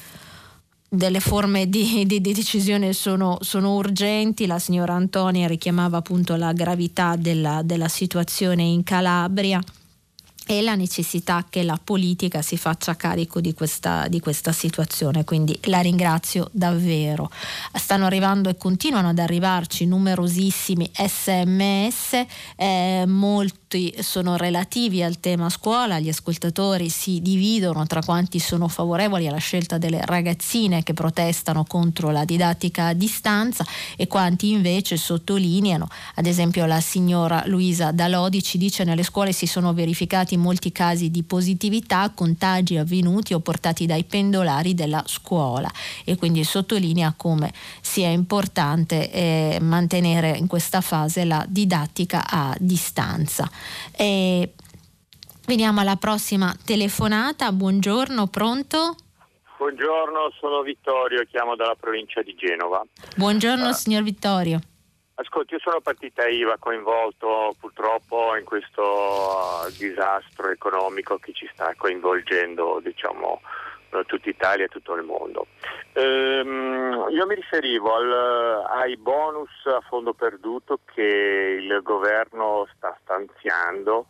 delle 0.93 1.21
forme 1.21 1.69
di, 1.69 2.05
di, 2.05 2.19
di 2.19 2.33
decisione 2.33 2.91
sono, 2.91 3.37
sono, 3.41 3.75
urgenti, 3.75 4.45
la 4.45 4.59
signora 4.59 4.93
Antonia 4.93 5.47
richiamava 5.47 5.97
appunto 5.97 6.35
la 6.35 6.51
gravità 6.51 7.15
della, 7.15 7.61
della 7.63 7.87
situazione 7.87 8.63
in 8.63 8.83
Calabria 8.83 9.61
e 10.47 10.61
la 10.61 10.75
necessità 10.75 11.45
che 11.49 11.63
la 11.63 11.79
politica 11.81 12.41
si 12.41 12.57
faccia 12.57 12.95
carico 12.95 13.39
di 13.39 13.53
questa, 13.53 14.07
di 14.07 14.19
questa, 14.19 14.51
situazione. 14.51 15.23
Quindi 15.23 15.57
la 15.63 15.79
ringrazio 15.79 16.49
davvero. 16.51 17.29
Stanno 17.73 18.05
arrivando 18.05 18.49
e 18.49 18.57
continuano 18.57 19.09
ad 19.09 19.19
arrivarci 19.19 19.85
numerosissimi 19.85 20.91
sms, 20.93 22.25
eh, 22.55 23.03
molti 23.07 23.95
sono 23.99 24.35
relativi 24.35 25.01
al 25.01 25.19
tema 25.21 25.49
scuola, 25.49 25.99
gli 25.99 26.09
ascoltatori 26.09 26.89
si 26.89 27.21
dividono 27.21 27.87
tra 27.87 28.01
quanti 28.01 28.39
sono 28.39 28.67
favorevoli 28.67 29.27
alla 29.27 29.37
scelta 29.37 29.77
delle 29.77 30.01
ragazzine 30.03 30.83
che 30.83 30.93
protestano 30.93 31.63
contro 31.63 32.09
la 32.09 32.25
didattica 32.25 32.87
a 32.87 32.93
distanza 32.93 33.65
e 33.95 34.07
quanti 34.07 34.49
invece 34.51 34.97
sottolineano, 34.97 35.87
ad 36.15 36.25
esempio 36.25 36.65
la 36.65 36.81
signora 36.81 37.43
Luisa 37.45 37.91
Dalodi 37.91 38.43
ci 38.43 38.57
dice 38.57 38.83
nelle 38.83 39.03
scuole 39.03 39.31
si 39.31 39.45
sono 39.45 39.73
verificati 39.73 40.30
molti 40.37 40.71
casi 40.71 41.11
di 41.11 41.23
positività, 41.23 42.11
contagi 42.13 42.77
avvenuti 42.77 43.33
o 43.33 43.39
portati 43.39 43.85
dai 43.85 44.03
pendolari 44.03 44.73
della 44.73 45.03
scuola 45.05 45.69
e 46.03 46.15
quindi 46.15 46.43
sottolinea 46.43 47.13
come 47.15 47.51
sia 47.81 48.09
importante 48.09 49.11
eh, 49.11 49.57
mantenere 49.61 50.37
in 50.37 50.47
questa 50.47 50.81
fase 50.81 51.25
la 51.25 51.45
didattica 51.47 52.25
a 52.29 52.55
distanza. 52.59 53.49
E 53.95 54.53
veniamo 55.45 55.79
alla 55.81 55.95
prossima 55.95 56.55
telefonata. 56.63 57.51
Buongiorno, 57.51 58.27
pronto? 58.27 58.95
Buongiorno, 59.57 60.31
sono 60.39 60.61
Vittorio, 60.63 61.23
chiamo 61.29 61.55
dalla 61.55 61.75
provincia 61.79 62.23
di 62.23 62.33
Genova. 62.35 62.83
Buongiorno 63.15 63.69
uh, 63.69 63.73
signor 63.73 64.01
Vittorio. 64.01 64.59
Ascolti, 65.21 65.53
io 65.53 65.59
sono 65.59 65.81
partita 65.81 66.27
IVA 66.27 66.57
coinvolto 66.57 67.55
purtroppo 67.59 68.35
in 68.35 68.43
questo 68.43 68.81
uh, 68.81 69.69
disastro 69.77 70.49
economico 70.49 71.17
che 71.17 71.31
ci 71.31 71.47
sta 71.53 71.75
coinvolgendo, 71.77 72.79
diciamo, 72.81 73.39
uh, 73.91 74.03
tutta 74.05 74.29
Italia 74.29 74.65
e 74.65 74.69
tutto 74.69 74.95
il 74.95 75.03
mondo. 75.03 75.45
Ehm, 75.93 77.05
io 77.11 77.27
mi 77.27 77.35
riferivo 77.35 77.93
al, 77.93 78.65
ai 78.65 78.97
bonus 78.97 79.51
a 79.65 79.79
fondo 79.81 80.13
perduto 80.13 80.79
che 80.91 81.59
il 81.61 81.81
governo 81.83 82.67
sta 82.75 82.97
stanziando. 83.03 84.07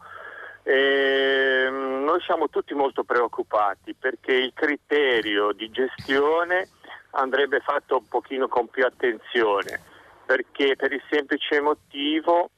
E 0.64 1.66
ehm, 1.66 2.05
noi 2.05 2.22
siamo 2.22 2.47
tutti 2.47 2.74
molto 2.74 3.03
preoccupati 3.03 3.93
perché 3.95 4.32
il 4.34 4.53
criterio 4.53 5.51
di 5.51 5.70
gestione 5.72 6.70
andrebbe 7.12 7.59
fatto 7.59 7.97
un 7.97 8.07
pochino 8.07 8.47
con 8.47 8.70
più 8.70 8.86
attenzione 8.86 9.89
perché 10.32 10.78
per 10.78 10.94
il 10.94 11.02
semplice 11.10 11.60
motivo 11.60 12.52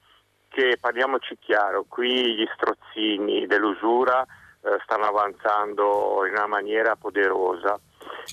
che 0.48 0.78
parliamoci 0.80 1.36
chiaro, 1.40 1.86
qui 1.90 2.36
gli 2.36 2.48
strozzini 2.54 3.48
dell'usura 3.48 4.22
eh, 4.22 4.78
stanno 4.84 5.06
avanzando 5.06 6.24
in 6.28 6.34
una 6.34 6.46
maniera 6.46 6.96
poderosa. 6.96 7.80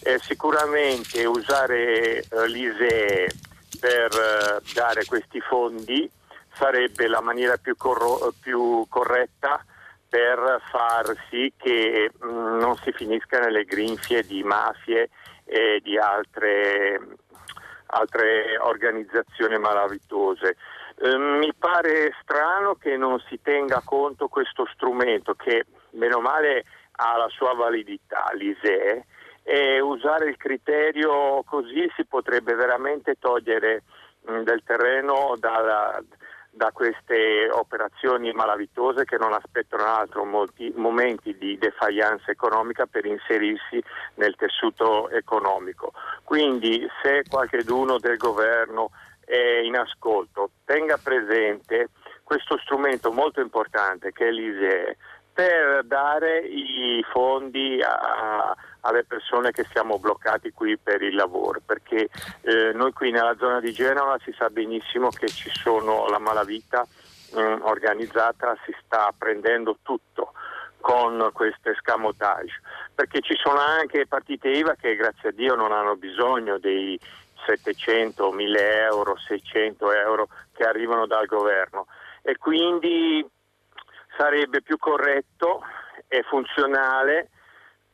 Eh, 0.02 0.18
sicuramente 0.18 1.24
usare 1.24 2.18
eh, 2.18 2.48
l'ISEE 2.48 3.32
per 3.80 4.12
eh, 4.12 4.60
dare 4.74 5.06
questi 5.06 5.40
fondi 5.40 6.10
sarebbe 6.52 7.08
la 7.08 7.22
maniera 7.22 7.56
più, 7.56 7.74
corro- 7.78 8.34
più 8.42 8.84
corretta 8.90 9.64
per 10.06 10.60
far 10.70 11.14
sì 11.30 11.50
che 11.56 12.10
mh, 12.12 12.26
mm, 12.26 12.58
non 12.58 12.76
si 12.76 12.92
finisca 12.92 13.38
nelle 13.38 13.64
grinfie 13.64 14.22
di 14.22 14.42
mafie 14.42 15.08
e 15.46 15.80
di 15.82 15.96
altre 15.96 17.00
altre 17.90 18.58
organizzazioni 18.58 19.58
malavitose. 19.58 20.56
Eh, 20.96 21.16
mi 21.16 21.52
pare 21.54 22.14
strano 22.22 22.74
che 22.74 22.96
non 22.96 23.18
si 23.28 23.40
tenga 23.42 23.82
conto 23.84 24.28
questo 24.28 24.66
strumento 24.72 25.34
che, 25.34 25.66
meno 25.90 26.20
male, 26.20 26.64
ha 26.92 27.16
la 27.16 27.28
sua 27.28 27.54
validità, 27.54 28.30
l'ISEE, 28.34 29.06
e 29.42 29.80
usare 29.80 30.28
il 30.28 30.36
criterio 30.36 31.42
così 31.44 31.90
si 31.96 32.04
potrebbe 32.04 32.54
veramente 32.54 33.16
togliere 33.18 33.82
del 34.22 34.62
terreno 34.64 35.34
dalla, 35.38 36.00
da 36.50 36.72
queste 36.72 37.48
operazioni 37.50 38.32
malavitose 38.32 39.04
che 39.04 39.16
non 39.16 39.32
aspettano 39.32 39.84
altro 39.84 40.24
molti 40.24 40.72
momenti 40.76 41.36
di 41.38 41.56
defiance 41.56 42.30
economica 42.30 42.86
per 42.86 43.06
inserirsi 43.06 43.82
nel 44.14 44.34
tessuto 44.36 45.08
economico. 45.10 45.92
Quindi 46.24 46.86
se 47.02 47.22
qualcuno 47.28 47.98
del 47.98 48.16
governo 48.16 48.90
è 49.24 49.60
in 49.62 49.76
ascolto 49.76 50.50
tenga 50.64 50.98
presente 50.98 51.90
questo 52.24 52.58
strumento 52.58 53.10
molto 53.12 53.40
importante 53.40 54.12
che 54.12 54.28
è 54.28 54.30
l'ISEE 54.30 54.96
per 55.40 55.84
dare 55.84 56.40
i 56.40 57.02
fondi 57.10 57.80
a, 57.82 58.54
alle 58.80 59.04
persone 59.04 59.52
che 59.52 59.64
siamo 59.72 59.98
bloccati 59.98 60.52
qui 60.52 60.76
per 60.76 61.00
il 61.00 61.14
lavoro, 61.14 61.62
perché 61.64 62.10
eh, 62.42 62.72
noi 62.74 62.92
qui 62.92 63.10
nella 63.10 63.34
zona 63.38 63.58
di 63.58 63.72
Genova 63.72 64.18
si 64.22 64.34
sa 64.36 64.50
benissimo 64.50 65.08
che 65.08 65.28
ci 65.28 65.48
sono 65.50 66.08
la 66.08 66.18
malavita 66.18 66.86
mm, 67.38 67.62
organizzata, 67.62 68.54
si 68.66 68.76
sta 68.84 69.14
prendendo 69.16 69.78
tutto 69.80 70.34
con 70.78 71.30
queste 71.32 71.74
scamotage, 71.80 72.60
perché 72.94 73.22
ci 73.22 73.34
sono 73.42 73.60
anche 73.60 74.06
partite 74.06 74.50
IVA 74.50 74.74
che 74.74 74.94
grazie 74.94 75.30
a 75.30 75.32
Dio 75.32 75.54
non 75.54 75.72
hanno 75.72 75.96
bisogno 75.96 76.58
dei 76.58 77.00
700, 77.46 78.30
1000 78.30 78.82
euro, 78.82 79.16
600 79.16 79.90
euro 79.92 80.28
che 80.52 80.64
arrivano 80.64 81.06
dal 81.06 81.24
governo. 81.24 81.86
E 82.20 82.36
quindi 82.36 83.26
sarebbe 84.20 84.60
più 84.60 84.76
corretto 84.76 85.62
e 86.06 86.22
funzionale 86.28 87.30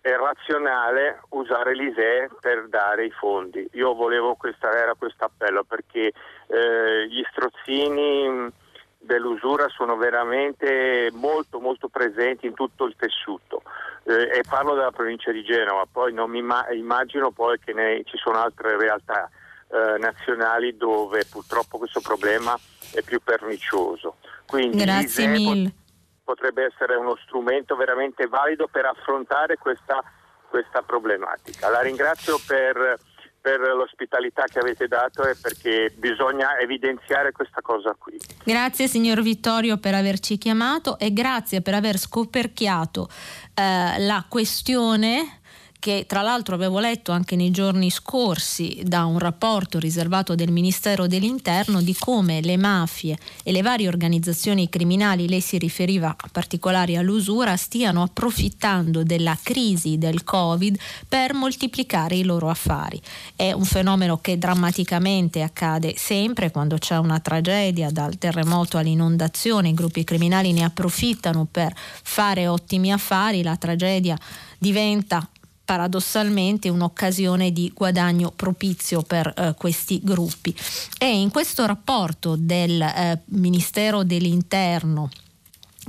è 0.01 0.11
razionale 0.17 1.21
usare 1.31 1.73
l'ISEE 1.75 2.31
per 2.41 2.69
dare 2.69 3.07
i 3.07 3.11
fondi. 3.11 3.69
Io 3.75 3.95
volevo 3.95 4.35
questa, 4.35 4.77
era 4.77 4.95
questo 4.95 5.25
appello 5.25 5.63
perché 5.63 6.13
eh, 6.49 7.09
gli 7.09 7.23
strozzini 7.31 8.51
dell'usura 8.99 9.69
sono 9.69 9.97
veramente 9.97 11.11
molto 11.13 11.61
molto 11.61 11.89
presenti 11.89 12.47
in 12.47 12.55
tutto 12.55 12.87
il 12.87 12.97
tessuto 12.97 13.63
eh, 14.03 14.39
e 14.39 14.41
parlo 14.49 14.75
della 14.75 14.91
provincia 14.91 15.31
di 15.31 15.45
Genova, 15.45 15.87
poi 15.91 16.13
non 16.13 16.29
mi 16.29 16.43
ma- 16.43 16.67
immagino 16.73 17.31
poi 17.31 17.59
che 17.61 17.73
ne- 17.73 18.03
ci 18.05 18.17
sono 18.17 18.39
altre 18.39 18.77
realtà 18.77 19.31
eh, 19.69 19.99
nazionali 19.99 20.77
dove 20.77 21.25
purtroppo 21.31 21.79
questo 21.79 22.01
problema 22.01 22.59
è 22.93 23.03
più 23.03 23.21
pernicioso. 23.23 24.17
Quindi 24.45 24.79
Grazie 24.79 25.27
mille 25.29 25.85
potrebbe 26.27 26.65
essere 26.65 26.97
uno 26.97 27.17
strumento 27.23 27.77
veramente 27.77 28.27
valido 28.27 28.67
per 28.67 28.85
affrontare 28.85 29.57
questa, 29.57 30.03
questa 30.49 30.83
problematica. 30.83 31.71
La 31.71 31.81
ringrazio 31.81 32.41
per, 32.45 32.99
per 33.41 33.61
l'ospitalità 33.61 34.43
che 34.47 34.59
avete 34.59 34.89
dato 34.89 35.23
e 35.23 35.37
perché 35.41 35.95
bisogna 35.97 36.59
evidenziare 36.59 37.31
questa 37.31 37.61
cosa 37.61 37.95
qui. 37.97 38.19
Grazie 38.43 38.89
signor 38.89 39.23
Vittorio 39.23 39.79
per 39.79 39.95
averci 39.95 40.37
chiamato 40.37 40.99
e 40.99 41.13
grazie 41.13 41.63
per 41.63 41.75
aver 41.75 41.97
scoperchiato 41.97 43.09
eh, 43.55 44.01
la 44.01 44.27
questione 44.29 45.43
che 45.87 46.05
tra 46.05 46.21
l'altro 46.21 46.57
avevo 46.57 46.81
letto 46.81 47.13
anche 47.13 47.37
nei 47.37 47.53
giorni 47.53 47.91
scorsi 47.91 48.81
da 48.83 49.05
un 49.05 49.21
rapporto 49.21 49.79
riservato 49.79 50.35
del 50.35 50.51
Ministero 50.51 51.07
dell'Interno 51.07 51.81
di 51.81 51.95
come 51.97 52.41
le 52.41 52.57
mafie 52.57 53.17
e 53.45 53.53
le 53.53 53.63
varie 53.63 53.87
organizzazioni 53.87 54.69
criminali, 54.69 55.29
lei 55.29 55.41
si 55.41 55.59
riferiva 55.59 56.09
a 56.09 56.29
particolari 56.33 56.97
all'usura, 56.97 57.57
stiano 57.57 58.03
approfittando 58.03 59.05
della 59.05 59.39
crisi 59.41 59.97
del 59.97 60.25
Covid 60.25 60.77
per 61.09 61.35
moltiplicare 61.35 62.17
i 62.17 62.25
loro 62.25 62.49
affari. 62.49 63.01
È 63.37 63.53
un 63.53 63.65
fenomeno 63.65 64.19
che 64.19 64.39
drammaticamente 64.39 65.41
accade 65.43 65.95
sempre 65.97 66.51
quando 66.51 66.79
c'è 66.79 66.99
una 66.99 67.21
tragedia, 67.21 67.91
dal 67.93 68.19
terremoto 68.19 68.77
all'inondazione, 68.77 69.69
i 69.69 69.75
gruppi 69.75 70.03
criminali 70.03 70.53
ne 70.53 70.65
approfittano 70.65 71.47
per 71.49 71.73
fare 71.77 72.49
ottimi 72.49 72.91
affari, 72.91 73.45
la 73.45 73.55
tragedia 73.55 74.19
diventa 74.59 75.29
paradossalmente 75.67 76.71
un'occasione 76.71 77.53
di 77.53 77.71
guadagno 77.75 78.31
propizio 78.35 79.03
per 79.03 79.31
eh, 79.37 79.55
questi 79.59 80.01
gruppi. 80.03 80.55
E 80.97 81.21
in 81.21 81.31
questo 81.31 81.67
rapporto 81.67 82.37
del 82.39 82.81
eh, 82.81 83.21
Ministero 83.27 84.05
dell'Interno 84.05 85.11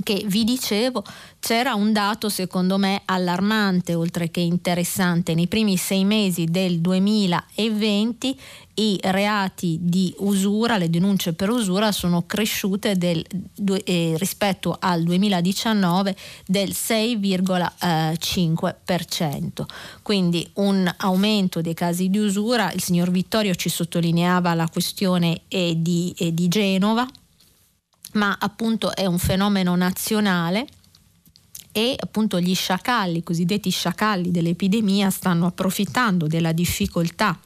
che 0.02 0.24
vi 0.26 0.44
dicevo 0.44 1.04
c'era 1.40 1.74
un 1.74 1.92
dato 1.92 2.28
secondo 2.28 2.76
me 2.78 3.02
allarmante 3.04 3.94
oltre 3.94 4.30
che 4.30 4.40
interessante. 4.40 5.34
Nei 5.34 5.48
primi 5.48 5.76
sei 5.76 6.04
mesi 6.04 6.46
del 6.46 6.80
2020 6.80 8.40
i 8.74 8.96
reati 9.02 9.78
di 9.80 10.14
usura, 10.18 10.78
le 10.78 10.88
denunce 10.88 11.32
per 11.32 11.50
usura 11.50 11.90
sono 11.90 12.26
cresciute 12.26 12.96
del, 12.96 13.26
eh, 13.84 14.14
rispetto 14.18 14.76
al 14.78 15.02
2019 15.02 16.14
del 16.46 16.70
6,5%. 16.70 19.66
Quindi 20.02 20.48
un 20.54 20.88
aumento 20.98 21.60
dei 21.60 21.74
casi 21.74 22.08
di 22.08 22.18
usura. 22.18 22.70
Il 22.72 22.82
signor 22.82 23.10
Vittorio 23.10 23.56
ci 23.56 23.68
sottolineava 23.68 24.54
la 24.54 24.68
questione 24.68 25.40
eh, 25.48 25.74
di, 25.76 26.14
eh, 26.18 26.32
di 26.32 26.46
Genova 26.46 27.04
ma 28.12 28.36
appunto 28.38 28.94
è 28.94 29.06
un 29.06 29.18
fenomeno 29.18 29.74
nazionale 29.76 30.66
e 31.72 31.94
appunto 31.98 32.40
gli 32.40 32.54
sciacalli, 32.54 33.18
i 33.18 33.22
cosiddetti 33.22 33.70
sciacalli 33.70 34.30
dell'epidemia, 34.30 35.10
stanno 35.10 35.46
approfittando 35.46 36.26
della 36.26 36.52
difficoltà 36.52 37.38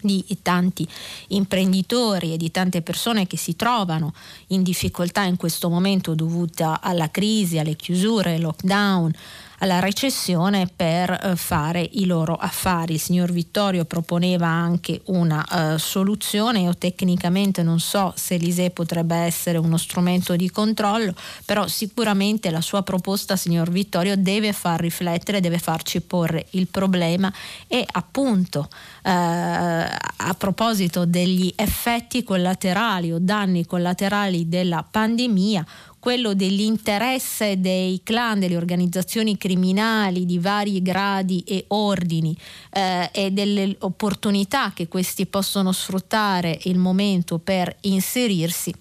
di 0.00 0.24
tanti 0.42 0.86
imprenditori 1.28 2.32
e 2.32 2.36
di 2.36 2.50
tante 2.50 2.82
persone 2.82 3.26
che 3.26 3.36
si 3.36 3.56
trovano 3.56 4.14
in 4.48 4.62
difficoltà 4.62 5.22
in 5.22 5.36
questo 5.36 5.68
momento 5.68 6.14
dovuta 6.14 6.80
alla 6.80 7.10
crisi, 7.10 7.58
alle 7.58 7.74
chiusure, 7.74 8.34
al 8.34 8.42
lockdown, 8.42 9.12
alla 9.58 9.80
recessione 9.80 10.68
per 10.74 11.10
eh, 11.10 11.36
fare 11.36 11.88
i 11.92 12.04
loro 12.04 12.34
affari. 12.34 12.94
Il 12.94 13.00
signor 13.00 13.32
Vittorio 13.32 13.84
proponeva 13.84 14.46
anche 14.46 15.00
una 15.06 15.44
uh, 15.50 15.76
soluzione, 15.78 16.60
io 16.60 16.76
tecnicamente 16.76 17.62
non 17.62 17.80
so 17.80 18.12
se 18.16 18.36
l'ISE 18.36 18.70
potrebbe 18.70 19.16
essere 19.16 19.58
uno 19.58 19.76
strumento 19.76 20.36
di 20.36 20.50
controllo, 20.50 21.14
però 21.44 21.66
sicuramente 21.66 22.50
la 22.50 22.60
sua 22.60 22.82
proposta, 22.82 23.36
signor 23.36 23.70
Vittorio, 23.70 24.16
deve 24.16 24.52
far 24.52 24.80
riflettere, 24.80 25.40
deve 25.40 25.58
farci 25.58 26.00
porre 26.00 26.46
il 26.50 26.68
problema 26.68 27.32
e 27.66 27.84
appunto 27.92 28.68
uh, 28.68 29.08
a 29.10 30.34
proposito 30.36 31.04
degli 31.04 31.52
effetti 31.56 32.22
collaterali 32.22 33.12
o 33.12 33.18
danni 33.20 33.66
collaterali 33.66 34.48
della 34.48 34.84
pandemia, 34.88 35.64
quello 35.98 36.34
dell'interesse 36.34 37.60
dei 37.60 38.00
clan, 38.02 38.38
delle 38.38 38.56
organizzazioni 38.56 39.36
criminali 39.36 40.24
di 40.24 40.38
vari 40.38 40.80
gradi 40.82 41.42
e 41.46 41.64
ordini 41.68 42.36
eh, 42.70 43.10
e 43.12 43.30
delle 43.30 43.76
opportunità 43.80 44.72
che 44.72 44.88
questi 44.88 45.26
possono 45.26 45.72
sfruttare 45.72 46.58
il 46.64 46.78
momento 46.78 47.38
per 47.38 47.76
inserirsi 47.82 48.72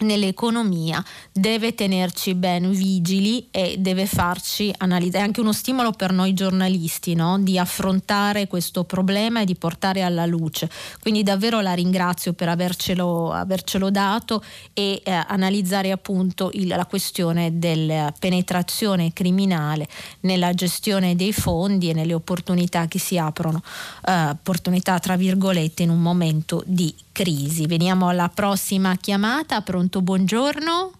nell'economia 0.00 1.02
deve 1.32 1.74
tenerci 1.74 2.34
ben 2.34 2.70
vigili 2.70 3.48
e 3.50 3.76
deve 3.78 4.06
farci 4.06 4.72
analizzare, 4.78 5.24
è 5.24 5.26
anche 5.26 5.40
uno 5.40 5.52
stimolo 5.52 5.92
per 5.92 6.12
noi 6.12 6.34
giornalisti 6.34 7.14
no? 7.14 7.38
di 7.38 7.58
affrontare 7.58 8.46
questo 8.46 8.84
problema 8.84 9.40
e 9.40 9.44
di 9.44 9.54
portare 9.54 10.02
alla 10.02 10.26
luce. 10.26 10.70
Quindi 11.00 11.22
davvero 11.22 11.60
la 11.60 11.72
ringrazio 11.72 12.32
per 12.32 12.48
avercelo, 12.48 13.32
avercelo 13.32 13.90
dato 13.90 14.42
e 14.72 15.00
eh, 15.04 15.12
analizzare 15.12 15.90
appunto 15.90 16.50
il, 16.52 16.66
la 16.66 16.86
questione 16.86 17.58
della 17.58 18.12
penetrazione 18.18 19.12
criminale 19.12 19.88
nella 20.20 20.52
gestione 20.52 21.16
dei 21.16 21.32
fondi 21.32 21.90
e 21.90 21.94
nelle 21.94 22.14
opportunità 22.14 22.86
che 22.86 22.98
si 22.98 23.18
aprono, 23.18 23.62
eh, 24.06 24.28
opportunità 24.30 24.98
tra 24.98 25.16
virgolette 25.16 25.82
in 25.82 25.90
un 25.90 26.00
momento 26.00 26.62
di 26.66 26.94
crisi. 27.16 27.66
Veniamo 27.66 28.08
alla 28.08 28.28
prossima 28.28 28.94
chiamata. 28.96 29.62
Pronto, 29.62 29.85
buongiorno. 29.88 30.92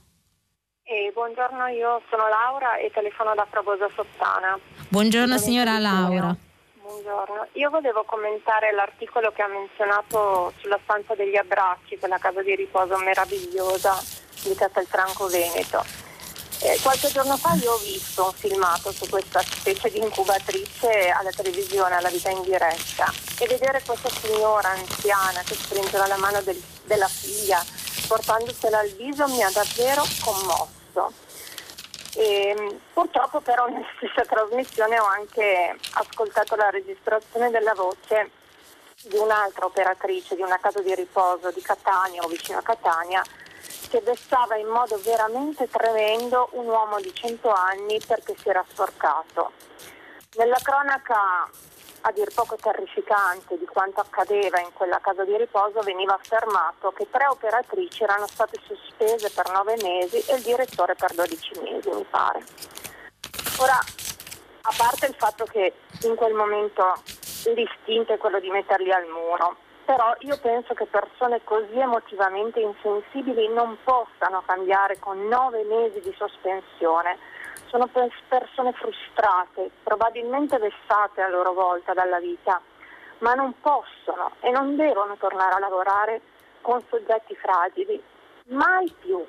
Eh, 0.85 1.11
buongiorno, 1.13 1.67
io 1.67 2.01
sono 2.09 2.29
Laura 2.29 2.77
e 2.77 2.91
telefono 2.93 3.35
da 3.35 3.45
Fragosa 3.51 3.89
Sottana. 3.95 4.57
Buongiorno 4.89 5.37
signora 5.37 5.79
Laura. 5.79 6.37
Buongiorno, 6.75 7.49
io 7.55 7.71
volevo 7.71 8.05
commentare 8.05 8.71
l'articolo 8.73 9.33
che 9.33 9.43
ha 9.43 9.49
menzionato 9.49 10.53
sulla 10.59 10.79
stanza 10.85 11.17
degli 11.17 11.37
abbracci, 11.37 11.99
quella 11.99 12.19
casa 12.19 12.43
di 12.43 12.55
riposo 12.55 12.97
meravigliosa 12.99 14.01
di 14.45 14.55
Castelfranco 14.55 15.27
Veneto. 15.27 16.06
Eh, 16.61 16.79
qualche 16.83 17.09
giorno 17.09 17.37
fa 17.37 17.53
io 17.55 17.73
ho 17.73 17.79
visto 17.79 18.25
un 18.25 18.33
filmato 18.33 18.91
su 18.91 19.07
questa 19.09 19.41
specie 19.43 19.91
di 19.91 19.99
incubatrice 19.99 21.11
alla 21.11 21.31
televisione, 21.31 21.97
alla 21.97 22.09
vita 22.09 22.31
in 22.31 22.43
diretta, 22.43 23.13
e 23.39 23.47
vedere 23.47 23.83
questa 23.85 24.09
signora 24.09 24.71
anziana 24.71 25.43
che 25.43 25.55
stringeva 25.55 26.07
la 26.07 26.17
mano 26.17 26.41
del, 26.43 26.61
della 26.85 27.09
figlia 27.09 27.63
portandosela 28.07 28.79
al 28.79 28.89
viso 28.91 29.27
mi 29.29 29.43
ha 29.43 29.51
davvero 29.51 30.03
commosso. 30.25 31.13
E, 32.15 32.55
ehm, 32.57 32.81
purtroppo 32.93 33.41
però 33.41 33.67
nella 33.69 33.87
stessa 33.97 34.25
trasmissione 34.25 34.99
ho 34.99 35.07
anche 35.07 35.77
ascoltato 35.93 36.57
la 36.57 36.71
registrazione 36.71 37.51
della 37.51 37.75
voce 37.75 38.31
di 39.03 39.17
un'altra 39.19 39.67
operatrice 39.67 40.35
di 40.35 40.43
una 40.43 40.59
casa 40.59 40.81
di 40.81 40.95
riposo 40.95 41.51
di 41.51 41.61
Catania 41.61 42.23
o 42.23 42.29
vicino 42.29 42.59
a 42.59 42.63
Catania 42.63 43.23
che 43.89 44.01
vessava 44.01 44.57
in 44.57 44.69
modo 44.69 44.99
veramente 45.03 45.69
tremendo 45.69 46.49
un 46.53 46.67
uomo 46.67 46.99
di 47.01 47.13
100 47.13 47.51
anni 47.51 48.01
perché 48.07 48.35
si 48.37 48.49
era 48.49 48.65
sporcato. 48.69 49.53
Nella 50.37 50.59
cronaca 50.63 51.49
a 52.03 52.13
dir 52.13 52.33
poco 52.33 52.57
terrificante 52.57 53.59
di 53.59 53.65
quanto 53.67 54.01
accadeva 54.01 54.61
in 54.61 54.73
quella 54.73 55.01
casa 55.01 55.25
di 55.25 55.37
riposo 55.37 55.81
veniva 55.81 56.15
affermato 56.15 56.93
che 56.93 57.09
tre 57.11 57.27
operatrici 57.27 58.05
erano 58.05 58.27
state 58.29 58.61
sospese 58.65 59.31
per 59.31 59.51
nove 59.51 59.77
mesi 59.83 60.19
e 60.19 60.37
il 60.37 60.43
direttore 60.43 60.95
per 60.95 61.13
12 61.15 61.61
mesi, 61.63 61.89
mi 61.91 62.07
pare. 62.09 62.45
Ora, 63.59 63.79
a 63.79 64.73
parte 64.77 65.07
il 65.07 65.15
fatto 65.19 65.45
che 65.47 65.73
in 66.03 66.15
quel 66.15 66.35
momento 66.35 66.95
l'istinto 67.55 68.13
è 68.13 68.19
quello 68.19 68.39
di 68.39 68.51
metterli 68.51 68.93
al 68.93 69.07
muro, 69.07 69.57
però 69.87 70.13
io 70.19 70.37
penso 70.43 70.75
che 70.75 70.85
persone 70.87 71.43
così 71.45 71.79
emotivamente 71.79 72.59
insensibili 72.59 73.49
non 73.49 73.79
possano 73.85 74.43
cambiare 74.45 74.99
con 74.99 75.29
nove 75.29 75.63
mesi 75.63 76.01
di 76.01 76.13
sospensione. 76.19 77.17
Sono 77.67 77.89
persone 78.29 78.73
frustrate, 78.73 79.71
probabilmente 79.85 80.59
vessate 80.59 81.23
a 81.23 81.29
loro 81.29 81.53
volta 81.53 81.95
dalla 81.95 82.19
vita, 82.19 82.61
ma 83.19 83.35
non 83.35 83.55
possono 83.61 84.33
e 84.41 84.51
non 84.51 84.75
devono 84.75 85.17
tornare 85.19 85.55
a 85.55 85.61
lavorare 85.61 86.21
con 86.63 86.83
soggetti 86.89 87.37
fragili, 87.37 88.03
mai 88.49 88.93
più, 89.01 89.25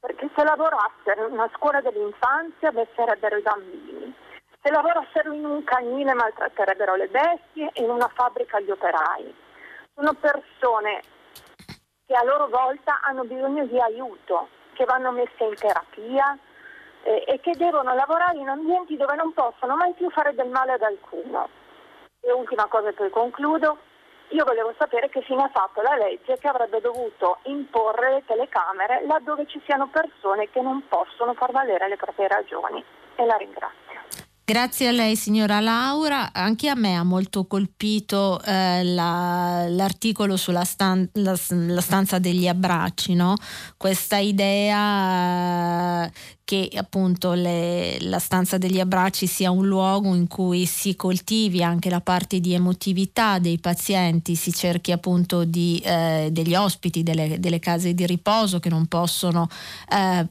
perché 0.00 0.28
se 0.36 0.44
lavorassero 0.44 1.28
in 1.28 1.32
una 1.32 1.48
scuola 1.54 1.80
dell'infanzia 1.80 2.72
vesserebbero 2.72 3.36
i 3.36 3.42
bambini, 3.42 4.14
se 4.60 4.70
lavorassero 4.70 5.32
in 5.32 5.46
un 5.46 5.64
canile 5.64 6.12
maltratterebbero 6.12 6.94
le 6.94 7.08
bestie 7.08 7.70
e 7.72 7.82
in 7.82 7.88
una 7.88 8.10
fabbrica 8.14 8.60
gli 8.60 8.70
operai. 8.70 9.46
Sono 9.98 10.14
persone 10.14 11.02
che 12.06 12.14
a 12.14 12.22
loro 12.22 12.46
volta 12.46 13.00
hanno 13.02 13.24
bisogno 13.24 13.66
di 13.66 13.80
aiuto, 13.80 14.46
che 14.74 14.84
vanno 14.84 15.10
messe 15.10 15.42
in 15.42 15.56
terapia, 15.56 16.38
eh, 17.02 17.24
e 17.26 17.40
che 17.40 17.50
devono 17.56 17.92
lavorare 17.96 18.38
in 18.38 18.48
ambienti 18.48 18.96
dove 18.96 19.16
non 19.16 19.32
possono 19.32 19.74
mai 19.74 19.92
più 19.94 20.08
fare 20.10 20.36
del 20.36 20.50
male 20.50 20.74
ad 20.74 20.82
alcuno. 20.82 21.48
E 22.20 22.30
ultima 22.30 22.66
cosa 22.66 22.90
e 22.90 22.92
poi 22.92 23.10
concludo, 23.10 23.78
io 24.28 24.44
volevo 24.44 24.72
sapere 24.78 25.08
che 25.08 25.22
fine 25.22 25.42
ha 25.42 25.50
fatto 25.52 25.82
la 25.82 25.96
legge 25.96 26.38
che 26.38 26.46
avrebbe 26.46 26.80
dovuto 26.80 27.38
imporre 27.46 28.12
le 28.12 28.24
telecamere 28.24 29.04
laddove 29.04 29.48
ci 29.48 29.60
siano 29.64 29.88
persone 29.88 30.48
che 30.50 30.60
non 30.60 30.86
possono 30.86 31.34
far 31.34 31.50
valere 31.50 31.88
le 31.88 31.96
proprie 31.96 32.28
ragioni. 32.28 32.84
E 33.16 33.24
la 33.24 33.34
ringrazio. 33.34 33.87
Grazie 34.50 34.88
a 34.88 34.92
lei 34.92 35.14
signora 35.14 35.60
Laura, 35.60 36.32
anche 36.32 36.70
a 36.70 36.74
me 36.74 36.96
ha 36.96 37.02
molto 37.02 37.44
colpito 37.44 38.42
eh, 38.42 38.82
la, 38.82 39.66
l'articolo 39.68 40.38
sulla 40.38 40.64
stan- 40.64 41.06
la, 41.12 41.38
la 41.48 41.80
stanza 41.82 42.18
degli 42.18 42.48
abbracci, 42.48 43.12
no? 43.12 43.36
questa 43.76 44.16
idea 44.16 46.10
che 46.44 46.70
appunto 46.76 47.34
le, 47.34 47.98
la 48.00 48.18
stanza 48.18 48.56
degli 48.56 48.80
abbracci 48.80 49.26
sia 49.26 49.50
un 49.50 49.66
luogo 49.66 50.14
in 50.14 50.26
cui 50.28 50.64
si 50.64 50.96
coltivi 50.96 51.62
anche 51.62 51.90
la 51.90 52.00
parte 52.00 52.40
di 52.40 52.54
emotività 52.54 53.38
dei 53.38 53.58
pazienti, 53.58 54.34
si 54.34 54.54
cerchi 54.54 54.92
appunto 54.92 55.44
di, 55.44 55.78
eh, 55.84 56.30
degli 56.32 56.54
ospiti 56.54 57.02
delle, 57.02 57.38
delle, 57.38 57.58
case 57.58 57.92
di 57.92 58.06
riposo 58.06 58.60
che 58.60 58.70
non 58.70 58.86
possono 58.86 59.46
eh, 59.92 60.26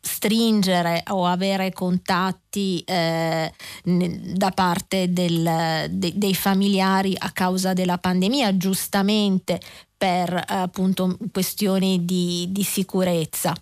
stringere 0.00 1.02
o 1.08 1.26
avere 1.26 1.72
contatti 1.72 2.82
eh, 2.86 3.52
da 3.82 4.50
parte 4.50 5.12
del, 5.12 5.86
de, 5.90 6.12
dei 6.14 6.34
familiari 6.34 7.14
a 7.18 7.30
causa 7.30 7.72
della 7.72 7.98
pandemia, 7.98 8.56
giustamente 8.56 9.60
per 9.96 10.44
appunto 10.46 11.18
questioni 11.30 12.04
di, 12.04 12.46
di 12.50 12.62
sicurezza. 12.62 13.54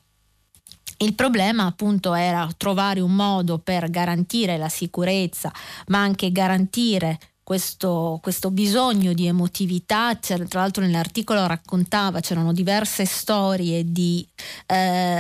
Il 1.01 1.15
problema 1.15 1.67
appunto 1.67 2.15
era 2.15 2.49
trovare 2.57 3.01
un 3.01 3.15
modo 3.15 3.59
per 3.59 3.89
garantire 3.89 4.57
la 4.57 4.69
sicurezza, 4.69 5.53
ma 5.89 6.01
anche 6.01 6.33
garantire 6.33 7.19
questo, 7.49 8.19
questo, 8.21 8.51
bisogno 8.51 9.15
di 9.15 9.27
emotività, 9.27 10.15
tra 10.17 10.37
l'altro 10.51 10.83
nell'articolo 10.83 11.47
raccontava, 11.47 12.21
c'erano 12.21 12.53
diverse 12.53 13.07
storie 13.07 13.91
di 13.91 14.23
eh, 14.67 14.77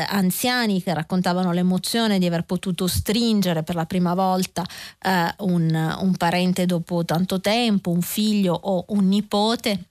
anziani 0.07 0.83
che 0.83 0.93
raccontavano 0.93 1.53
l'emozione 1.53 2.19
di 2.19 2.27
aver 2.27 2.45
potuto 2.45 2.87
stringere 2.87 3.63
per 3.63 3.77
la 3.77 3.87
prima 3.87 4.13
volta 4.13 4.63
eh, 5.01 5.35
un, 5.39 5.97
un 6.03 6.17
parente 6.19 6.67
dopo 6.67 7.03
tanto 7.07 7.41
tempo, 7.41 7.89
un 7.89 8.03
figlio 8.03 8.53
o 8.53 8.85
un 8.89 9.09
nipote 9.09 9.88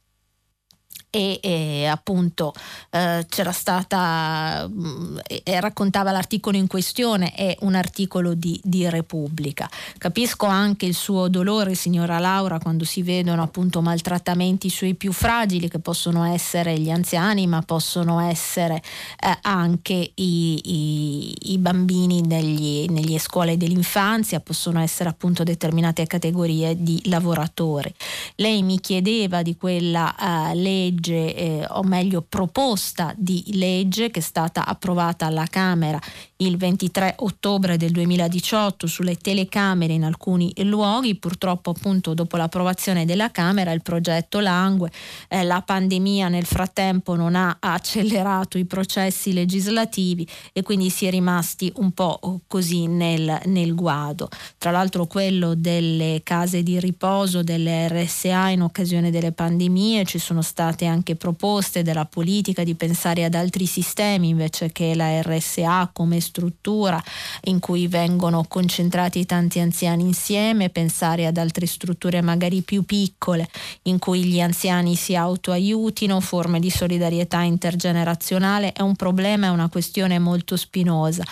e, 1.17 1.39
e 1.41 1.85
appunto 1.87 2.53
eh, 2.91 3.25
c'era 3.27 3.51
stata, 3.51 4.67
mh, 4.67 5.21
e 5.43 5.59
raccontava 5.59 6.11
l'articolo 6.11 6.57
in 6.57 6.67
questione, 6.67 7.33
è 7.33 7.57
un 7.61 7.73
articolo 7.73 8.35
di, 8.35 8.59
di, 8.63 8.87
Repubblica. 8.87 9.67
Capisco 9.97 10.45
anche 10.45 10.85
il 10.85 10.93
suo 10.93 11.27
dolore, 11.27 11.73
signora 11.73 12.19
Laura, 12.19 12.59
quando 12.59 12.85
si 12.85 13.01
vedono 13.01 13.41
appunto 13.41 13.81
maltrattamenti 13.81 14.69
sui 14.69 14.93
più 14.93 15.11
fragili, 15.11 15.67
che 15.67 15.79
possono 15.79 16.23
essere 16.23 16.77
gli 16.79 16.91
anziani, 16.91 17.47
ma 17.47 17.63
possono 17.63 18.19
essere 18.19 18.75
eh, 19.19 19.37
anche 19.41 20.11
i, 20.13 20.61
i, 20.63 21.53
i 21.53 21.57
bambini 21.57 22.21
negli, 22.21 22.85
nelle 22.89 23.17
scuole 23.17 23.57
dell'infanzia, 23.57 24.39
possono 24.39 24.79
essere 24.79 25.09
appunto 25.09 25.43
determinate 25.43 26.05
categorie 26.05 26.81
di 26.81 27.01
lavoratori. 27.05 27.91
Lei 28.35 28.61
mi 28.61 28.79
chiedeva 28.79 29.41
di 29.41 29.55
quella 29.57 30.15
uh, 30.17 30.55
legge 30.55 31.06
legge, 31.07 31.35
eh, 31.35 31.65
o 31.69 31.83
meglio 31.83 32.21
proposta 32.27 33.13
di 33.15 33.43
legge 33.53 34.11
che 34.11 34.19
è 34.19 34.23
stata 34.23 34.65
approvata 34.65 35.25
alla 35.25 35.47
Camera 35.47 35.99
il 36.37 36.57
23 36.57 37.15
ottobre 37.19 37.77
del 37.77 37.91
2018 37.91 38.85
sulle 38.85 39.15
telecamere 39.15 39.93
in 39.93 40.03
alcuni 40.03 40.53
luoghi. 40.57 41.15
Purtroppo 41.15 41.71
appunto 41.71 42.13
dopo 42.13 42.37
l'approvazione 42.37 43.05
della 43.05 43.31
Camera 43.31 43.71
il 43.71 43.81
progetto 43.81 44.39
langue, 44.39 44.91
eh, 45.29 45.43
la 45.43 45.61
pandemia 45.61 46.27
nel 46.27 46.45
frattempo 46.45 47.15
non 47.15 47.35
ha 47.35 47.57
accelerato 47.59 48.57
i 48.57 48.65
processi 48.65 49.33
legislativi 49.33 50.27
e 50.53 50.61
quindi 50.61 50.89
si 50.89 51.05
è 51.05 51.09
rimasti 51.09 51.71
un 51.77 51.91
po' 51.91 52.41
così 52.47 52.87
nel, 52.87 53.39
nel 53.45 53.73
guado. 53.73 54.29
Tra 54.57 54.71
l'altro 54.71 55.07
quello 55.07 55.55
delle 55.55 56.21
case 56.23 56.61
di 56.61 56.79
riposo, 56.79 57.41
delle 57.41 57.87
RSA 57.87 58.49
in 58.49 58.61
occasione 58.61 59.09
delle 59.09 59.31
pandemie, 59.31 60.05
ci 60.05 60.19
sono 60.19 60.41
state 60.41 60.85
anche 60.85 61.15
proposte 61.15 61.81
della 61.81 62.05
politica 62.05 62.63
di 62.63 62.75
pensare 62.75 63.23
ad 63.23 63.33
altri 63.33 63.65
sistemi 63.65 64.29
invece 64.29 64.71
che 64.71 64.93
la 64.93 65.21
RSA 65.21 65.89
come 65.93 66.19
struttura 66.27 67.01
in 67.45 67.59
cui 67.59 67.87
vengono 67.87 68.43
concentrati 68.47 69.25
tanti 69.25 69.59
anziani 69.59 70.03
insieme, 70.03 70.69
pensare 70.69 71.25
ad 71.25 71.37
altre 71.37 71.65
strutture 71.65 72.21
magari 72.21 72.61
più 72.61 72.83
piccole 72.83 73.49
in 73.83 73.97
cui 73.99 74.23
gli 74.25 74.39
anziani 74.39 74.95
si 74.95 75.15
autoaiutino, 75.15 76.19
forme 76.19 76.59
di 76.59 76.69
solidarietà 76.69 77.41
intergenerazionale, 77.41 78.73
è 78.73 78.81
un 78.81 78.95
problema, 78.95 79.47
è 79.47 79.49
una 79.49 79.69
questione 79.69 80.19
molto 80.19 80.57
spinosa. 80.57 81.23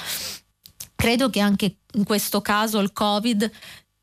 Credo 0.95 1.29
che 1.29 1.39
anche 1.41 1.77
in 1.93 2.03
questo 2.03 2.41
caso 2.41 2.79
il 2.79 2.93
Covid 2.93 3.51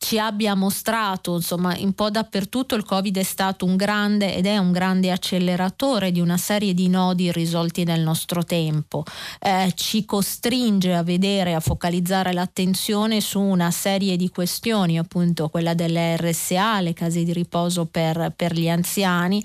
ci 0.02 0.18
abbia 0.18 0.56
mostrato, 0.56 1.36
insomma, 1.36 1.76
un 1.78 1.92
po' 1.92 2.10
dappertutto 2.10 2.74
il 2.74 2.84
Covid 2.84 3.16
è 3.16 3.22
stato 3.22 3.64
un 3.64 3.76
grande 3.76 4.34
ed 4.34 4.46
è 4.46 4.58
un 4.58 4.72
grande 4.72 5.12
acceleratore 5.12 6.10
di 6.10 6.18
una 6.18 6.36
serie 6.36 6.74
di 6.74 6.88
nodi 6.88 7.24
irrisolti 7.26 7.84
nel 7.84 8.00
nostro 8.00 8.42
tempo. 8.42 9.04
Eh, 9.38 9.72
ci 9.76 10.04
costringe 10.04 10.92
a 10.92 11.04
vedere, 11.04 11.54
a 11.54 11.60
focalizzare 11.60 12.32
l'attenzione 12.32 13.20
su 13.20 13.40
una 13.40 13.70
serie 13.70 14.16
di 14.16 14.28
questioni, 14.28 14.98
appunto 14.98 15.48
quella 15.48 15.72
delle 15.72 16.16
RSA, 16.16 16.80
le 16.80 16.94
case 16.94 17.22
di 17.22 17.32
riposo 17.32 17.86
per, 17.86 18.32
per 18.34 18.54
gli 18.54 18.68
anziani, 18.68 19.42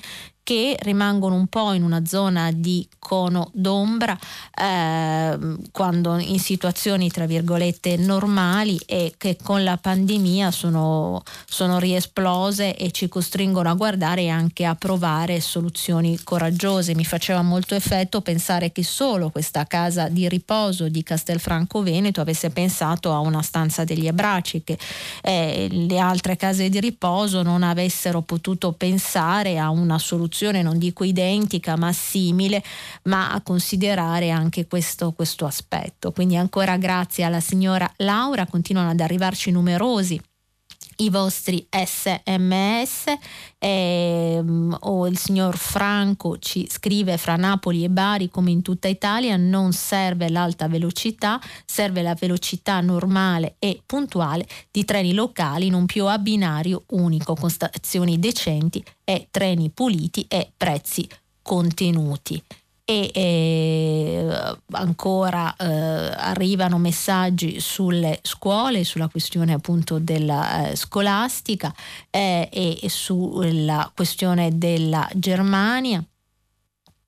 che 0.48 0.78
rimangono 0.80 1.36
un 1.36 1.48
po' 1.48 1.74
in 1.74 1.84
una 1.84 2.06
zona 2.06 2.52
di 2.54 2.88
cono 2.98 3.50
d'ombra 3.54 4.18
eh, 4.58 5.38
quando 5.72 6.18
in 6.18 6.39
situazioni 6.39 7.10
tra 7.12 7.26
virgolette 7.26 7.98
normali 7.98 8.80
e 8.86 9.16
che 9.18 9.36
con 9.43 9.66
la 9.66 9.76
pandemia 9.76 10.50
sono, 10.52 11.22
sono 11.45 11.80
riesplose 11.80 12.78
e 12.78 12.91
ci 12.91 13.10
costringono 13.10 13.70
a 13.70 13.74
guardare 13.74 14.22
e 14.22 14.30
anche 14.30 14.64
a 14.64 14.76
provare 14.76 15.41
soluzioni 15.41 16.18
coraggiose. 16.24 16.95
Mi 16.95 17.04
faceva 17.04 17.41
molto 17.41 17.76
effetto 17.76 18.22
pensare 18.22 18.72
che 18.72 18.86
solo 18.86 19.32
questa 19.32 19.66
casa 19.66 20.08
di 20.08 20.30
riposo 20.30 20.88
di 20.88 21.04
Castelfranco 21.04 21.84
Veneto 21.84 22.22
avesse 22.22 22.52
pensato 22.52 23.12
a 23.12 23.20
una 23.20 23.41
stanza 23.41 23.84
degli 23.84 24.08
abbracci, 24.08 24.64
che 24.64 24.78
eh, 25.24 25.68
le 25.70 26.00
altre 26.00 26.38
case 26.38 26.70
di 26.70 26.80
riposo 26.80 27.41
non 27.41 27.64
avessero 27.64 28.22
potuto 28.22 28.72
pensare 28.72 29.60
a 29.60 29.70
una 29.70 30.00
soluzione 30.00 30.36
soluzione 30.38 30.62
non 30.62 30.78
dico 30.78 31.04
identica 31.04 31.76
ma 31.76 31.92
simile, 31.92 32.64
ma 33.04 33.32
a 33.32 33.42
considerare 33.42 34.30
anche 34.30 34.68
questo, 34.68 35.12
questo 35.14 35.46
aspetto. 35.46 36.12
Quindi 36.12 36.38
ancora 36.38 36.78
grazie 36.78 37.24
alla 37.24 37.40
signora 37.40 37.92
Laura, 37.98 38.46
continuano 38.46 38.92
ad 38.92 39.00
arrivarci 39.00 39.50
numerosi 39.50 40.22
i 40.98 41.10
vostri 41.10 41.68
sms 41.70 43.04
ehm, 43.58 44.78
o 44.82 45.08
il 45.08 45.18
signor 45.18 45.58
Franco 45.58 46.38
ci 46.39 46.68
scrive 46.70 47.18
fra 47.18 47.36
Napoli 47.36 47.84
e 47.84 47.89
Bari 47.89 48.30
come 48.30 48.52
in 48.52 48.62
tutta 48.62 48.88
Italia 48.88 49.38
non 49.38 49.74
serve 49.74 50.30
l'alta 50.30 50.68
velocità 50.68 51.39
serve 51.66 52.02
la 52.02 52.16
velocità 52.16 52.82
normale 52.82 53.56
e 53.60 53.82
puntuale 53.86 54.48
di 54.72 54.86
treni 54.86 55.14
locali 55.14 55.70
non 55.70 55.86
più 55.86 56.06
a 56.06 56.18
binario 56.18 56.84
unico 56.89 57.36
con 57.36 57.50
stazioni 57.50 58.20
decenti 58.20 58.84
e 59.04 59.28
treni 59.30 59.70
puliti 59.70 60.26
e 60.28 60.52
prezzi 60.56 61.08
contenuti 61.41 62.41
e 62.90 63.12
eh, 63.14 64.58
ancora 64.72 65.54
eh, 65.58 65.66
arrivano 65.66 66.78
messaggi 66.78 67.60
sulle 67.60 68.20
scuole, 68.22 68.86
sulla 68.86 69.10
questione 69.10 69.52
appunto 69.52 70.00
della 70.00 70.70
eh, 70.70 70.76
scolastica 70.78 71.76
eh, 72.10 72.48
e 72.50 72.88
sulla 72.88 73.92
questione 73.94 74.58
della 74.58 75.06
Germania 75.14 76.02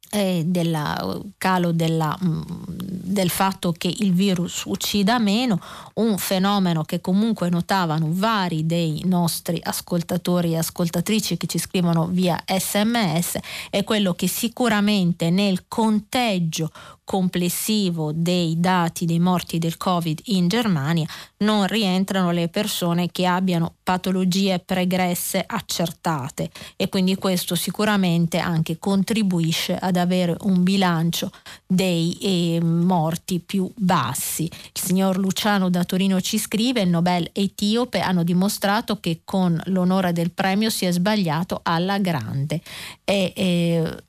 e 0.09 0.43
del 0.45 1.31
calo 1.37 1.71
della, 1.71 2.17
mm, 2.23 2.41
del 2.67 3.29
fatto 3.29 3.71
che 3.71 3.93
il 3.99 4.13
virus 4.13 4.63
uccida 4.65 5.19
meno, 5.19 5.59
un 5.95 6.17
fenomeno 6.17 6.83
che 6.83 6.99
comunque 7.01 7.49
notavano 7.49 8.07
vari 8.11 8.65
dei 8.65 9.01
nostri 9.05 9.59
ascoltatori 9.63 10.53
e 10.53 10.57
ascoltatrici 10.57 11.37
che 11.37 11.47
ci 11.47 11.59
scrivono 11.59 12.07
via 12.07 12.41
sms, 12.45 13.37
è 13.69 13.83
quello 13.83 14.13
che 14.13 14.27
sicuramente 14.27 15.29
nel 15.29 15.65
conteggio 15.67 16.71
complessivo 17.09 18.11
dei 18.13 18.59
dati 18.59 19.05
dei 19.05 19.17
morti 19.17 19.57
del 19.57 19.77
Covid 19.77 20.19
in 20.25 20.47
Germania 20.47 21.07
non 21.37 21.65
rientrano 21.65 22.29
le 22.29 22.49
persone 22.49 23.09
che 23.11 23.25
abbiano 23.25 23.73
patologie 23.81 24.59
pregresse 24.59 25.43
accertate 25.43 26.51
e 26.75 26.87
quindi 26.87 27.15
questo 27.15 27.55
sicuramente 27.55 28.37
anche 28.37 28.77
contribuisce 28.77 29.75
ad 29.75 29.95
avere 29.95 30.37
un 30.41 30.61
bilancio 30.61 31.31
dei 31.65 32.15
eh, 32.21 32.61
morti 32.61 33.39
più 33.39 33.67
bassi. 33.75 34.43
Il 34.43 34.79
signor 34.79 35.17
Luciano 35.17 35.71
da 35.71 35.83
Torino 35.85 36.21
ci 36.21 36.37
scrive 36.37 36.81
il 36.81 36.89
Nobel 36.89 37.27
etiope 37.33 38.01
hanno 38.01 38.21
dimostrato 38.21 38.99
che 38.99 39.21
con 39.25 39.59
l'onore 39.65 40.13
del 40.13 40.29
premio 40.29 40.69
si 40.69 40.85
è 40.85 40.91
sbagliato 40.91 41.61
alla 41.63 41.97
grande. 41.97 42.61
E, 43.03 43.33
eh, 43.35 44.03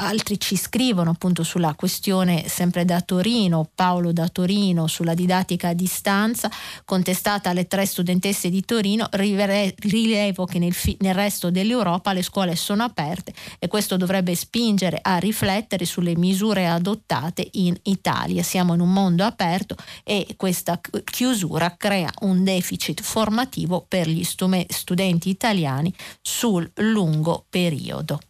altri 0.00 0.40
ci 0.40 0.56
scrivono 0.56 1.10
appunto 1.10 1.42
sulla 1.42 1.74
questione 1.74 2.48
sempre 2.48 2.84
da 2.84 3.00
Torino, 3.00 3.68
Paolo 3.74 4.12
da 4.12 4.28
Torino, 4.28 4.86
sulla 4.86 5.14
didattica 5.14 5.68
a 5.68 5.74
distanza, 5.74 6.50
contestata 6.84 7.50
alle 7.50 7.66
tre 7.66 7.86
studentesse 7.86 8.48
di 8.48 8.64
Torino, 8.64 9.08
rilevo 9.10 10.44
che 10.46 10.58
nel, 10.58 10.74
nel 10.98 11.14
resto 11.14 11.50
dell'Europa 11.50 12.12
le 12.12 12.22
scuole 12.22 12.56
sono 12.56 12.82
aperte 12.82 13.32
e 13.58 13.68
questo 13.68 13.96
dovrebbe 13.96 14.34
spingere 14.34 14.98
a 15.02 15.18
riflettere 15.18 15.84
sulle 15.84 16.16
misure 16.16 16.66
adottate 16.66 17.48
in 17.52 17.76
Italia. 17.84 18.42
Siamo 18.42 18.74
in 18.74 18.80
un 18.80 18.92
mondo 18.92 19.24
aperto 19.24 19.76
e 20.02 20.34
questa 20.36 20.80
chiusura 21.04 21.74
crea 21.76 22.10
un 22.20 22.42
deficit 22.42 23.02
formativo 23.02 23.84
per 23.86 24.08
gli 24.08 24.24
studenti 24.24 25.28
italiani 25.28 25.94
sul 26.22 26.70
lungo 26.74 27.44
periodo 27.48 28.20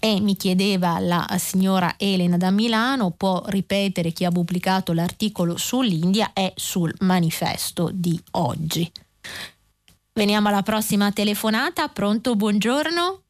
e 0.00 0.20
mi 0.20 0.36
chiedeva 0.36 0.98
la 0.98 1.26
signora 1.38 1.94
Elena 1.98 2.36
da 2.36 2.50
Milano, 2.50 3.14
può 3.16 3.42
ripetere 3.46 4.10
chi 4.10 4.24
ha 4.24 4.30
pubblicato 4.30 4.92
l'articolo 4.92 5.56
sull'India 5.56 6.32
e 6.32 6.52
sul 6.54 6.92
manifesto 7.00 7.90
di 7.92 8.20
oggi. 8.32 8.90
Veniamo 10.12 10.48
alla 10.48 10.62
prossima 10.62 11.10
telefonata, 11.12 11.88
pronto, 11.88 12.36
buongiorno? 12.36 13.22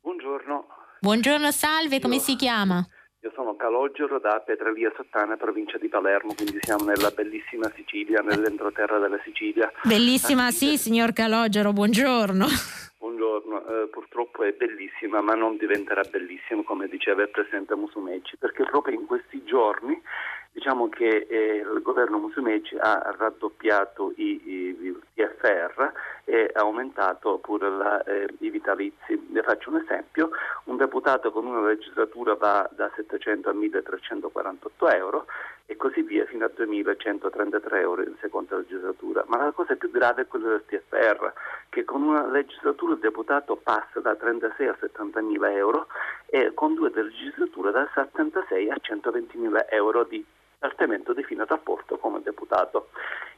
Buongiorno. 0.00 0.66
Buongiorno, 1.00 1.50
salve, 1.50 2.00
come 2.00 2.18
si 2.18 2.36
chiama? 2.36 2.86
Io 3.22 3.30
sono 3.34 3.54
Calogero 3.54 4.18
da 4.18 4.42
Petralia 4.44 4.92
Sottana, 4.96 5.36
provincia 5.36 5.78
di 5.78 5.88
Palermo, 5.88 6.34
quindi 6.34 6.58
siamo 6.60 6.84
nella 6.84 7.10
bellissima 7.10 7.70
Sicilia, 7.76 8.20
nell'entroterra 8.20 8.98
della 8.98 9.20
Sicilia. 9.24 9.70
Bellissima, 9.84 10.50
sì, 10.50 10.76
signor 10.76 11.12
Calogero, 11.12 11.72
buongiorno. 11.72 12.46
Buongiorno, 13.02 13.66
eh, 13.66 13.88
purtroppo 13.88 14.44
è 14.44 14.52
bellissima, 14.52 15.20
ma 15.20 15.34
non 15.34 15.56
diventerà 15.56 16.02
bellissima, 16.08 16.62
come 16.62 16.86
diceva 16.86 17.22
il 17.22 17.30
Presidente 17.30 17.74
Musumeci, 17.74 18.36
perché 18.36 18.62
proprio 18.62 18.96
in 18.96 19.06
questi 19.06 19.42
giorni 19.42 20.00
diciamo 20.52 20.88
che 20.88 21.26
eh, 21.28 21.56
il 21.56 21.80
governo 21.82 22.18
Musumeci 22.18 22.76
ha 22.78 23.12
raddoppiato 23.18 24.12
i, 24.14 24.40
i, 24.44 24.86
i 24.86 24.96
TFR 25.14 25.92
e 26.24 26.50
ha 26.54 26.60
aumentato 26.60 27.38
pure 27.38 27.70
la, 27.70 28.04
eh, 28.04 28.28
i 28.38 28.50
vitalizi. 28.50 29.20
Ne 29.30 29.42
faccio 29.42 29.70
un 29.70 29.80
esempio, 29.82 30.30
un 30.66 30.76
deputato 30.76 31.32
con 31.32 31.44
una 31.44 31.66
legislatura 31.66 32.36
va 32.36 32.70
da 32.70 32.88
700 32.94 33.48
a 33.50 33.52
1348 33.52 34.88
euro 34.90 35.26
e 35.72 35.76
così 35.76 36.02
via 36.02 36.26
fino 36.26 36.44
a 36.44 36.50
2.133 36.54 37.74
euro 37.76 38.02
in 38.02 38.14
seconda 38.20 38.56
legislatura. 38.56 39.24
Ma 39.26 39.38
la 39.38 39.52
cosa 39.52 39.74
più 39.74 39.90
grave 39.90 40.22
è 40.22 40.26
quella 40.26 40.48
del 40.48 40.64
TFR, 40.66 41.32
che 41.70 41.84
con 41.84 42.02
una 42.02 42.26
legislatura 42.26 42.92
il 42.92 42.98
deputato 42.98 43.56
passa 43.56 44.00
da 44.00 44.14
36 44.14 44.68
a 44.68 44.76
70.000 44.78 45.50
euro 45.52 45.86
e 46.26 46.52
con 46.52 46.74
due 46.74 46.90
legislature 46.94 47.70
da 47.70 47.88
76 47.94 48.70
a 48.70 48.76
120.000 48.80 49.66
euro 49.70 50.04
di 50.04 50.24
trattamento 50.58 51.14
di 51.14 51.24
fine 51.24 51.44
rapporto 51.46 51.96
come 51.96 52.20
deputato. 52.22 52.90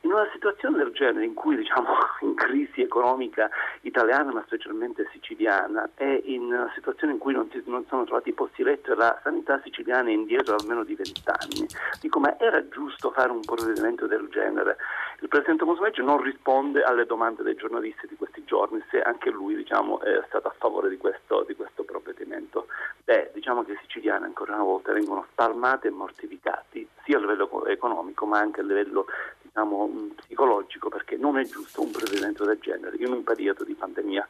In 0.05 0.13
una 0.13 0.29
situazione 0.33 0.77
del 0.77 0.93
genere 0.93 1.25
in 1.25 1.33
cui 1.33 1.57
diciamo 1.57 1.89
in 2.21 2.35
crisi 2.35 2.83
economica 2.83 3.49
italiana 3.81 4.33
ma 4.33 4.43
specialmente 4.45 5.09
siciliana 5.13 5.89
e 5.97 6.23
in 6.27 6.43
una 6.43 6.71
situazione 6.75 7.15
in 7.15 7.19
cui 7.19 7.33
non, 7.33 7.49
si, 7.51 7.63
non 7.65 7.87
sono 7.89 8.05
trovati 8.05 8.33
posti 8.33 8.63
letto 8.63 8.93
e 8.93 8.97
la 8.97 9.19
sanità 9.23 9.59
siciliana 9.65 10.11
è 10.11 10.13
indietro 10.13 10.57
almeno 10.57 10.85
di 10.85 10.95
vent'anni, 10.95 11.67
dico 12.03 12.21
ma 12.21 12.39
era 12.39 12.69
giusto 12.69 13.13
fare 13.13 13.31
un 13.31 13.41
provvedimento 13.41 14.07
del 14.07 14.29
genere? 14.31 14.77
Il 15.21 15.29
Presidente 15.29 15.65
Musumeci 15.65 16.03
non 16.03 16.21
risponde 16.21 16.83
alle 16.83 17.07
domande 17.07 17.43
dei 17.43 17.55
giornalisti 17.55 18.07
di 18.07 18.17
questi 18.17 18.45
giorni 18.45 18.85
se 18.91 19.01
anche 19.01 19.31
lui 19.31 19.57
diciamo, 19.57 20.01
è 20.01 20.23
stato 20.27 20.49
a 20.49 20.55
favore 20.59 20.91
di 20.91 20.99
questo, 20.99 21.45
di 21.49 21.55
questo 21.55 21.83
provvedimento. 21.83 22.67
Beh, 23.05 23.31
diciamo 23.33 23.65
che 23.65 23.73
i 23.73 23.79
siciliani 23.81 24.27
ancora 24.27 24.53
una 24.53 24.65
volta 24.65 24.93
vengono 24.93 25.25
spalmati 25.31 25.87
e 25.87 25.91
mortificati 25.91 26.87
sia 27.05 27.17
a 27.17 27.21
livello 27.21 27.65
economico 27.67 28.27
ma 28.27 28.39
anche 28.39 28.61
a 28.61 28.65
livello 28.65 29.07
diciamo, 29.55 29.89
psicologico 30.17 30.89
perché 30.89 31.17
non 31.17 31.39
è 31.39 31.45
giusto 31.45 31.81
un 31.81 31.93
provvedimento 31.93 32.45
del 32.45 32.59
genere 32.61 32.97
in 32.99 33.13
un 33.13 33.23
periodo 33.23 33.63
di 33.63 33.75
pandemia. 33.75 34.27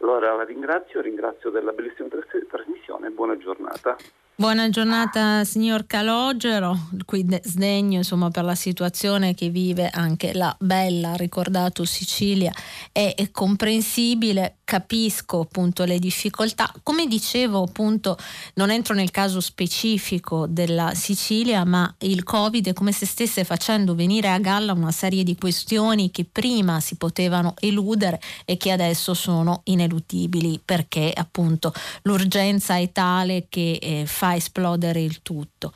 Allora 0.00 0.34
la 0.34 0.44
ringrazio, 0.44 1.00
ringrazio 1.00 1.48
della 1.48 1.72
bellissima 1.72 2.08
trasmissione 2.46 3.06
e 3.06 3.10
buona 3.10 3.38
giornata. 3.38 3.96
Buona 4.38 4.68
giornata 4.68 5.44
signor 5.44 5.86
Calogero, 5.86 6.88
qui 7.06 7.26
sdegno 7.42 7.96
insomma, 7.96 8.30
per 8.30 8.44
la 8.44 8.54
situazione 8.54 9.32
che 9.32 9.48
vive 9.48 9.88
anche 9.88 10.34
la 10.34 10.54
bella, 10.60 11.14
ricordato 11.14 11.86
Sicilia, 11.86 12.52
è, 12.92 13.14
è 13.16 13.30
comprensibile, 13.30 14.56
capisco 14.62 15.40
appunto 15.40 15.84
le 15.84 15.98
difficoltà. 15.98 16.70
Come 16.82 17.06
dicevo 17.06 17.62
appunto 17.62 18.18
non 18.56 18.70
entro 18.70 18.92
nel 18.92 19.10
caso 19.10 19.40
specifico 19.40 20.46
della 20.46 20.92
Sicilia, 20.92 21.64
ma 21.64 21.94
il 22.00 22.22
Covid 22.22 22.68
è 22.68 22.72
come 22.74 22.92
se 22.92 23.06
stesse 23.06 23.42
facendo 23.42 23.94
venire 23.94 24.28
a 24.28 24.38
galla 24.38 24.74
una 24.74 24.92
serie 24.92 25.24
di 25.24 25.34
questioni 25.34 26.10
che 26.10 26.26
prima 26.30 26.80
si 26.80 26.96
potevano 26.96 27.54
eludere 27.58 28.20
e 28.44 28.58
che 28.58 28.70
adesso 28.70 29.14
sono 29.14 29.62
ineludibili 29.64 30.60
perché 30.62 31.10
appunto 31.14 31.72
l'urgenza 32.02 32.76
è 32.76 32.92
tale 32.92 33.46
che 33.48 33.78
eh, 33.80 34.04
fa 34.04 34.25
fa 34.26 34.34
esplodere 34.34 35.00
il 35.00 35.22
tutto. 35.22 35.72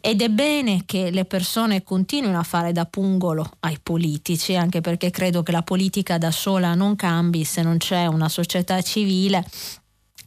Ed 0.00 0.22
è 0.22 0.28
bene 0.28 0.84
che 0.86 1.10
le 1.10 1.26
persone 1.26 1.82
continuino 1.82 2.38
a 2.38 2.42
fare 2.42 2.72
da 2.72 2.86
pungolo 2.86 3.50
ai 3.60 3.78
politici, 3.82 4.56
anche 4.56 4.80
perché 4.80 5.10
credo 5.10 5.42
che 5.42 5.52
la 5.52 5.62
politica 5.62 6.16
da 6.16 6.30
sola 6.30 6.74
non 6.74 6.96
cambi 6.96 7.44
se 7.44 7.62
non 7.62 7.76
c'è 7.76 8.06
una 8.06 8.28
società 8.28 8.80
civile 8.80 9.44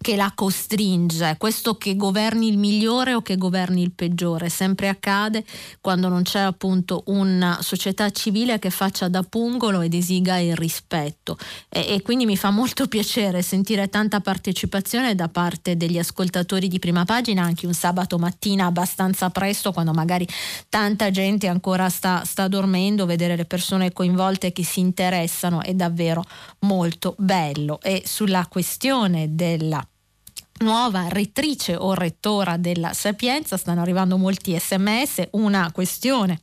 che 0.03 0.17
la 0.17 0.33
costringe, 0.35 1.37
questo 1.39 1.77
che 1.77 1.95
governi 1.95 2.49
il 2.49 2.57
migliore 2.57 3.13
o 3.13 3.21
che 3.21 3.37
governi 3.37 3.81
il 3.81 3.93
peggiore, 3.93 4.49
sempre 4.49 4.89
accade 4.89 5.45
quando 5.79 6.09
non 6.09 6.23
c'è 6.23 6.41
appunto 6.41 7.03
una 7.05 7.59
società 7.61 8.09
civile 8.11 8.59
che 8.59 8.69
faccia 8.69 9.07
da 9.07 9.23
pungolo 9.23 9.79
ed 9.79 9.93
esiga 9.93 10.37
il 10.39 10.57
rispetto. 10.57 11.37
E, 11.69 11.85
e 11.87 12.01
quindi 12.01 12.25
mi 12.25 12.35
fa 12.35 12.51
molto 12.51 12.87
piacere 12.87 13.41
sentire 13.41 13.87
tanta 13.87 14.19
partecipazione 14.19 15.15
da 15.15 15.29
parte 15.29 15.77
degli 15.77 15.97
ascoltatori 15.97 16.67
di 16.67 16.79
prima 16.79 17.05
pagina 17.05 17.43
anche 17.43 17.65
un 17.65 17.73
sabato 17.73 18.17
mattina 18.17 18.65
abbastanza 18.65 19.29
presto 19.29 19.71
quando 19.71 19.93
magari 19.93 20.27
tanta 20.67 21.11
gente 21.11 21.47
ancora 21.47 21.87
sta, 21.87 22.23
sta 22.25 22.49
dormendo, 22.49 23.05
vedere 23.05 23.37
le 23.37 23.45
persone 23.45 23.93
coinvolte 23.93 24.51
che 24.51 24.65
si 24.65 24.81
interessano 24.81 25.61
è 25.61 25.73
davvero 25.73 26.25
molto 26.59 27.15
bello. 27.17 27.79
E 27.81 28.03
sulla 28.05 28.45
questione 28.49 29.33
della 29.33 29.81
nuova 30.63 31.07
rettrice 31.09 31.75
o 31.75 31.93
rettora 31.93 32.57
della 32.57 32.93
Sapienza, 32.93 33.57
stanno 33.57 33.81
arrivando 33.81 34.17
molti 34.17 34.57
sms, 34.57 35.27
una 35.31 35.69
questione 35.71 36.39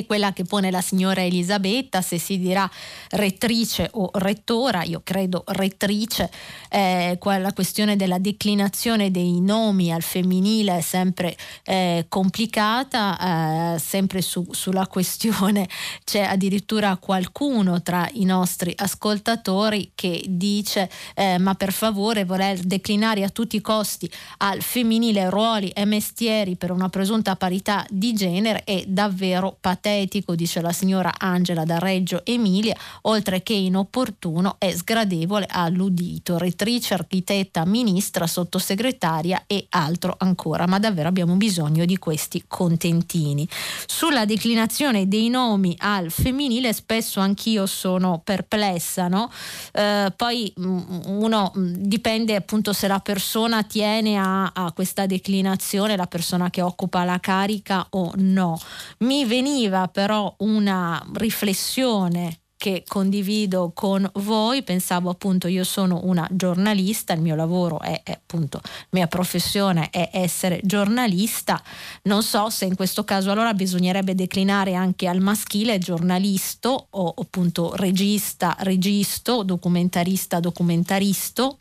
è 0.00 0.06
quella 0.06 0.32
che 0.32 0.44
pone 0.44 0.72
la 0.72 0.80
signora 0.80 1.22
Elisabetta, 1.22 2.02
se 2.02 2.18
si 2.18 2.36
dirà 2.36 2.68
rettrice 3.10 3.88
o 3.92 4.10
rettora, 4.14 4.82
io 4.82 5.02
credo 5.04 5.44
rettrice, 5.46 6.28
eh, 6.68 7.16
la 7.22 7.52
questione 7.52 7.94
della 7.94 8.18
declinazione 8.18 9.12
dei 9.12 9.40
nomi 9.40 9.92
al 9.92 10.02
femminile 10.02 10.78
è 10.78 10.80
sempre 10.80 11.36
eh, 11.62 12.06
complicata, 12.08 13.74
eh, 13.74 13.78
sempre 13.78 14.20
su, 14.20 14.46
sulla 14.50 14.86
questione 14.90 15.68
c'è 16.04 16.22
addirittura 16.22 16.96
qualcuno 16.96 17.80
tra 17.82 18.08
i 18.14 18.24
nostri 18.24 18.72
ascoltatori 18.76 19.92
che 19.94 20.24
dice 20.26 20.90
eh, 21.14 21.38
ma 21.38 21.54
per 21.54 21.72
favore 21.72 22.24
voler 22.24 22.58
declinare 22.58 23.22
a 23.22 23.28
tutti 23.28 23.56
i 23.56 23.60
costi 23.60 24.10
al 24.38 24.60
femminile 24.60 25.30
ruoli 25.30 25.68
e 25.70 25.84
mestieri 25.84 26.56
per 26.56 26.72
una 26.72 26.88
presunta 26.88 27.36
parità 27.36 27.86
di 27.88 28.12
genere 28.12 28.64
è 28.64 28.82
davvero 28.86 29.56
patetico 29.60 29.82
patetico, 29.84 30.34
dice 30.34 30.62
la 30.62 30.72
signora 30.72 31.12
Angela 31.18 31.64
da 31.64 31.78
Reggio 31.78 32.24
Emilia, 32.24 32.74
oltre 33.02 33.42
che 33.42 33.52
inopportuno 33.52 34.56
è 34.56 34.72
sgradevole 34.72 35.46
all'udito, 35.46 36.38
rettrice, 36.38 36.94
architetta, 36.94 37.66
ministra, 37.66 38.26
sottosegretaria 38.26 39.44
e 39.46 39.66
altro 39.68 40.14
ancora, 40.18 40.66
ma 40.66 40.78
davvero 40.78 41.08
abbiamo 41.08 41.34
bisogno 41.34 41.84
di 41.84 41.98
questi 41.98 42.44
contentini. 42.48 43.46
Sulla 43.86 44.24
declinazione 44.24 45.06
dei 45.06 45.28
nomi 45.28 45.74
al 45.78 46.10
femminile 46.10 46.72
spesso 46.72 47.20
anch'io 47.20 47.66
sono 47.66 48.22
perplessa, 48.24 49.08
no? 49.08 49.30
Eh, 49.70 50.10
poi 50.16 50.50
mm, 50.58 50.80
uno 51.08 51.52
mm, 51.58 51.74
dipende 51.76 52.34
appunto 52.36 52.72
se 52.72 52.88
la 52.88 53.00
persona 53.00 53.62
tiene 53.64 54.16
a, 54.16 54.50
a 54.54 54.72
questa 54.72 55.04
declinazione, 55.04 55.94
la 55.94 56.06
persona 56.06 56.48
che 56.48 56.62
occupa 56.62 57.04
la 57.04 57.20
carica 57.20 57.86
o 57.90 58.12
no. 58.16 58.58
Mi 59.00 59.26
veniva 59.26 59.72
aveva 59.74 59.88
però 59.88 60.34
una 60.38 61.04
riflessione 61.14 62.38
che 62.56 62.82
condivido 62.86 63.72
con 63.74 64.08
voi, 64.14 64.62
pensavo 64.62 65.10
appunto 65.10 65.48
io 65.48 65.64
sono 65.64 66.00
una 66.04 66.26
giornalista, 66.30 67.12
il 67.12 67.20
mio 67.20 67.34
lavoro 67.34 67.80
è, 67.80 68.00
è 68.02 68.12
appunto, 68.12 68.60
la 68.62 68.70
mia 68.90 69.06
professione 69.06 69.90
è 69.90 70.08
essere 70.12 70.60
giornalista, 70.62 71.62
non 72.04 72.22
so 72.22 72.48
se 72.48 72.64
in 72.64 72.74
questo 72.74 73.04
caso 73.04 73.30
allora 73.30 73.52
bisognerebbe 73.52 74.14
declinare 74.14 74.72
anche 74.74 75.08
al 75.08 75.20
maschile 75.20 75.78
giornalisto 75.78 76.86
o 76.88 77.14
appunto 77.18 77.74
regista, 77.74 78.56
registo, 78.60 79.42
documentarista, 79.42 80.40
documentaristo 80.40 81.58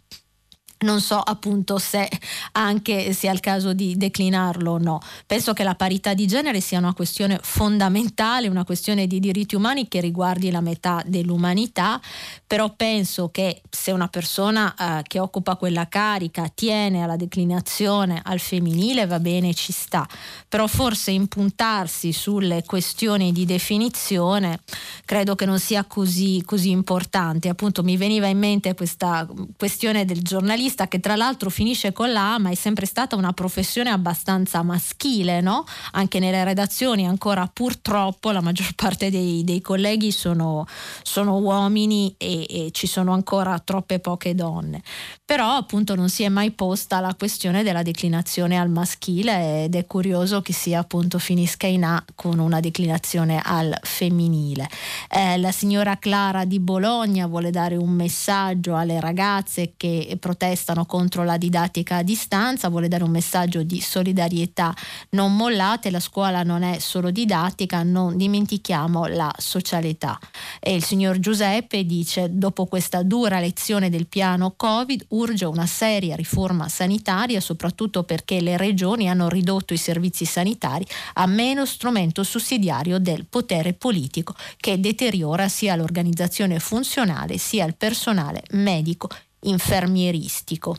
non 0.84 1.02
so 1.02 1.18
appunto 1.20 1.78
se 1.78 2.08
anche 2.54 3.14
sia 3.14 3.32
il 3.32 3.40
caso 3.40 3.74
di 3.74 3.98
declinarlo 3.98 4.72
o 4.72 4.78
no. 4.78 5.00
Penso 5.26 5.54
che 5.54 5.64
la 5.64 5.76
parità 5.76 6.14
di 6.14 6.28
genere 6.28 6.62
sia 6.62 6.78
una 6.78 6.94
questione 6.94 7.40
fondamentale, 7.42 8.48
una 8.48 8.64
questione 8.64 9.08
di 9.08 9.20
diritti 9.20 9.56
umani 9.56 9.88
che 9.88 10.00
riguardi 10.00 10.52
la 10.52 10.62
metà 10.62 11.02
dell'umanità, 11.06 12.00
però 12.46 12.74
penso 12.76 13.30
che 13.30 13.62
se 13.70 13.92
una 13.92 14.08
persona 14.08 14.76
eh, 14.76 15.04
che 15.04 15.20
occupa 15.20 15.56
quella 15.56 15.88
carica 15.88 16.50
tiene 16.54 17.04
alla 17.04 17.16
declinazione 17.16 18.22
al 18.24 18.40
femminile 18.40 19.06
va 19.06 19.20
bene, 19.20 19.54
ci 19.54 19.72
sta, 19.72 20.08
però 20.48 20.68
forse 20.68 21.12
impuntarsi 21.12 22.12
sulle 22.12 22.64
questioni 22.66 23.32
di 23.32 23.46
definizione 23.46 24.60
credo 25.06 25.36
che 25.36 25.46
non 25.46 25.60
sia 25.60 25.84
così, 25.86 26.44
così 26.46 26.70
importante. 26.70 27.50
Appunto 27.50 27.84
mi 27.84 27.98
veniva 27.98 28.28
in 28.28 28.38
mente 28.38 28.74
questa 28.76 29.28
questione 29.58 30.06
del 30.06 30.22
giornalista 30.22 30.73
giornalista 30.74 30.88
che 30.88 31.00
tra 31.00 31.16
l'altro 31.16 31.50
finisce 31.50 31.92
con 31.92 32.12
la 32.12 32.34
A, 32.34 32.40
ma 32.40 32.50
è 32.50 32.56
sempre 32.56 32.86
stata 32.86 33.16
una 33.16 33.34
professione 33.34 33.90
abbastanza 33.90 34.62
maschile, 34.64 35.42
no? 35.42 35.66
Anche 35.92 36.20
nelle 36.20 36.44
redazioni 36.44 37.06
ancora 37.06 37.50
purtroppo 37.52 38.32
la 38.32 38.42
maggior 38.42 38.74
parte 38.76 39.10
dei, 39.10 39.44
dei 39.44 39.62
colleghi 39.62 40.12
sono, 40.12 40.66
sono 41.04 41.38
uomini 41.38 42.14
e, 42.18 42.46
e, 42.50 42.72
ci 42.72 42.88
sono 42.88 43.14
ancora 43.14 43.60
troppe 43.60 44.00
poche 44.00 44.36
donne. 44.36 44.82
Però 45.26 45.56
appunto 45.56 45.96
non 45.96 46.10
si 46.10 46.24
è 46.24 46.30
mai 46.30 46.52
posta 46.52 47.00
la 47.00 47.16
questione 47.16 47.64
della 47.64 47.84
declinazione 47.84 48.60
al 48.60 48.70
maschile 48.70 49.66
ed 49.66 49.76
è 49.76 49.86
curioso 49.86 50.42
che 50.42 50.54
sia 50.54 50.80
appunto 50.80 51.20
finisca 51.20 51.68
in 51.68 51.84
A 51.84 52.04
con 52.16 52.40
una 52.40 52.60
declinazione 52.60 53.42
al 53.44 53.78
femminile. 53.82 54.70
Eh, 55.10 55.38
la 55.38 55.52
signora 55.52 55.98
Clara 55.98 56.46
di 56.46 56.60
Bologna 56.60 57.28
vuole 57.28 57.52
dare 57.52 57.76
un 57.76 57.92
messaggio 57.92 58.76
alle 58.76 59.00
ragazze 59.00 59.74
che 59.78 60.18
protestano 60.20 60.63
protestano 60.64 60.86
contro 60.86 61.24
la 61.24 61.38
didattica 61.38 61.98
a 61.98 62.04
distanza, 62.04 62.70
vuole 62.70 62.88
dare 62.88 63.04
un 63.04 63.12
messaggio 63.12 63.64
di 63.64 63.82
solidarietà. 63.82 64.74
Non 65.10 65.36
mollate, 65.36 65.92
la 65.92 66.00
scuola 66.00 66.44
non 66.44 66.64
è 66.64 66.80
solo 66.80 67.12
didattica, 67.12 67.84
non 67.84 68.16
dimentichiamo 68.16 69.06
la 69.08 69.32
socialità. 69.38 70.18
E 70.60 70.74
il 70.74 70.84
signor 70.84 71.20
Giuseppe 71.20 71.86
dice, 71.86 72.30
dopo 72.32 72.66
questa 72.66 73.04
dura 73.04 73.40
lezione 73.40 73.90
del 73.90 74.08
piano 74.08 74.54
Covid, 74.56 75.06
urge 75.10 75.46
una 75.46 75.66
seria 75.66 76.16
riforma 76.16 76.70
sanitaria, 76.70 77.42
soprattutto 77.42 78.04
perché 78.04 78.40
le 78.40 78.56
regioni 78.56 79.10
hanno 79.10 79.28
ridotto 79.28 79.74
i 79.74 79.78
servizi 79.78 80.26
sanitari 80.26 80.86
a 81.16 81.26
meno 81.26 81.66
strumento 81.66 82.24
sussidiario 82.24 83.00
del 83.00 83.26
potere 83.26 83.74
politico 83.74 84.34
che 84.58 84.80
deteriora 84.80 85.50
sia 85.50 85.76
l'organizzazione 85.76 86.60
funzionale 86.60 87.38
sia 87.38 87.66
il 87.66 87.76
personale 87.76 88.44
medico 88.52 89.10
infermieristico. 89.44 90.76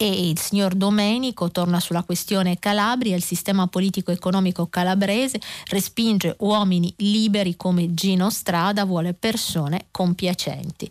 E 0.00 0.28
il 0.28 0.38
signor 0.38 0.74
Domenico 0.74 1.50
torna 1.50 1.80
sulla 1.80 2.04
questione 2.04 2.60
Calabria, 2.60 3.16
il 3.16 3.22
sistema 3.24 3.66
politico-economico 3.66 4.68
calabrese 4.68 5.40
respinge 5.70 6.36
uomini 6.38 6.94
liberi 6.98 7.56
come 7.56 7.92
Gino 7.94 8.30
Strada, 8.30 8.84
vuole 8.84 9.12
persone 9.14 9.86
compiacenti. 9.90 10.88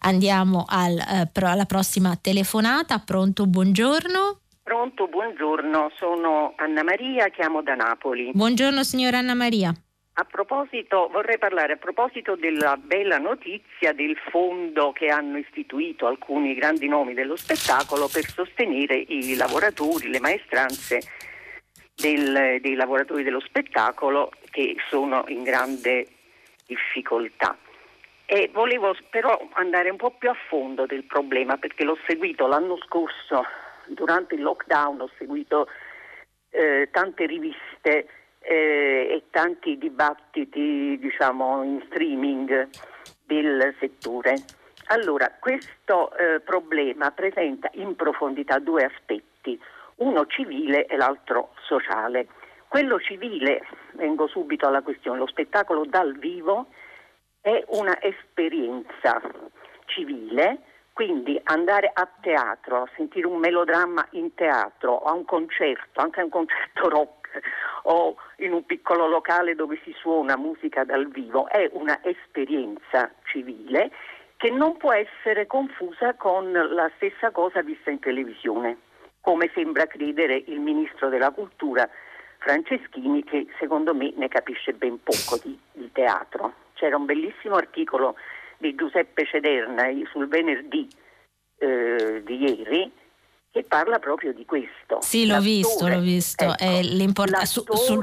Andiamo 0.00 0.64
al, 0.68 0.98
eh, 0.98 1.40
alla 1.40 1.64
prossima 1.64 2.14
telefonata, 2.20 2.98
pronto, 2.98 3.46
buongiorno. 3.46 4.40
Pronto, 4.62 5.08
buongiorno, 5.08 5.92
sono 5.96 6.52
Anna 6.56 6.82
Maria, 6.82 7.30
chiamo 7.30 7.62
da 7.62 7.74
Napoli. 7.74 8.30
Buongiorno 8.34 8.84
signora 8.84 9.16
Anna 9.16 9.34
Maria. 9.34 9.74
A 10.20 10.24
proposito, 10.24 11.08
vorrei 11.10 11.38
parlare 11.38 11.72
a 11.72 11.76
proposito 11.76 12.36
della 12.36 12.76
bella 12.76 13.16
notizia 13.16 13.94
del 13.94 14.18
fondo 14.28 14.92
che 14.92 15.08
hanno 15.08 15.38
istituito 15.38 16.06
alcuni 16.06 16.52
grandi 16.52 16.88
nomi 16.88 17.14
dello 17.14 17.36
spettacolo 17.36 18.06
per 18.06 18.26
sostenere 18.26 18.96
i 18.96 19.34
lavoratori, 19.34 20.10
le 20.10 20.20
maestranze 20.20 21.00
del, 21.94 22.60
dei 22.60 22.74
lavoratori 22.74 23.22
dello 23.22 23.40
spettacolo 23.40 24.30
che 24.50 24.76
sono 24.90 25.24
in 25.28 25.42
grande 25.42 26.06
difficoltà. 26.66 27.56
E 28.26 28.50
volevo 28.52 28.94
però 29.08 29.48
andare 29.52 29.88
un 29.88 29.96
po' 29.96 30.10
più 30.10 30.28
a 30.28 30.36
fondo 30.48 30.84
del 30.84 31.04
problema 31.04 31.56
perché 31.56 31.82
l'ho 31.82 31.96
seguito 32.06 32.46
l'anno 32.46 32.76
scorso 32.84 33.42
durante 33.86 34.34
il 34.34 34.42
lockdown, 34.42 35.00
ho 35.00 35.10
seguito 35.16 35.66
eh, 36.50 36.90
tante 36.92 37.24
riviste 37.24 38.06
eh, 38.40 39.08
e 39.10 39.24
tanti 39.30 39.78
dibattiti 39.78 40.98
diciamo, 40.98 41.62
in 41.62 41.82
streaming 41.86 42.68
del 43.24 43.74
settore. 43.78 44.34
Allora, 44.86 45.30
questo 45.38 46.16
eh, 46.16 46.40
problema 46.40 47.10
presenta 47.12 47.70
in 47.74 47.94
profondità 47.94 48.58
due 48.58 48.84
aspetti, 48.84 49.60
uno 49.96 50.26
civile 50.26 50.86
e 50.86 50.96
l'altro 50.96 51.54
sociale. 51.62 52.26
Quello 52.66 52.98
civile, 53.00 53.66
vengo 53.92 54.26
subito 54.26 54.66
alla 54.66 54.82
questione, 54.82 55.18
lo 55.18 55.26
spettacolo 55.26 55.84
dal 55.84 56.16
vivo 56.16 56.66
è 57.40 57.64
una 57.68 58.00
esperienza 58.02 59.20
civile, 59.86 60.58
quindi 60.92 61.40
andare 61.44 61.90
a 61.92 62.08
teatro, 62.20 62.82
a 62.82 62.88
sentire 62.96 63.26
un 63.26 63.38
melodramma 63.38 64.06
in 64.10 64.34
teatro, 64.34 64.98
a 65.00 65.12
un 65.12 65.24
concerto, 65.24 66.00
anche 66.00 66.20
a 66.20 66.24
un 66.24 66.30
concerto 66.30 66.88
rock, 66.88 67.19
o 67.84 68.16
in 68.36 68.52
un 68.52 68.64
piccolo 68.64 69.06
locale 69.06 69.54
dove 69.54 69.80
si 69.84 69.94
suona 69.98 70.36
musica 70.36 70.84
dal 70.84 71.08
vivo, 71.08 71.48
è 71.48 71.68
una 71.72 72.00
esperienza 72.02 73.10
civile 73.24 73.90
che 74.36 74.50
non 74.50 74.76
può 74.76 74.92
essere 74.92 75.46
confusa 75.46 76.14
con 76.14 76.50
la 76.52 76.90
stessa 76.96 77.30
cosa 77.30 77.62
vista 77.62 77.90
in 77.90 77.98
televisione, 77.98 78.78
come 79.20 79.50
sembra 79.54 79.86
credere 79.86 80.42
il 80.46 80.60
ministro 80.60 81.08
della 81.08 81.30
cultura 81.30 81.88
Franceschini 82.38 83.22
che 83.22 83.46
secondo 83.58 83.94
me 83.94 84.12
ne 84.16 84.28
capisce 84.28 84.72
ben 84.72 85.02
poco 85.02 85.38
di, 85.42 85.58
di 85.72 85.90
teatro. 85.92 86.54
C'era 86.72 86.96
un 86.96 87.04
bellissimo 87.04 87.56
articolo 87.56 88.16
di 88.56 88.74
Giuseppe 88.74 89.26
Cederna 89.26 89.84
sul 90.10 90.26
venerdì 90.26 90.88
eh, 91.58 92.22
di 92.24 92.42
ieri 92.42 92.90
che 93.50 93.64
parla 93.64 93.98
proprio 93.98 94.32
di 94.32 94.44
questo. 94.44 95.00
Sì, 95.00 95.26
l'ho 95.26 95.34
l'attore, 95.34 95.50
visto, 95.50 95.88
l'ho 95.88 96.00
visto. 96.00 96.44
Ecco, 96.44 97.24
l'attore 97.24 97.46
su, 97.46 97.64
su... 97.66 98.00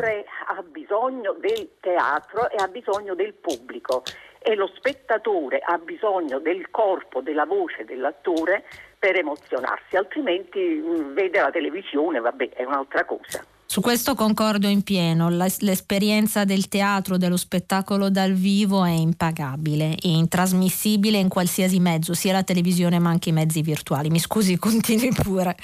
ha 0.48 0.64
bisogno 0.64 1.36
del 1.40 1.69
teatro 1.80 2.49
e 2.49 2.56
ha 2.61 2.68
bisogno 2.68 3.15
del 3.15 3.34
pubblico 3.34 4.03
e 4.40 4.56
lo 4.56 4.69
spettatore 4.76 5.60
ha 5.60 5.78
bisogno 5.78 6.40
del 6.40 6.69
corpo, 6.69 7.22
della 7.22 7.45
voce 7.45 7.86
dell'attore 7.86 8.64
per 8.98 9.18
emozionarsi, 9.18 9.95
altrimenti 9.95 10.60
mh, 10.60 10.90
mm, 10.90 11.14
vede 11.14 11.40
la 11.40 11.52
televisione, 11.52 12.19
vabbè, 12.19 12.49
è 12.49 12.64
un'altra 12.64 13.06
cosa. 13.06 13.44
Su 13.69 13.81
questo 13.81 14.15
concordo 14.15 14.68
in 14.68 14.81
pieno, 14.81 15.27
l'esperienza 15.27 16.45
del 16.45 16.69
teatro, 16.69 17.18
dello 17.18 17.35
spettacolo 17.35 18.10
dal 18.10 18.31
vivo 18.31 18.85
è 18.85 18.91
impagabile, 18.91 19.89
è 20.02 20.07
intrasmissibile 20.07 21.18
in 21.18 21.27
qualsiasi 21.27 21.77
mezzo, 21.81 22.14
sia 22.14 22.31
la 22.31 22.44
televisione 22.44 22.98
ma 22.98 23.10
anche 23.10 23.27
i 23.27 23.34
mezzi 23.34 23.61
virtuali. 23.61 24.10
Mi 24.10 24.19
scusi, 24.19 24.56
continui 24.57 25.11
pure. 25.14 25.57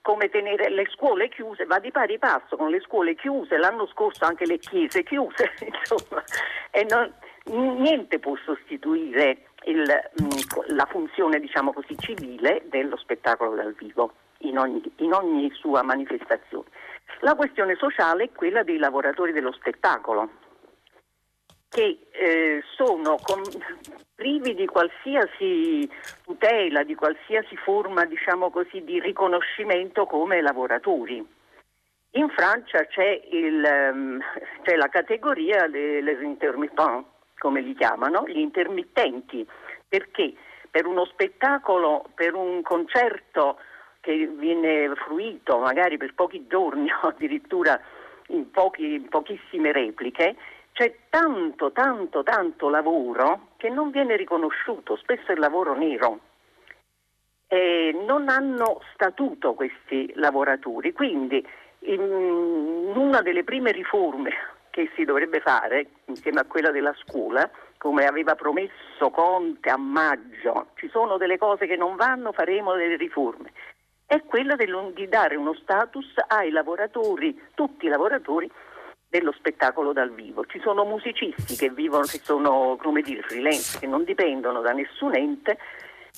Come 0.00 0.28
tenere 0.28 0.70
le 0.70 0.86
scuole 0.94 1.28
chiuse, 1.28 1.64
va 1.64 1.80
di 1.80 1.90
pari 1.90 2.20
passo 2.20 2.56
con 2.56 2.70
le 2.70 2.80
scuole 2.80 3.16
chiuse, 3.16 3.58
l'anno 3.58 3.88
scorso 3.88 4.24
anche 4.24 4.46
le 4.46 4.58
chiese 4.58 5.02
chiuse, 5.02 5.54
insomma, 5.66 6.22
e 6.70 6.86
non, 6.88 7.12
niente 7.82 8.20
può 8.20 8.36
sostituire 8.44 9.48
il, 9.64 9.82
la 10.68 10.86
funzione, 10.88 11.40
diciamo 11.40 11.72
così, 11.72 11.96
civile 11.98 12.62
dello 12.70 12.96
spettacolo 12.96 13.56
dal 13.56 13.74
vivo 13.76 14.12
in 14.38 14.58
ogni, 14.58 14.82
in 14.96 15.12
ogni 15.12 15.50
sua 15.54 15.82
manifestazione. 15.82 16.66
La 17.20 17.34
questione 17.34 17.76
sociale 17.76 18.24
è 18.24 18.32
quella 18.32 18.62
dei 18.62 18.78
lavoratori 18.78 19.32
dello 19.32 19.52
spettacolo, 19.52 20.30
che 21.68 21.98
eh, 22.10 22.62
sono 22.74 23.16
con, 23.22 23.42
privi 24.14 24.54
di 24.54 24.66
qualsiasi 24.66 25.88
tutela, 26.24 26.82
di 26.82 26.94
qualsiasi 26.94 27.56
forma 27.56 28.04
diciamo 28.04 28.50
così, 28.50 28.82
di 28.82 29.00
riconoscimento 29.00 30.06
come 30.06 30.40
lavoratori. 30.40 31.34
In 32.12 32.30
Francia 32.30 32.86
c'è, 32.86 33.20
il, 33.30 33.90
um, 33.92 34.18
c'è 34.62 34.74
la 34.76 34.88
categoria 34.88 35.68
des 35.68 36.22
intermittents, 36.22 37.04
come 37.36 37.60
li 37.60 37.74
chiamano, 37.74 38.26
gli 38.26 38.38
intermittenti, 38.38 39.46
perché 39.86 40.32
per 40.70 40.86
uno 40.86 41.04
spettacolo, 41.04 42.08
per 42.14 42.34
un 42.34 42.62
concerto 42.62 43.58
che 44.06 44.28
viene 44.28 44.94
fruito 44.94 45.58
magari 45.58 45.96
per 45.96 46.14
pochi 46.14 46.46
giorni 46.46 46.88
o 47.02 47.08
addirittura 47.08 47.80
in, 48.28 48.48
pochi, 48.52 48.94
in 48.94 49.08
pochissime 49.08 49.72
repliche, 49.72 50.36
c'è 50.72 50.94
tanto, 51.10 51.72
tanto, 51.72 52.22
tanto 52.22 52.68
lavoro 52.68 53.48
che 53.56 53.68
non 53.68 53.90
viene 53.90 54.14
riconosciuto, 54.14 54.96
spesso 54.96 55.32
è 55.32 55.34
lavoro 55.34 55.74
nero. 55.74 56.20
E 57.48 57.96
non 58.06 58.28
hanno 58.28 58.80
statuto 58.92 59.54
questi 59.54 60.12
lavoratori, 60.14 60.92
quindi 60.92 61.44
in 61.80 62.00
una 62.00 63.22
delle 63.22 63.42
prime 63.44 63.72
riforme 63.72 64.30
che 64.70 64.90
si 64.94 65.04
dovrebbe 65.04 65.40
fare, 65.40 65.86
insieme 66.06 66.40
a 66.40 66.44
quella 66.44 66.70
della 66.70 66.94
scuola, 67.04 67.48
come 67.78 68.04
aveva 68.04 68.34
promesso 68.34 69.10
Conte 69.10 69.70
a 69.70 69.76
maggio, 69.76 70.68
ci 70.74 70.88
sono 70.88 71.16
delle 71.16 71.38
cose 71.38 71.66
che 71.66 71.76
non 71.76 71.96
vanno, 71.96 72.32
faremo 72.32 72.74
delle 72.74 72.96
riforme, 72.96 73.52
è 74.06 74.22
quella 74.24 74.54
di 74.56 75.08
dare 75.08 75.34
uno 75.34 75.54
status 75.54 76.14
ai 76.28 76.50
lavoratori, 76.50 77.38
tutti 77.54 77.86
i 77.86 77.88
lavoratori 77.88 78.50
dello 79.08 79.32
spettacolo 79.32 79.92
dal 79.92 80.12
vivo. 80.12 80.44
Ci 80.46 80.60
sono 80.60 80.84
musicisti 80.84 81.56
che 81.56 81.70
vivono, 81.70 82.04
che 82.04 82.20
sono 82.22 82.78
come 82.80 83.02
dire 83.02 83.22
freelance, 83.22 83.78
che 83.78 83.86
non 83.86 84.04
dipendono 84.04 84.60
da 84.60 84.72
nessun 84.72 85.16
ente 85.16 85.58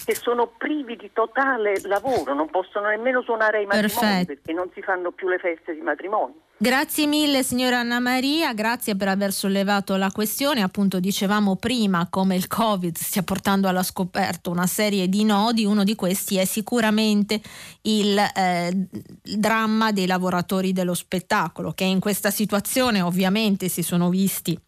che 0.05 0.15
sono 0.15 0.47
privi 0.47 0.97
di 0.97 1.11
totale 1.13 1.81
lavoro, 1.83 2.33
non 2.33 2.49
possono 2.51 2.89
nemmeno 2.89 3.21
suonare 3.23 3.59
ai 3.59 3.67
matrimoni 3.67 3.91
Perfetto. 3.91 4.27
perché 4.27 4.53
non 4.53 4.71
si 4.73 4.81
fanno 4.81 5.11
più 5.11 5.29
le 5.29 5.39
feste 5.39 5.75
di 5.75 5.81
matrimonio. 5.81 6.43
Grazie 6.61 7.07
mille 7.07 7.45
signora 7.45 7.79
Anna 7.79 8.01
Maria, 8.01 8.53
grazie 8.53 8.97
per 8.97 9.07
aver 9.07 9.33
sollevato 9.33 9.95
la 9.95 10.11
questione. 10.11 10.61
Appunto 10.61 10.99
dicevamo 10.99 11.55
prima 11.55 12.09
come 12.11 12.35
il 12.35 12.49
Covid 12.49 12.97
stia 12.97 13.23
portando 13.23 13.69
alla 13.69 13.85
scoperta 13.85 14.51
una 14.51 14.67
serie 14.67 15.09
di 15.09 15.23
nodi, 15.23 15.65
uno 15.65 15.85
di 15.85 15.95
questi 15.95 16.37
è 16.37 16.45
sicuramente 16.45 17.41
il, 17.83 18.19
eh, 18.19 18.89
il 19.23 19.39
dramma 19.39 19.93
dei 19.93 20.07
lavoratori 20.07 20.73
dello 20.73 20.95
spettacolo 20.95 21.71
che 21.71 21.85
in 21.85 22.01
questa 22.01 22.33
situazione 22.33 23.03
ovviamente 23.03 23.69
si 23.69 23.85
sono 23.85 24.11
visti 24.11 24.59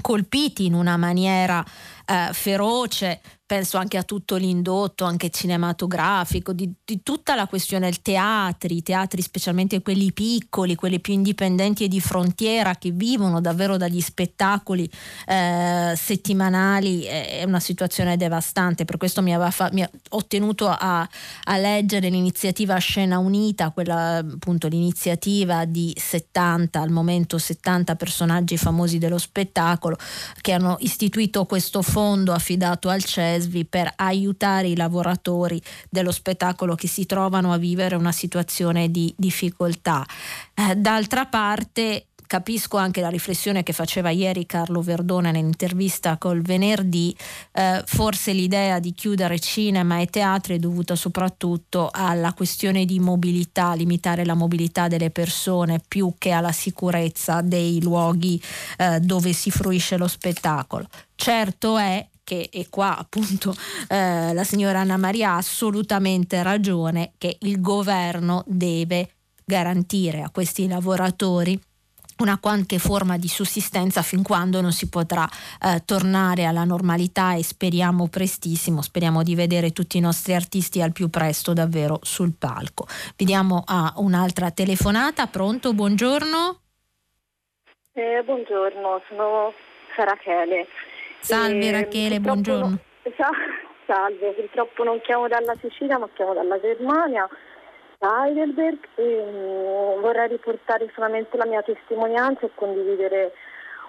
colpiti 0.00 0.66
in 0.66 0.74
una 0.74 0.96
maniera 0.96 1.64
eh, 2.06 2.30
feroce 2.32 3.20
penso 3.46 3.76
anche 3.76 3.96
a 3.96 4.02
tutto 4.02 4.34
l'indotto, 4.34 5.04
anche 5.04 5.30
cinematografico, 5.30 6.52
di, 6.52 6.70
di, 6.84 7.02
tutta 7.04 7.36
la 7.36 7.46
questione 7.46 7.86
del 7.86 8.02
teatri, 8.02 8.78
i 8.78 8.82
teatri 8.82 9.22
specialmente 9.22 9.80
quelli 9.82 10.12
piccoli, 10.12 10.74
quelli 10.74 10.98
più 10.98 11.14
indipendenti 11.14 11.84
e 11.84 11.88
di 11.88 12.00
frontiera 12.00 12.74
che 12.74 12.90
vivono 12.90 13.40
davvero 13.40 13.76
dagli 13.76 14.00
spettacoli 14.00 14.90
eh, 15.28 15.94
settimanali, 15.96 17.02
è 17.02 17.44
una 17.46 17.60
situazione 17.60 18.16
devastante, 18.16 18.84
per 18.84 18.96
questo 18.96 19.22
mi, 19.22 19.34
fa, 19.50 19.70
mi 19.72 19.86
ho 20.08 20.26
tenuto 20.26 20.66
a, 20.66 21.08
a, 21.44 21.56
leggere 21.56 22.08
l'iniziativa 22.08 22.76
Scena 22.78 23.18
Unita, 23.18 23.70
quella 23.70 24.16
appunto 24.16 24.66
l'iniziativa 24.66 25.64
di 25.64 25.94
70, 25.96 26.80
al 26.80 26.90
momento 26.90 27.38
70 27.38 27.94
personaggi 27.94 28.56
famosi 28.56 28.98
dello 28.98 29.18
spettacolo 29.18 29.96
che 30.40 30.50
hanno 30.50 30.76
istituito 30.80 31.44
questo 31.44 31.80
fondo 31.96 32.34
affidato 32.34 32.90
al 32.90 33.02
CES 33.02 33.44
Cesvi 33.46 33.64
per 33.64 33.90
aiutare 33.96 34.68
i 34.68 34.76
lavoratori 34.76 35.60
dello 35.88 36.10
spettacolo 36.10 36.74
che 36.74 36.88
si 36.88 37.06
trovano 37.06 37.52
a 37.52 37.56
vivere 37.56 37.94
una 37.96 38.12
situazione 38.12 38.90
di 38.90 39.12
difficoltà. 39.16 40.04
Eh, 40.54 40.76
d'altra 40.76 41.26
parte 41.26 42.08
capisco 42.26 42.76
anche 42.76 43.00
la 43.00 43.08
riflessione 43.08 43.62
che 43.62 43.72
faceva 43.72 44.10
ieri 44.10 44.46
Carlo 44.46 44.80
Verdone 44.80 45.30
nell'intervista 45.30 46.16
col 46.18 46.42
venerdì, 46.42 47.16
eh, 47.52 47.82
forse 47.84 48.32
l'idea 48.32 48.78
di 48.78 48.92
chiudere 48.92 49.38
cinema 49.38 50.00
e 50.00 50.06
teatri 50.06 50.56
è 50.56 50.58
dovuta 50.58 50.94
soprattutto 50.96 51.88
alla 51.92 52.32
questione 52.32 52.84
di 52.84 52.98
mobilità, 52.98 53.74
limitare 53.74 54.24
la 54.24 54.34
mobilità 54.34 54.88
delle 54.88 55.10
persone 55.10 55.80
più 55.86 56.14
che 56.18 56.30
alla 56.30 56.52
sicurezza 56.52 57.40
dei 57.40 57.82
luoghi 57.82 58.40
eh, 58.78 59.00
dove 59.00 59.32
si 59.32 59.50
fruisce 59.50 59.96
lo 59.96 60.08
spettacolo. 60.08 60.86
Certo 61.14 61.78
è 61.78 62.06
che, 62.26 62.48
e 62.52 62.66
qua 62.68 62.98
appunto 62.98 63.54
eh, 63.88 64.34
la 64.34 64.44
signora 64.44 64.80
Anna 64.80 64.96
Maria 64.96 65.30
ha 65.30 65.36
assolutamente 65.36 66.42
ragione, 66.42 67.12
che 67.18 67.36
il 67.40 67.60
governo 67.60 68.42
deve 68.46 69.10
garantire 69.44 70.22
a 70.22 70.30
questi 70.30 70.66
lavoratori 70.66 71.58
una 72.18 72.38
qualche 72.38 72.78
forma 72.78 73.16
di 73.16 73.28
sussistenza 73.28 74.02
fin 74.02 74.22
quando 74.22 74.60
non 74.60 74.72
si 74.72 74.88
potrà 74.88 75.24
eh, 75.26 75.82
tornare 75.84 76.44
alla 76.44 76.64
normalità 76.64 77.34
e 77.34 77.42
speriamo 77.42 78.08
prestissimo, 78.08 78.82
speriamo 78.82 79.22
di 79.22 79.34
vedere 79.34 79.72
tutti 79.72 79.96
i 79.98 80.00
nostri 80.00 80.34
artisti 80.34 80.80
al 80.80 80.92
più 80.92 81.08
presto 81.10 81.52
davvero 81.52 81.98
sul 82.02 82.34
palco. 82.38 82.86
Vediamo 83.16 83.62
a 83.66 83.92
un'altra 83.96 84.50
telefonata, 84.50 85.26
pronto? 85.26 85.72
Buongiorno. 85.72 86.60
Eh, 87.92 88.22
buongiorno, 88.24 89.02
sono 89.08 89.52
Sarachele. 89.94 90.66
Salve 91.20 91.70
Rachele, 91.70 92.20
buongiorno. 92.20 92.68
No, 92.68 92.78
salve, 93.86 94.32
purtroppo 94.32 94.84
non 94.84 95.00
chiamo 95.00 95.28
dalla 95.28 95.54
Sicilia 95.60 95.98
ma 95.98 96.08
chiamo 96.14 96.34
dalla 96.34 96.60
Germania, 96.60 97.28
da 97.98 98.24
Heidelberg 98.24 98.78
e 98.94 99.18
um, 99.20 100.00
vorrei 100.00 100.28
riportare 100.28 100.90
solamente 100.94 101.36
la 101.36 101.46
mia 101.46 101.62
testimonianza 101.62 102.46
e 102.46 102.50
condividere 102.54 103.32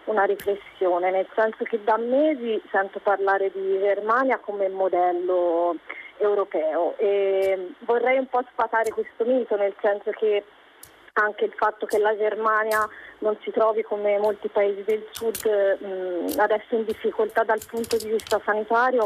una 0.06 0.24
riflessione, 0.24 1.12
nel 1.12 1.28
senso 1.36 1.64
che 1.66 1.84
da 1.84 1.98
mesi 1.98 2.62
sento 2.72 3.00
parlare 3.00 3.52
di 3.52 3.78
Germania 3.80 4.38
come 4.38 4.70
modello 4.70 5.76
europeo 6.18 6.96
e 6.98 7.74
vorrei 7.80 8.18
un 8.18 8.28
po' 8.28 8.42
sfatare 8.52 8.90
questo 8.92 9.26
mito, 9.26 9.56
nel 9.58 9.76
senso 9.82 10.12
che 10.12 10.44
anche 11.14 11.46
il 11.46 11.54
fatto 11.56 11.86
che 11.86 11.98
la 11.98 12.16
Germania 12.16 12.88
non 13.20 13.38
si 13.42 13.52
trovi 13.52 13.82
come 13.82 14.18
molti 14.18 14.48
paesi 14.48 14.84
del 14.84 15.06
sud 15.12 15.46
mh, 15.46 16.40
adesso 16.40 16.76
in 16.76 16.86
difficoltà 16.86 17.44
dal 17.44 17.62
punto 17.68 17.98
di 17.98 18.08
vista 18.08 18.40
sanitario 18.46 19.04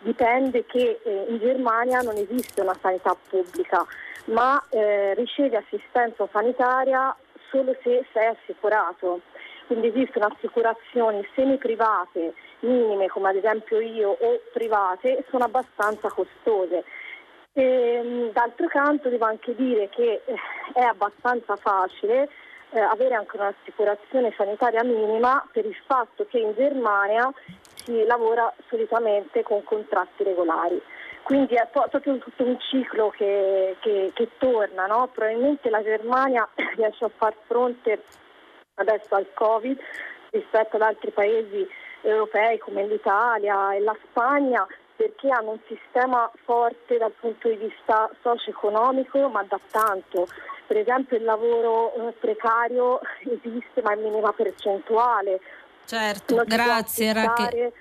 dipende 0.00 0.64
che 0.66 1.00
eh, 1.02 1.26
in 1.28 1.38
Germania 1.38 2.00
non 2.00 2.16
esiste 2.16 2.60
una 2.60 2.76
sanità 2.80 3.16
pubblica, 3.28 3.84
ma 4.28 4.62
eh, 4.70 5.14
riceve 5.14 5.56
assistenza 5.58 6.28
sanitaria 6.32 7.14
solo 7.50 7.74
se 7.82 8.06
sei 8.12 8.26
assicurato. 8.26 9.20
Quindi 9.66 9.88
esistono 9.88 10.26
assicurazioni 10.26 11.26
semi-private 11.34 12.32
minime, 12.60 13.08
come 13.08 13.28
ad 13.28 13.36
esempio 13.36 13.80
io, 13.80 14.10
o 14.18 14.40
private, 14.52 15.18
e 15.18 15.24
sono 15.28 15.44
abbastanza 15.44 16.08
costose. 16.08 16.84
E, 17.52 17.62
ehm, 17.62 18.32
d'altro 18.32 18.66
canto 18.68 19.08
devo 19.08 19.26
anche 19.26 19.54
dire 19.54 19.88
che 19.90 20.22
eh, 20.24 20.34
è 20.72 20.82
abbastanza 20.82 21.56
facile 21.56 22.28
eh, 22.70 22.80
avere 22.80 23.14
anche 23.14 23.36
un'assicurazione 23.36 24.32
sanitaria 24.36 24.82
minima 24.84 25.46
per 25.52 25.64
il 25.64 25.76
fatto 25.86 26.26
che 26.26 26.38
in 26.38 26.54
Germania 26.54 27.30
si 27.84 28.04
lavora 28.04 28.52
solitamente 28.68 29.42
con 29.42 29.62
contratti 29.64 30.22
regolari. 30.22 30.80
Quindi 31.28 31.56
è 31.56 31.68
proprio 31.70 32.00
tutto 32.00 32.42
un 32.42 32.58
ciclo 32.58 33.10
che, 33.10 33.76
che, 33.80 34.12
che 34.14 34.30
torna, 34.38 34.86
no? 34.86 35.10
probabilmente 35.12 35.68
la 35.68 35.82
Germania 35.82 36.48
riesce 36.74 37.04
a 37.04 37.10
far 37.14 37.34
fronte 37.46 38.02
adesso 38.76 39.14
al 39.14 39.26
Covid 39.34 39.78
rispetto 40.30 40.76
ad 40.76 40.82
altri 40.82 41.10
paesi 41.10 41.68
europei 42.00 42.56
come 42.56 42.86
l'Italia 42.86 43.74
e 43.74 43.80
la 43.80 43.94
Spagna 44.08 44.66
perché 44.96 45.28
hanno 45.28 45.50
un 45.50 45.58
sistema 45.66 46.30
forte 46.44 46.96
dal 46.96 47.12
punto 47.20 47.46
di 47.50 47.56
vista 47.56 48.08
socio-economico 48.22 49.28
ma 49.28 49.42
da 49.42 49.60
tanto. 49.70 50.26
Per 50.66 50.78
esempio 50.78 51.18
il 51.18 51.24
lavoro 51.24 52.08
eh, 52.08 52.12
precario 52.12 53.00
esiste 53.20 53.82
ma 53.82 53.92
in 53.92 54.00
minima 54.00 54.32
percentuale. 54.32 55.40
Certo, 55.84 56.42
grazie 56.46 57.12
Rachele. 57.12 57.72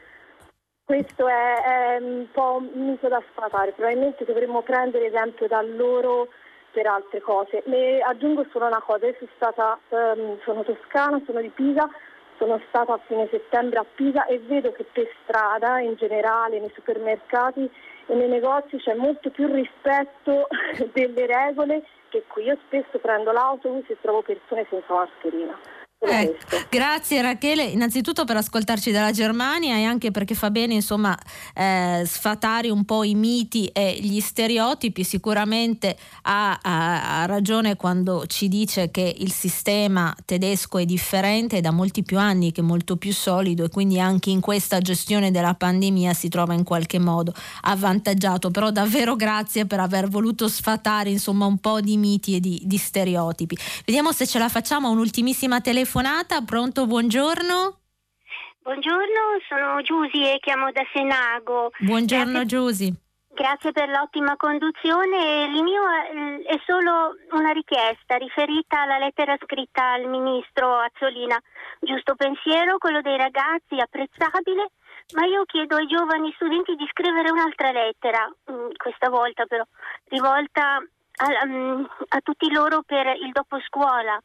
Questo 0.87 1.27
è, 1.27 1.63
è, 1.63 1.97
un 1.99 2.27
po' 2.31 2.61
un 2.61 2.69
mito 2.85 3.09
da 3.09 3.21
sfatare, 3.31 3.73
probabilmente 3.73 4.23
dovremmo 4.23 4.61
prendere 4.61 5.07
esempio 5.07 5.45
da 5.45 5.61
loro 5.61 6.29
per 6.71 6.87
altre 6.87 7.19
cose. 7.19 7.61
Le 7.65 7.99
aggiungo 7.99 8.45
solo 8.53 8.67
una 8.67 8.79
cosa, 8.79 9.05
io 9.05 9.15
sono, 9.19 9.29
stata, 9.35 9.77
um, 9.89 10.39
sono 10.45 10.63
toscana, 10.63 11.21
sono 11.25 11.41
di 11.41 11.49
Pisa, 11.49 11.89
sono 12.37 12.61
stata 12.69 12.93
a 12.93 12.99
fine 13.05 13.27
settembre 13.29 13.79
a 13.79 13.85
Pisa 13.95 14.27
e 14.27 14.39
vedo 14.39 14.71
che 14.71 14.85
per 14.85 15.09
strada 15.23 15.81
in 15.81 15.95
generale, 15.95 16.57
nei 16.57 16.71
supermercati 16.73 17.69
e 18.05 18.13
nei 18.15 18.29
negozi 18.29 18.77
c'è 18.77 18.93
molto 18.93 19.29
più 19.29 19.51
rispetto 19.51 20.47
delle 20.93 21.25
regole 21.25 21.83
che 22.07 22.23
qui. 22.27 22.45
Io 22.45 22.57
spesso 22.65 22.97
prendo 22.99 23.33
l'autobus 23.33 23.89
e 23.89 23.97
trovo 23.99 24.21
persone 24.21 24.65
senza 24.69 24.93
mascherina. 24.93 25.76
Eh, 25.99 26.37
grazie 26.69 27.23
Rachele, 27.23 27.63
innanzitutto 27.63 28.23
per 28.23 28.37
ascoltarci 28.37 28.91
dalla 28.91 29.11
Germania 29.11 29.77
e 29.77 29.83
anche 29.83 30.11
perché 30.11 30.35
fa 30.35 30.51
bene 30.51 30.75
insomma 30.75 31.17
eh, 31.55 32.03
sfatare 32.05 32.69
un 32.69 32.85
po' 32.85 33.03
i 33.03 33.15
miti 33.15 33.65
e 33.65 33.97
gli 33.99 34.19
stereotipi, 34.19 35.03
sicuramente 35.03 35.97
ha, 36.23 36.59
ha, 36.61 37.21
ha, 37.21 37.25
ragione 37.25 37.75
quando 37.75 38.25
ci 38.27 38.47
dice 38.47 38.91
che 38.91 39.15
il 39.17 39.31
sistema 39.31 40.15
tedesco 40.23 40.77
è 40.77 40.85
differente, 40.85 41.57
è 41.57 41.61
da 41.61 41.71
molti 41.71 42.03
più 42.03 42.19
anni 42.19 42.51
che 42.51 42.61
è 42.61 42.63
molto 42.63 42.97
più 42.97 43.11
solido 43.11 43.65
e 43.65 43.69
quindi 43.69 43.99
anche 43.99 44.29
in 44.29 44.39
questa 44.39 44.77
gestione 44.77 45.31
della 45.31 45.55
pandemia 45.55 46.13
si 46.13 46.29
trova 46.29 46.53
in 46.53 46.63
qualche 46.63 46.99
modo 46.99 47.33
avvantaggiato, 47.61 48.51
però 48.51 48.69
davvero 48.69 49.15
grazie 49.15 49.65
per 49.65 49.79
aver 49.79 50.09
voluto 50.09 50.47
sfatare 50.47 51.09
insomma 51.09 51.47
un 51.47 51.57
po' 51.57 51.81
di 51.81 51.97
miti 51.97 52.35
e 52.35 52.39
di, 52.39 52.61
di 52.63 52.77
stereotipi. 52.77 53.57
Vediamo 53.83 54.11
se 54.11 54.27
ce 54.27 54.37
la 54.37 54.47
facciamo 54.47 54.91
un'ultimissima 54.91 55.59
telefonata 55.59 55.85
telefonata. 55.87 56.41
Pronto, 56.41 56.85
buongiorno. 56.85 57.79
Buongiorno, 58.59 59.39
sono 59.47 59.81
Giusy 59.81 60.23
e 60.25 60.39
chiamo 60.39 60.71
da 60.71 60.83
Senago. 60.91 61.71
Buongiorno 61.79 62.45
Giusy. 62.45 62.93
Grazie 63.33 63.71
per 63.71 63.87
l'ottima 63.87 64.35
conduzione. 64.35 65.45
Il 65.45 65.63
mio 65.63 65.83
è 66.43 66.59
solo 66.65 67.15
una 67.31 67.51
richiesta 67.51 68.17
riferita 68.17 68.81
alla 68.81 68.97
lettera 68.97 69.37
scritta 69.41 69.93
al 69.93 70.09
ministro 70.09 70.75
Azzolina. 70.79 71.39
Giusto 71.79 72.15
pensiero, 72.15 72.77
quello 72.77 72.99
dei 73.01 73.15
ragazzi, 73.15 73.79
apprezzabile, 73.79 74.71
ma 75.13 75.25
io 75.25 75.45
chiedo 75.45 75.77
ai 75.77 75.87
giovani 75.87 76.33
studenti 76.35 76.75
di 76.75 76.87
scrivere 76.89 77.31
un'altra 77.31 77.71
lettera, 77.71 78.27
mm, 78.51 78.71
questa 78.75 79.07
volta 79.09 79.45
però, 79.45 79.63
rivolta 80.09 80.75
a, 80.75 81.45
mm, 81.45 81.83
a 82.09 82.19
tutti 82.21 82.51
loro 82.51 82.81
per 82.85 83.05
il 83.21 83.31
dopo 83.31 83.59
scuola 83.61 84.19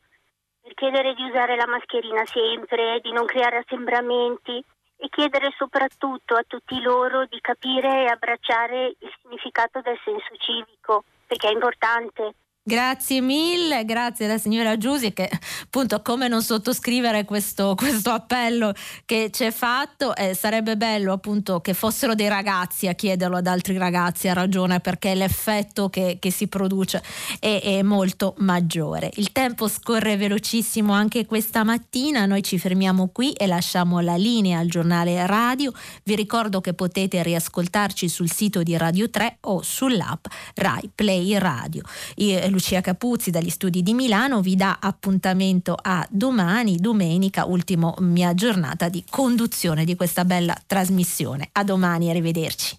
per 0.62 0.74
chiedere 0.74 1.14
di 1.14 1.24
usare 1.24 1.56
la 1.56 1.66
mascherina 1.66 2.24
sempre, 2.24 3.00
di 3.02 3.12
non 3.12 3.26
creare 3.26 3.58
assembramenti 3.58 4.64
e 4.96 5.08
chiedere 5.10 5.52
soprattutto 5.56 6.36
a 6.36 6.44
tutti 6.46 6.80
loro 6.80 7.26
di 7.26 7.40
capire 7.40 8.04
e 8.04 8.06
abbracciare 8.06 8.94
il 8.98 9.12
significato 9.20 9.80
del 9.80 9.98
senso 10.04 10.36
civico, 10.38 11.02
perché 11.26 11.48
è 11.48 11.52
importante. 11.52 12.34
Grazie 12.64 13.20
mille, 13.20 13.84
grazie 13.84 14.26
alla 14.26 14.38
signora 14.38 14.78
Giusi 14.78 15.12
che 15.12 15.28
appunto 15.64 16.00
come 16.00 16.28
non 16.28 16.44
sottoscrivere 16.44 17.24
questo, 17.24 17.74
questo 17.74 18.10
appello 18.10 18.72
che 19.04 19.30
ci 19.32 19.42
è 19.42 19.50
fatto 19.50 20.14
eh, 20.14 20.32
sarebbe 20.36 20.76
bello 20.76 21.12
appunto 21.12 21.60
che 21.60 21.74
fossero 21.74 22.14
dei 22.14 22.28
ragazzi 22.28 22.86
a 22.86 22.94
chiederlo 22.94 23.38
ad 23.38 23.48
altri 23.48 23.76
ragazzi, 23.76 24.28
ha 24.28 24.32
ragione 24.32 24.78
perché 24.78 25.12
l'effetto 25.16 25.90
che, 25.90 26.18
che 26.20 26.30
si 26.30 26.46
produce 26.46 27.02
è, 27.40 27.60
è, 27.64 27.82
molto 27.82 28.34
maggiore. 28.38 29.10
Il 29.14 29.32
tempo 29.32 29.66
scorre 29.66 30.16
velocissimo 30.16 30.92
anche 30.92 31.26
questa 31.26 31.64
mattina, 31.64 32.26
noi 32.26 32.44
ci 32.44 32.60
fermiamo 32.60 33.08
qui 33.08 33.32
e 33.32 33.48
lasciamo 33.48 33.98
la 33.98 34.14
linea 34.14 34.60
al 34.60 34.68
giornale 34.68 35.26
radio, 35.26 35.72
vi 36.04 36.14
ricordo 36.14 36.60
che 36.60 36.74
potete 36.74 37.24
riascoltarci 37.24 38.08
sul 38.08 38.30
sito 38.30 38.62
di 38.62 38.76
Radio 38.76 39.10
3 39.10 39.38
o 39.40 39.62
sull'app 39.62 40.26
Rai 40.54 40.88
Play 40.94 41.36
Radio. 41.38 41.82
Io, 42.16 42.50
Lucia 42.52 42.80
Capuzzi 42.80 43.30
dagli 43.30 43.50
studi 43.50 43.82
di 43.82 43.94
Milano 43.94 44.40
vi 44.40 44.54
dà 44.54 44.78
appuntamento 44.80 45.74
a 45.80 46.06
domani, 46.10 46.76
domenica, 46.76 47.46
ultima 47.46 47.92
mia 47.98 48.34
giornata 48.34 48.88
di 48.88 49.02
conduzione 49.08 49.84
di 49.84 49.96
questa 49.96 50.24
bella 50.24 50.56
trasmissione. 50.66 51.48
A 51.52 51.64
domani, 51.64 52.10
arrivederci. 52.10 52.78